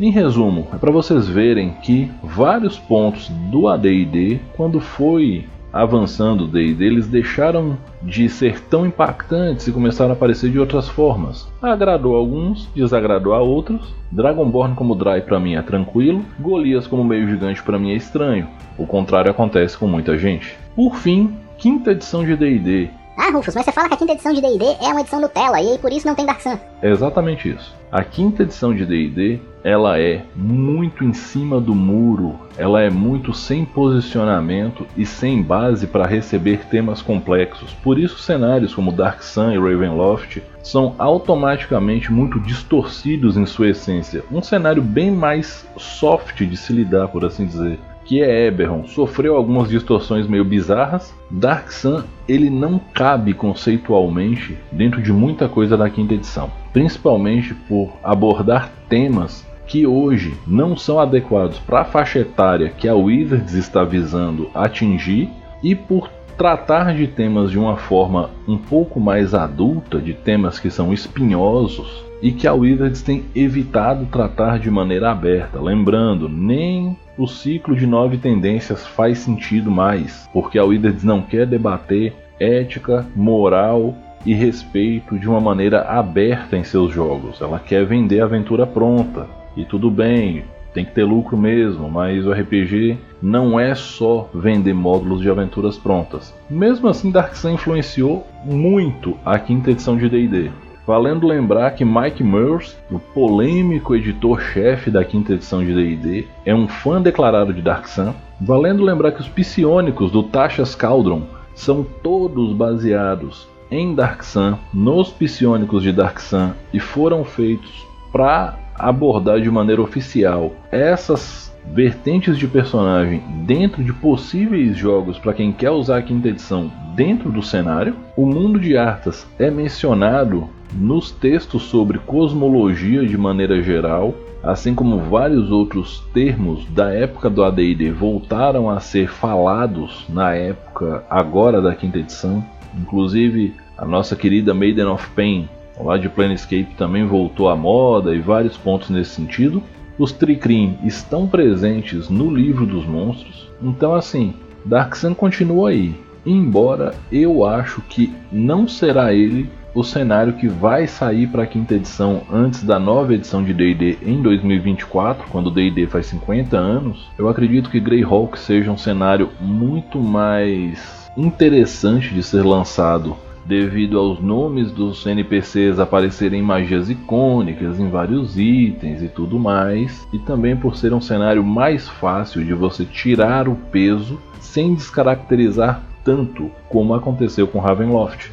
em 0.00 0.10
resumo, 0.10 0.66
é 0.72 0.76
para 0.76 0.90
vocês 0.90 1.28
verem 1.28 1.74
que 1.82 2.10
vários 2.22 2.78
pontos 2.78 3.28
do 3.50 3.68
AD&D, 3.68 4.40
quando 4.56 4.80
foi 4.80 5.44
avançando 5.72 6.44
o 6.44 6.48
D&D, 6.48 6.84
eles 6.84 7.06
deixaram 7.06 7.78
de 8.02 8.28
ser 8.28 8.60
tão 8.60 8.84
impactantes 8.84 9.66
e 9.66 9.72
começaram 9.72 10.10
a 10.10 10.14
aparecer 10.14 10.50
de 10.50 10.58
outras 10.58 10.88
formas. 10.88 11.48
Agradou 11.62 12.14
a 12.14 12.18
alguns, 12.18 12.68
desagradou 12.74 13.32
a 13.32 13.40
outros. 13.40 13.94
Dragonborn 14.10 14.74
como 14.74 14.94
Dry 14.94 15.22
para 15.22 15.40
mim 15.40 15.54
é 15.54 15.62
tranquilo, 15.62 16.22
Golias 16.38 16.86
como 16.86 17.02
meio 17.02 17.26
gigante 17.26 17.62
para 17.62 17.78
mim 17.78 17.92
é 17.92 17.96
estranho. 17.96 18.46
O 18.76 18.86
contrário 18.86 19.30
acontece 19.30 19.78
com 19.78 19.86
muita 19.86 20.18
gente. 20.18 20.54
Por 20.76 20.96
fim, 20.96 21.34
quinta 21.56 21.92
edição 21.92 22.24
de 22.24 22.36
D&D. 22.36 22.90
Ah, 23.16 23.30
Rufus, 23.30 23.54
mas 23.54 23.64
você 23.64 23.72
fala 23.72 23.88
que 23.88 23.94
a 23.94 23.96
quinta 23.96 24.12
edição 24.12 24.32
de 24.32 24.40
D&D 24.40 24.64
é 24.80 24.88
uma 24.88 25.00
edição 25.00 25.20
Nutella 25.20 25.60
e 25.60 25.72
aí 25.72 25.78
por 25.78 25.92
isso 25.92 26.06
não 26.06 26.14
tem 26.14 26.24
Dark 26.24 26.40
Sun. 26.40 26.58
É 26.80 26.90
exatamente 26.90 27.48
isso. 27.48 27.74
A 27.90 28.02
quinta 28.02 28.42
edição 28.42 28.74
de 28.74 28.86
D&D, 28.86 29.38
ela 29.62 30.00
é 30.00 30.24
muito 30.34 31.04
em 31.04 31.12
cima 31.12 31.60
do 31.60 31.74
muro, 31.74 32.38
ela 32.56 32.80
é 32.80 32.88
muito 32.88 33.34
sem 33.34 33.66
posicionamento 33.66 34.86
e 34.96 35.04
sem 35.04 35.42
base 35.42 35.86
para 35.86 36.06
receber 36.06 36.64
temas 36.70 37.02
complexos. 37.02 37.74
Por 37.74 37.98
isso 37.98 38.18
cenários 38.18 38.74
como 38.74 38.90
Dark 38.90 39.22
Sun 39.22 39.52
e 39.52 39.58
Ravenloft 39.58 40.42
são 40.62 40.94
automaticamente 40.98 42.10
muito 42.10 42.40
distorcidos 42.40 43.36
em 43.36 43.44
sua 43.44 43.68
essência. 43.68 44.24
Um 44.32 44.42
cenário 44.42 44.80
bem 44.80 45.10
mais 45.10 45.66
soft 45.76 46.42
de 46.42 46.56
se 46.56 46.72
lidar, 46.72 47.08
por 47.08 47.26
assim 47.26 47.44
dizer 47.44 47.78
que 48.04 48.22
é 48.22 48.46
Eberron, 48.46 48.84
sofreu 48.84 49.36
algumas 49.36 49.68
distorções 49.68 50.26
meio 50.26 50.44
bizarras. 50.44 51.14
Dark 51.30 51.70
Sun 51.70 52.02
ele 52.28 52.50
não 52.50 52.78
cabe 52.78 53.34
conceitualmente 53.34 54.58
dentro 54.70 55.02
de 55.02 55.12
muita 55.12 55.48
coisa 55.48 55.76
da 55.76 55.88
quinta 55.88 56.14
edição, 56.14 56.50
principalmente 56.72 57.54
por 57.68 57.92
abordar 58.02 58.70
temas 58.88 59.46
que 59.66 59.86
hoje 59.86 60.34
não 60.46 60.76
são 60.76 60.98
adequados 61.00 61.58
para 61.58 61.80
a 61.80 61.84
faixa 61.84 62.18
etária 62.18 62.68
que 62.68 62.88
a 62.88 62.94
Wizards 62.94 63.54
está 63.54 63.84
visando 63.84 64.50
atingir 64.54 65.30
e 65.62 65.74
por 65.74 66.10
tratar 66.36 66.94
de 66.94 67.06
temas 67.06 67.50
de 67.50 67.58
uma 67.58 67.76
forma 67.76 68.30
um 68.48 68.58
pouco 68.58 68.98
mais 68.98 69.34
adulta, 69.34 69.98
de 69.98 70.12
temas 70.12 70.58
que 70.58 70.70
são 70.70 70.92
espinhosos 70.92 72.04
e 72.20 72.32
que 72.32 72.46
a 72.46 72.52
Wizards 72.54 73.02
tem 73.02 73.24
evitado 73.34 74.06
tratar 74.06 74.58
de 74.58 74.70
maneira 74.70 75.10
aberta. 75.10 75.60
Lembrando, 75.60 76.28
nem 76.28 76.96
o 77.22 77.28
ciclo 77.28 77.76
de 77.76 77.86
nove 77.86 78.18
tendências 78.18 78.84
faz 78.84 79.18
sentido 79.18 79.70
mais, 79.70 80.28
porque 80.32 80.58
a 80.58 80.64
Wizards 80.64 81.04
não 81.04 81.22
quer 81.22 81.46
debater 81.46 82.12
ética, 82.40 83.06
moral 83.14 83.94
e 84.26 84.34
respeito 84.34 85.16
de 85.16 85.28
uma 85.28 85.40
maneira 85.40 85.82
aberta 85.82 86.56
em 86.56 86.64
seus 86.64 86.92
jogos. 86.92 87.40
Ela 87.40 87.60
quer 87.60 87.86
vender 87.86 88.20
a 88.20 88.24
aventura 88.24 88.66
pronta. 88.66 89.28
E 89.56 89.64
tudo 89.64 89.88
bem, 89.88 90.42
tem 90.74 90.84
que 90.84 90.92
ter 90.92 91.04
lucro 91.04 91.36
mesmo, 91.36 91.88
mas 91.88 92.26
o 92.26 92.32
RPG 92.32 92.98
não 93.22 93.60
é 93.60 93.74
só 93.74 94.28
vender 94.34 94.72
módulos 94.74 95.20
de 95.20 95.30
aventuras 95.30 95.78
prontas. 95.78 96.34
Mesmo 96.50 96.88
assim, 96.88 97.12
Dark 97.12 97.36
Sun 97.36 97.50
influenciou 97.50 98.26
muito 98.44 99.16
a 99.24 99.38
quinta 99.38 99.70
edição 99.70 99.96
de 99.96 100.08
D&D. 100.08 100.50
Valendo 100.84 101.28
lembrar 101.28 101.70
que 101.72 101.84
Mike 101.84 102.24
Murs, 102.24 102.76
o 102.90 102.98
polêmico 102.98 103.94
editor-chefe 103.94 104.90
da 104.90 105.04
quinta 105.04 105.34
edição 105.34 105.64
de 105.64 105.72
D&D, 105.72 106.26
é 106.44 106.52
um 106.52 106.66
fã 106.66 107.00
declarado 107.00 107.54
de 107.54 107.62
Dark 107.62 107.86
Sun. 107.86 108.12
Valendo 108.40 108.82
lembrar 108.82 109.12
que 109.12 109.20
os 109.20 109.28
psionicos 109.28 110.10
do 110.10 110.24
Tasha's 110.24 110.74
Cauldron 110.74 111.22
são 111.54 111.84
todos 112.02 112.52
baseados 112.52 113.46
em 113.70 113.94
Dark 113.94 114.24
Sun, 114.24 114.58
nos 114.74 115.10
psionicos 115.10 115.84
de 115.84 115.92
Dark 115.92 116.18
Sun, 116.18 116.50
e 116.74 116.80
foram 116.80 117.24
feitos 117.24 117.86
para 118.10 118.58
abordar 118.74 119.40
de 119.40 119.50
maneira 119.50 119.80
oficial 119.80 120.52
essas 120.70 121.51
vertentes 121.66 122.38
de 122.38 122.46
personagem 122.46 123.22
dentro 123.46 123.82
de 123.82 123.92
possíveis 123.92 124.76
jogos 124.76 125.18
para 125.18 125.32
quem 125.32 125.52
quer 125.52 125.70
usar 125.70 125.98
a 125.98 126.02
quinta 126.02 126.28
edição 126.28 126.70
dentro 126.94 127.30
do 127.30 127.42
cenário. 127.42 127.94
O 128.16 128.26
mundo 128.26 128.58
de 128.60 128.76
Arthas 128.76 129.26
é 129.38 129.50
mencionado 129.50 130.48
nos 130.74 131.10
textos 131.10 131.62
sobre 131.64 131.98
cosmologia 131.98 133.06
de 133.06 133.16
maneira 133.16 133.62
geral, 133.62 134.14
assim 134.42 134.74
como 134.74 134.98
vários 134.98 135.50
outros 135.50 136.00
termos 136.12 136.64
da 136.70 136.92
época 136.92 137.30
do 137.30 137.44
AD&D 137.44 137.90
voltaram 137.92 138.68
a 138.68 138.80
ser 138.80 139.08
falados 139.08 140.04
na 140.08 140.34
época 140.34 141.04
agora 141.08 141.60
da 141.60 141.74
quinta 141.74 141.98
edição. 141.98 142.44
Inclusive, 142.80 143.54
a 143.76 143.84
nossa 143.84 144.16
querida 144.16 144.54
Maiden 144.54 144.86
of 144.86 145.08
Pain, 145.10 145.48
lá 145.78 145.98
de 145.98 146.08
Planescape, 146.08 146.74
também 146.76 147.06
voltou 147.06 147.48
à 147.48 147.56
moda 147.56 148.14
e 148.14 148.20
vários 148.20 148.56
pontos 148.56 148.90
nesse 148.90 149.10
sentido. 149.10 149.62
Os 149.98 150.10
Tricrim 150.12 150.78
estão 150.84 151.26
presentes 151.26 152.08
no 152.08 152.34
livro 152.34 152.64
dos 152.66 152.86
monstros, 152.86 153.50
então 153.62 153.94
assim, 153.94 154.34
Dark 154.64 154.94
Sun 154.96 155.14
continua 155.14 155.70
aí. 155.70 155.94
Embora 156.24 156.94
eu 157.10 157.44
acho 157.44 157.80
que 157.82 158.12
não 158.30 158.66
será 158.66 159.12
ele 159.12 159.50
o 159.74 159.82
cenário 159.82 160.34
que 160.34 160.48
vai 160.48 160.86
sair 160.86 161.26
para 161.26 161.44
a 161.44 161.46
quinta 161.46 161.74
edição 161.74 162.22
antes 162.30 162.62
da 162.62 162.78
nova 162.78 163.14
edição 163.14 163.42
de 163.42 163.54
D&D 163.54 163.98
em 164.02 164.20
2024, 164.20 165.24
quando 165.30 165.46
o 165.46 165.50
D&D 165.50 165.86
faz 165.86 166.06
50 166.06 166.56
anos, 166.56 167.08
eu 167.18 167.28
acredito 167.28 167.70
que 167.70 167.80
Greyhawk 167.80 168.38
seja 168.38 168.70
um 168.70 168.76
cenário 168.76 169.30
muito 169.40 169.98
mais 169.98 171.10
interessante 171.16 172.14
de 172.14 172.22
ser 172.22 172.44
lançado 172.44 173.16
devido 173.44 173.98
aos 173.98 174.20
nomes 174.20 174.70
dos 174.70 175.04
NPCs 175.06 175.78
aparecerem 175.78 176.42
magias 176.42 176.88
icônicas 176.88 177.78
em 177.78 177.88
vários 177.88 178.38
itens 178.38 179.02
e 179.02 179.08
tudo 179.08 179.38
mais, 179.38 180.06
e 180.12 180.18
também 180.18 180.56
por 180.56 180.76
ser 180.76 180.92
um 180.92 181.00
cenário 181.00 181.42
mais 181.42 181.88
fácil 181.88 182.44
de 182.44 182.54
você 182.54 182.84
tirar 182.84 183.48
o 183.48 183.54
peso 183.54 184.18
sem 184.40 184.74
descaracterizar 184.74 185.82
tanto 186.04 186.50
como 186.68 186.94
aconteceu 186.94 187.46
com 187.46 187.60
Ravenloft. 187.60 188.30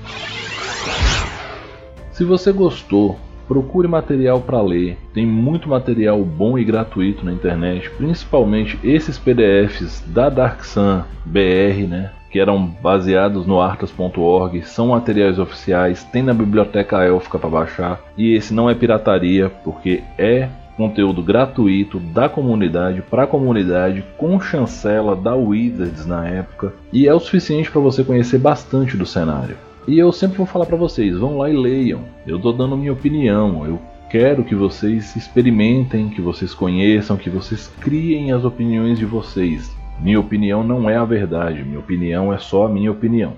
Se 2.12 2.24
você 2.24 2.52
gostou, 2.52 3.18
procure 3.48 3.88
material 3.88 4.42
para 4.42 4.62
ler. 4.62 4.98
Tem 5.14 5.26
muito 5.26 5.70
material 5.70 6.24
bom 6.24 6.58
e 6.58 6.64
gratuito 6.64 7.26
na 7.26 7.32
internet, 7.32 7.90
principalmente 7.92 8.78
esses 8.84 9.18
PDFs 9.18 10.04
da 10.08 10.30
Dark 10.30 10.64
Sun 10.64 11.04
BR, 11.26 11.88
né? 11.88 12.12
Que 12.30 12.40
eram 12.40 12.66
baseados 12.82 13.46
no 13.46 13.60
artas.org, 13.60 14.62
são 14.64 14.90
materiais 14.90 15.40
oficiais, 15.40 16.04
tem 16.04 16.22
na 16.22 16.34
biblioteca 16.34 17.04
élfica 17.04 17.40
para 17.40 17.50
baixar. 17.50 18.00
E 18.18 18.34
esse 18.34 18.54
não 18.54 18.70
é 18.70 18.76
pirataria, 18.76 19.50
porque 19.64 20.04
é 20.18 20.50
conteúdo 20.80 21.22
gratuito 21.22 22.00
da 22.00 22.30
comunidade 22.30 23.02
para 23.02 23.24
a 23.24 23.28
comunidade 23.28 24.02
com 24.18 24.40
chancela 24.40 25.14
da 25.14 25.36
Wizards 25.36 26.06
na 26.06 26.26
época 26.26 26.72
e 26.94 27.06
é 27.06 27.14
o 27.14 27.20
suficiente 27.20 27.70
para 27.70 27.82
você 27.82 28.02
conhecer 28.02 28.38
bastante 28.38 28.96
do 28.96 29.06
cenário. 29.06 29.58
E 29.86 30.00
eu 30.00 30.10
sempre 30.14 30.38
vou 30.38 30.46
falar 30.46 30.66
para 30.66 30.78
vocês, 30.78 31.18
vão 31.18 31.38
lá 31.38 31.50
e 31.50 31.58
leiam. 31.58 32.00
Eu 32.26 32.40
tô 32.40 32.54
dando 32.54 32.78
minha 32.78 32.94
opinião, 32.94 33.66
eu 33.66 33.78
quero 34.10 34.44
que 34.44 34.56
vocês 34.56 35.16
experimentem, 35.18 36.10
que 36.10 36.22
vocês 36.22 36.54
conheçam, 36.54 37.18
que 37.18 37.30
vocês 37.30 37.68
criem 37.82 38.32
as 38.32 38.46
opiniões 38.46 38.98
de 38.98 39.06
vocês. 39.06 39.76
Minha 40.02 40.20
opinião 40.20 40.64
não 40.64 40.90
é 40.90 40.96
a 40.96 41.04
verdade, 41.04 41.64
minha 41.64 41.80
opinião 41.80 42.34
é 42.34 42.38
só 42.38 42.66
a 42.66 42.70
minha 42.70 42.90
opinião. 42.90 43.34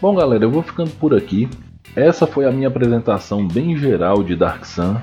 Bom, 0.00 0.14
galera, 0.16 0.44
eu 0.44 0.50
vou 0.50 0.62
ficando 0.62 0.90
por 0.90 1.14
aqui. 1.14 1.48
Essa 1.96 2.26
foi 2.26 2.44
a 2.44 2.50
minha 2.50 2.68
apresentação 2.68 3.46
bem 3.46 3.76
geral 3.76 4.22
de 4.22 4.34
Dark 4.34 4.64
Sun. 4.64 4.96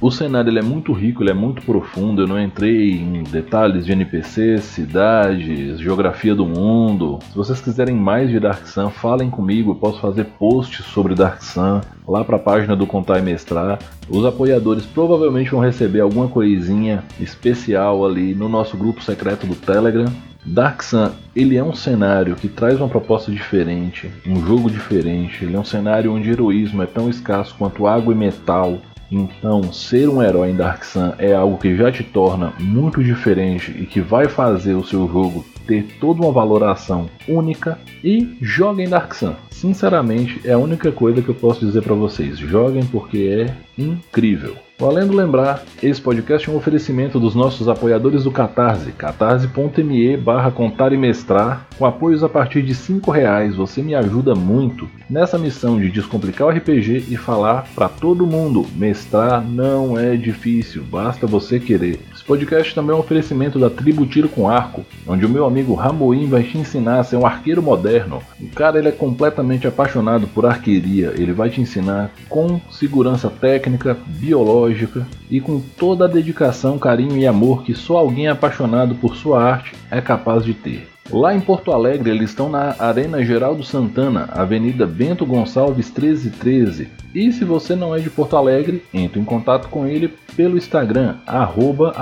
O 0.00 0.10
cenário 0.10 0.50
ele 0.50 0.58
é 0.58 0.62
muito 0.62 0.92
rico, 0.92 1.22
ele 1.22 1.30
é 1.30 1.34
muito 1.34 1.62
profundo. 1.62 2.22
Eu 2.22 2.26
não 2.26 2.40
entrei 2.40 2.92
em 2.92 3.22
detalhes 3.22 3.86
de 3.86 3.92
NPCs, 3.92 4.64
cidades, 4.64 5.78
geografia 5.78 6.34
do 6.34 6.44
mundo. 6.44 7.18
Se 7.30 7.36
vocês 7.36 7.60
quiserem 7.60 7.94
mais 7.94 8.28
de 8.28 8.40
Dark 8.40 8.66
Sun, 8.66 8.90
falem 8.90 9.30
comigo. 9.30 9.70
Eu 9.70 9.76
posso 9.76 10.00
fazer 10.00 10.24
posts 10.38 10.84
sobre 10.86 11.14
Dark 11.14 11.40
Sun 11.42 11.80
lá 12.06 12.24
para 12.24 12.36
a 12.36 12.40
página 12.40 12.74
do 12.74 12.86
Contar 12.86 13.20
e 13.20 13.22
Mestrar. 13.22 13.78
Os 14.08 14.24
apoiadores 14.24 14.84
provavelmente 14.84 15.52
vão 15.52 15.60
receber 15.60 16.00
alguma 16.00 16.28
coisinha 16.28 17.04
especial 17.20 18.04
ali 18.04 18.34
no 18.34 18.48
nosso 18.48 18.76
grupo 18.76 19.02
secreto 19.02 19.46
do 19.46 19.54
Telegram. 19.54 20.06
Dark 20.44 20.82
Sun, 20.82 21.10
ele 21.36 21.56
é 21.56 21.62
um 21.62 21.72
cenário 21.72 22.34
que 22.34 22.48
traz 22.48 22.76
uma 22.78 22.88
proposta 22.88 23.30
diferente, 23.30 24.10
um 24.26 24.44
jogo 24.44 24.68
diferente. 24.68 25.44
Ele 25.44 25.54
é 25.54 25.60
um 25.60 25.64
cenário 25.64 26.12
onde 26.12 26.30
heroísmo 26.30 26.82
é 26.82 26.86
tão 26.86 27.08
escasso 27.08 27.54
quanto 27.56 27.86
água 27.86 28.12
e 28.12 28.16
metal. 28.16 28.78
Então, 29.12 29.70
ser 29.72 30.08
um 30.08 30.22
herói 30.22 30.50
em 30.50 30.56
Dark 30.56 30.82
Sun 30.84 31.12
é 31.18 31.34
algo 31.34 31.58
que 31.58 31.76
já 31.76 31.92
te 31.92 32.02
torna 32.02 32.54
muito 32.58 33.04
diferente 33.04 33.70
e 33.70 33.84
que 33.84 34.00
vai 34.00 34.26
fazer 34.26 34.74
o 34.74 34.82
seu 34.82 35.06
jogo 35.06 35.44
ter 35.66 35.84
toda 36.00 36.22
uma 36.22 36.32
valoração 36.32 37.10
única 37.28 37.78
e 38.02 38.36
joguem 38.40 38.88
Dark 38.88 39.12
Sun. 39.12 39.34
Sinceramente, 39.50 40.40
é 40.44 40.52
a 40.52 40.58
única 40.58 40.90
coisa 40.90 41.20
que 41.20 41.28
eu 41.28 41.34
posso 41.34 41.64
dizer 41.64 41.82
para 41.82 41.94
vocês. 41.94 42.38
Joguem 42.38 42.86
porque 42.86 43.46
é 43.46 43.54
incrível. 43.80 44.56
Valendo 44.82 45.14
lembrar, 45.14 45.62
esse 45.80 46.02
podcast 46.02 46.50
é 46.50 46.52
um 46.52 46.56
oferecimento 46.56 47.20
dos 47.20 47.36
nossos 47.36 47.68
apoiadores 47.68 48.24
do 48.24 48.32
Catarse, 48.32 48.90
catarse.me 48.90 50.16
barra 50.16 50.50
contar 50.50 50.92
e 50.92 50.96
mestrar, 50.96 51.68
com 51.78 51.86
apoios 51.86 52.24
a 52.24 52.28
partir 52.28 52.62
de 52.62 52.72
R$ 52.72 53.00
reais. 53.12 53.54
Você 53.54 53.80
me 53.80 53.94
ajuda 53.94 54.34
muito 54.34 54.90
nessa 55.08 55.38
missão 55.38 55.78
de 55.78 55.88
descomplicar 55.88 56.48
o 56.48 56.50
RPG 56.50 57.04
e 57.08 57.16
falar 57.16 57.68
para 57.76 57.88
todo 57.88 58.26
mundo, 58.26 58.66
mestrar 58.74 59.40
não 59.40 59.96
é 59.96 60.16
difícil, 60.16 60.82
basta 60.82 61.28
você 61.28 61.60
querer. 61.60 62.00
Esse 62.22 62.28
podcast 62.28 62.72
também 62.72 62.92
é 62.92 62.94
um 62.94 63.00
oferecimento 63.00 63.58
da 63.58 63.68
Tribo 63.68 64.06
Tiro 64.06 64.28
com 64.28 64.48
Arco, 64.48 64.86
onde 65.08 65.26
o 65.26 65.28
meu 65.28 65.44
amigo 65.44 65.74
Ramoim 65.74 66.28
vai 66.28 66.44
te 66.44 66.56
ensinar 66.56 67.00
a 67.00 67.04
ser 67.04 67.16
um 67.16 67.26
arqueiro 67.26 67.60
moderno. 67.60 68.22
O 68.40 68.48
cara 68.50 68.78
ele 68.78 68.86
é 68.86 68.92
completamente 68.92 69.66
apaixonado 69.66 70.28
por 70.28 70.46
arqueria, 70.46 71.12
ele 71.16 71.32
vai 71.32 71.50
te 71.50 71.60
ensinar 71.60 72.12
com 72.28 72.60
segurança 72.70 73.28
técnica, 73.28 73.98
biológica 74.06 75.04
e 75.28 75.40
com 75.40 75.58
toda 75.58 76.04
a 76.04 76.08
dedicação, 76.08 76.78
carinho 76.78 77.16
e 77.16 77.26
amor 77.26 77.64
que 77.64 77.74
só 77.74 77.96
alguém 77.96 78.28
apaixonado 78.28 78.94
por 78.94 79.16
sua 79.16 79.42
arte 79.42 79.74
é 79.90 80.00
capaz 80.00 80.44
de 80.44 80.54
ter. 80.54 80.91
Lá 81.10 81.34
em 81.34 81.40
Porto 81.40 81.72
Alegre, 81.72 82.10
eles 82.10 82.30
estão 82.30 82.48
na 82.48 82.76
Arena 82.78 83.24
Geraldo 83.24 83.62
Santana, 83.62 84.28
Avenida 84.32 84.86
Bento 84.86 85.26
Gonçalves 85.26 85.90
1313. 85.90 86.88
E 87.14 87.30
se 87.32 87.44
você 87.44 87.74
não 87.74 87.94
é 87.94 87.98
de 87.98 88.08
Porto 88.08 88.36
Alegre, 88.36 88.82
entre 88.94 89.20
em 89.20 89.24
contato 89.24 89.68
com 89.68 89.86
ele 89.86 90.14
pelo 90.34 90.56
Instagram, 90.56 91.16
arroba 91.26 91.92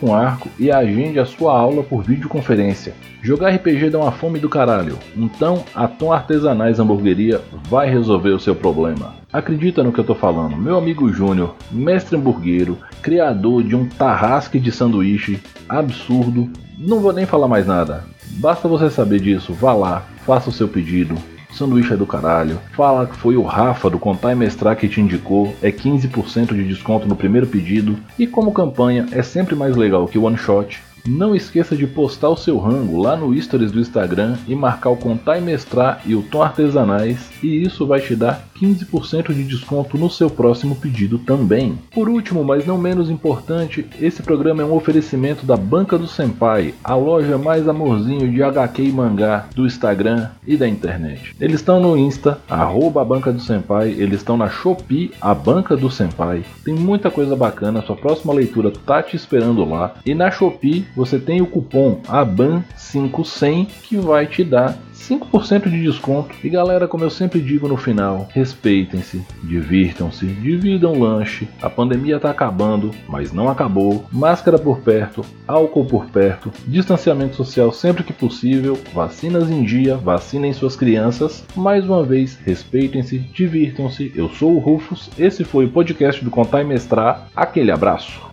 com 0.00 0.14
arco 0.14 0.48
e 0.58 0.72
agende 0.72 1.20
a 1.20 1.24
sua 1.24 1.56
aula 1.56 1.84
por 1.84 2.02
videoconferência. 2.02 2.94
Jogar 3.22 3.50
RPG 3.50 3.90
dá 3.90 3.98
uma 3.98 4.12
fome 4.12 4.38
do 4.38 4.48
caralho, 4.48 4.98
então 5.16 5.64
a 5.74 5.86
Tom 5.86 6.12
Artesanais 6.12 6.80
Hamburgueria 6.80 7.40
vai 7.68 7.88
resolver 7.88 8.30
o 8.30 8.40
seu 8.40 8.54
problema. 8.54 9.14
Acredita 9.36 9.82
no 9.82 9.92
que 9.92 9.98
eu 9.98 10.04
tô 10.04 10.14
falando, 10.14 10.56
meu 10.56 10.78
amigo 10.78 11.12
Júnior, 11.12 11.56
mestre 11.70 12.16
hamburguero, 12.16 12.78
criador 13.02 13.62
de 13.62 13.76
um 13.76 13.86
tarrasque 13.86 14.58
de 14.58 14.72
sanduíche 14.72 15.38
absurdo, 15.68 16.48
não 16.78 17.00
vou 17.00 17.12
nem 17.12 17.26
falar 17.26 17.46
mais 17.46 17.66
nada. 17.66 18.04
Basta 18.38 18.66
você 18.66 18.88
saber 18.88 19.20
disso, 19.20 19.52
vá 19.52 19.74
lá, 19.74 20.06
faça 20.24 20.48
o 20.48 20.52
seu 20.54 20.66
pedido. 20.66 21.14
Sanduíche 21.52 21.92
é 21.92 21.96
do 21.98 22.06
caralho. 22.06 22.58
Fala 22.74 23.06
que 23.06 23.14
foi 23.14 23.36
o 23.36 23.42
Rafa 23.42 23.90
do 23.90 23.98
Contar 23.98 24.32
e 24.32 24.34
Mestrar 24.34 24.74
que 24.74 24.88
te 24.88 25.02
indicou. 25.02 25.54
É 25.60 25.70
15% 25.70 26.54
de 26.54 26.64
desconto 26.64 27.06
no 27.06 27.14
primeiro 27.14 27.46
pedido. 27.46 27.94
E 28.18 28.26
como 28.26 28.52
campanha 28.52 29.06
é 29.12 29.22
sempre 29.22 29.54
mais 29.54 29.76
legal 29.76 30.08
que 30.08 30.16
o 30.16 30.22
one 30.22 30.38
shot, 30.38 30.82
não 31.06 31.36
esqueça 31.36 31.76
de 31.76 31.86
postar 31.86 32.30
o 32.30 32.36
seu 32.36 32.58
rango 32.58 33.00
lá 33.00 33.16
no 33.16 33.38
stories 33.40 33.70
do 33.70 33.80
Instagram 33.80 34.36
e 34.48 34.54
marcar 34.54 34.90
o 34.90 34.96
Contar 34.96 35.38
e 35.38 35.40
Mestrar 35.40 36.00
e 36.04 36.14
o 36.14 36.22
Tom 36.22 36.42
Artesanais 36.42 37.30
e 37.42 37.62
isso 37.62 37.86
vai 37.86 38.00
te 38.00 38.16
dar 38.16 38.45
15% 38.60 39.32
de 39.32 39.44
desconto 39.44 39.98
no 39.98 40.10
seu 40.10 40.30
próximo 40.30 40.76
pedido 40.76 41.18
também. 41.18 41.78
Por 41.92 42.08
último, 42.08 42.44
mas 42.44 42.66
não 42.66 42.78
menos 42.78 43.10
importante, 43.10 43.86
esse 44.00 44.22
programa 44.22 44.62
é 44.62 44.64
um 44.64 44.74
oferecimento 44.74 45.44
da 45.44 45.56
Banca 45.56 45.98
do 45.98 46.06
Senpai, 46.06 46.74
a 46.82 46.94
loja 46.94 47.38
mais 47.38 47.68
amorzinho 47.68 48.30
de 48.30 48.42
HQ 48.42 48.82
e 48.82 48.92
mangá 48.92 49.46
do 49.54 49.66
Instagram 49.66 50.28
e 50.46 50.56
da 50.56 50.68
internet. 50.68 51.34
Eles 51.40 51.60
estão 51.60 51.80
no 51.80 51.96
Insta, 51.96 52.38
arroba 52.48 53.02
a 53.02 53.04
Banca 53.04 53.32
do 53.32 53.40
Senpai, 53.40 53.90
eles 53.90 54.20
estão 54.20 54.36
na 54.36 54.48
Shopee, 54.48 55.12
a 55.20 55.34
Banca 55.34 55.76
do 55.76 55.90
Senpai. 55.90 56.44
Tem 56.64 56.74
muita 56.74 57.10
coisa 57.10 57.36
bacana, 57.36 57.82
sua 57.82 57.96
próxima 57.96 58.32
leitura 58.32 58.70
tá 58.70 59.02
te 59.02 59.16
esperando 59.16 59.64
lá. 59.68 59.94
E 60.04 60.14
na 60.14 60.30
Shopee 60.30 60.86
você 60.94 61.18
tem 61.18 61.40
o 61.40 61.46
cupom 61.46 62.00
ABAN500 62.06 63.66
que 63.82 63.96
vai 63.96 64.26
te 64.26 64.44
dar 64.44 64.78
5% 64.96 65.68
de 65.68 65.82
desconto. 65.82 66.34
E 66.42 66.48
galera, 66.48 66.88
como 66.88 67.04
eu 67.04 67.10
sempre 67.10 67.40
digo 67.40 67.68
no 67.68 67.76
final, 67.76 68.28
respeitem-se, 68.32 69.24
divirtam-se, 69.42 70.26
dividam 70.26 70.98
lanche. 70.98 71.48
A 71.60 71.68
pandemia 71.68 72.18
tá 72.18 72.30
acabando, 72.30 72.90
mas 73.08 73.32
não 73.32 73.48
acabou. 73.48 74.06
Máscara 74.10 74.58
por 74.58 74.80
perto, 74.80 75.24
álcool 75.46 75.84
por 75.84 76.06
perto, 76.06 76.50
distanciamento 76.66 77.36
social 77.36 77.72
sempre 77.72 78.02
que 78.02 78.12
possível, 78.12 78.78
vacinas 78.92 79.50
em 79.50 79.62
dia, 79.62 79.96
vacinem 79.96 80.52
suas 80.52 80.76
crianças. 80.76 81.44
Mais 81.54 81.84
uma 81.84 82.02
vez, 82.02 82.38
respeitem-se, 82.44 83.18
divirtam-se. 83.18 84.12
Eu 84.14 84.28
sou 84.28 84.56
o 84.56 84.58
Rufus, 84.58 85.10
esse 85.18 85.44
foi 85.44 85.66
o 85.66 85.70
podcast 85.70 86.24
do 86.24 86.30
Contar 86.30 86.62
e 86.62 86.64
Mestrar. 86.64 87.28
Aquele 87.34 87.70
abraço. 87.70 88.26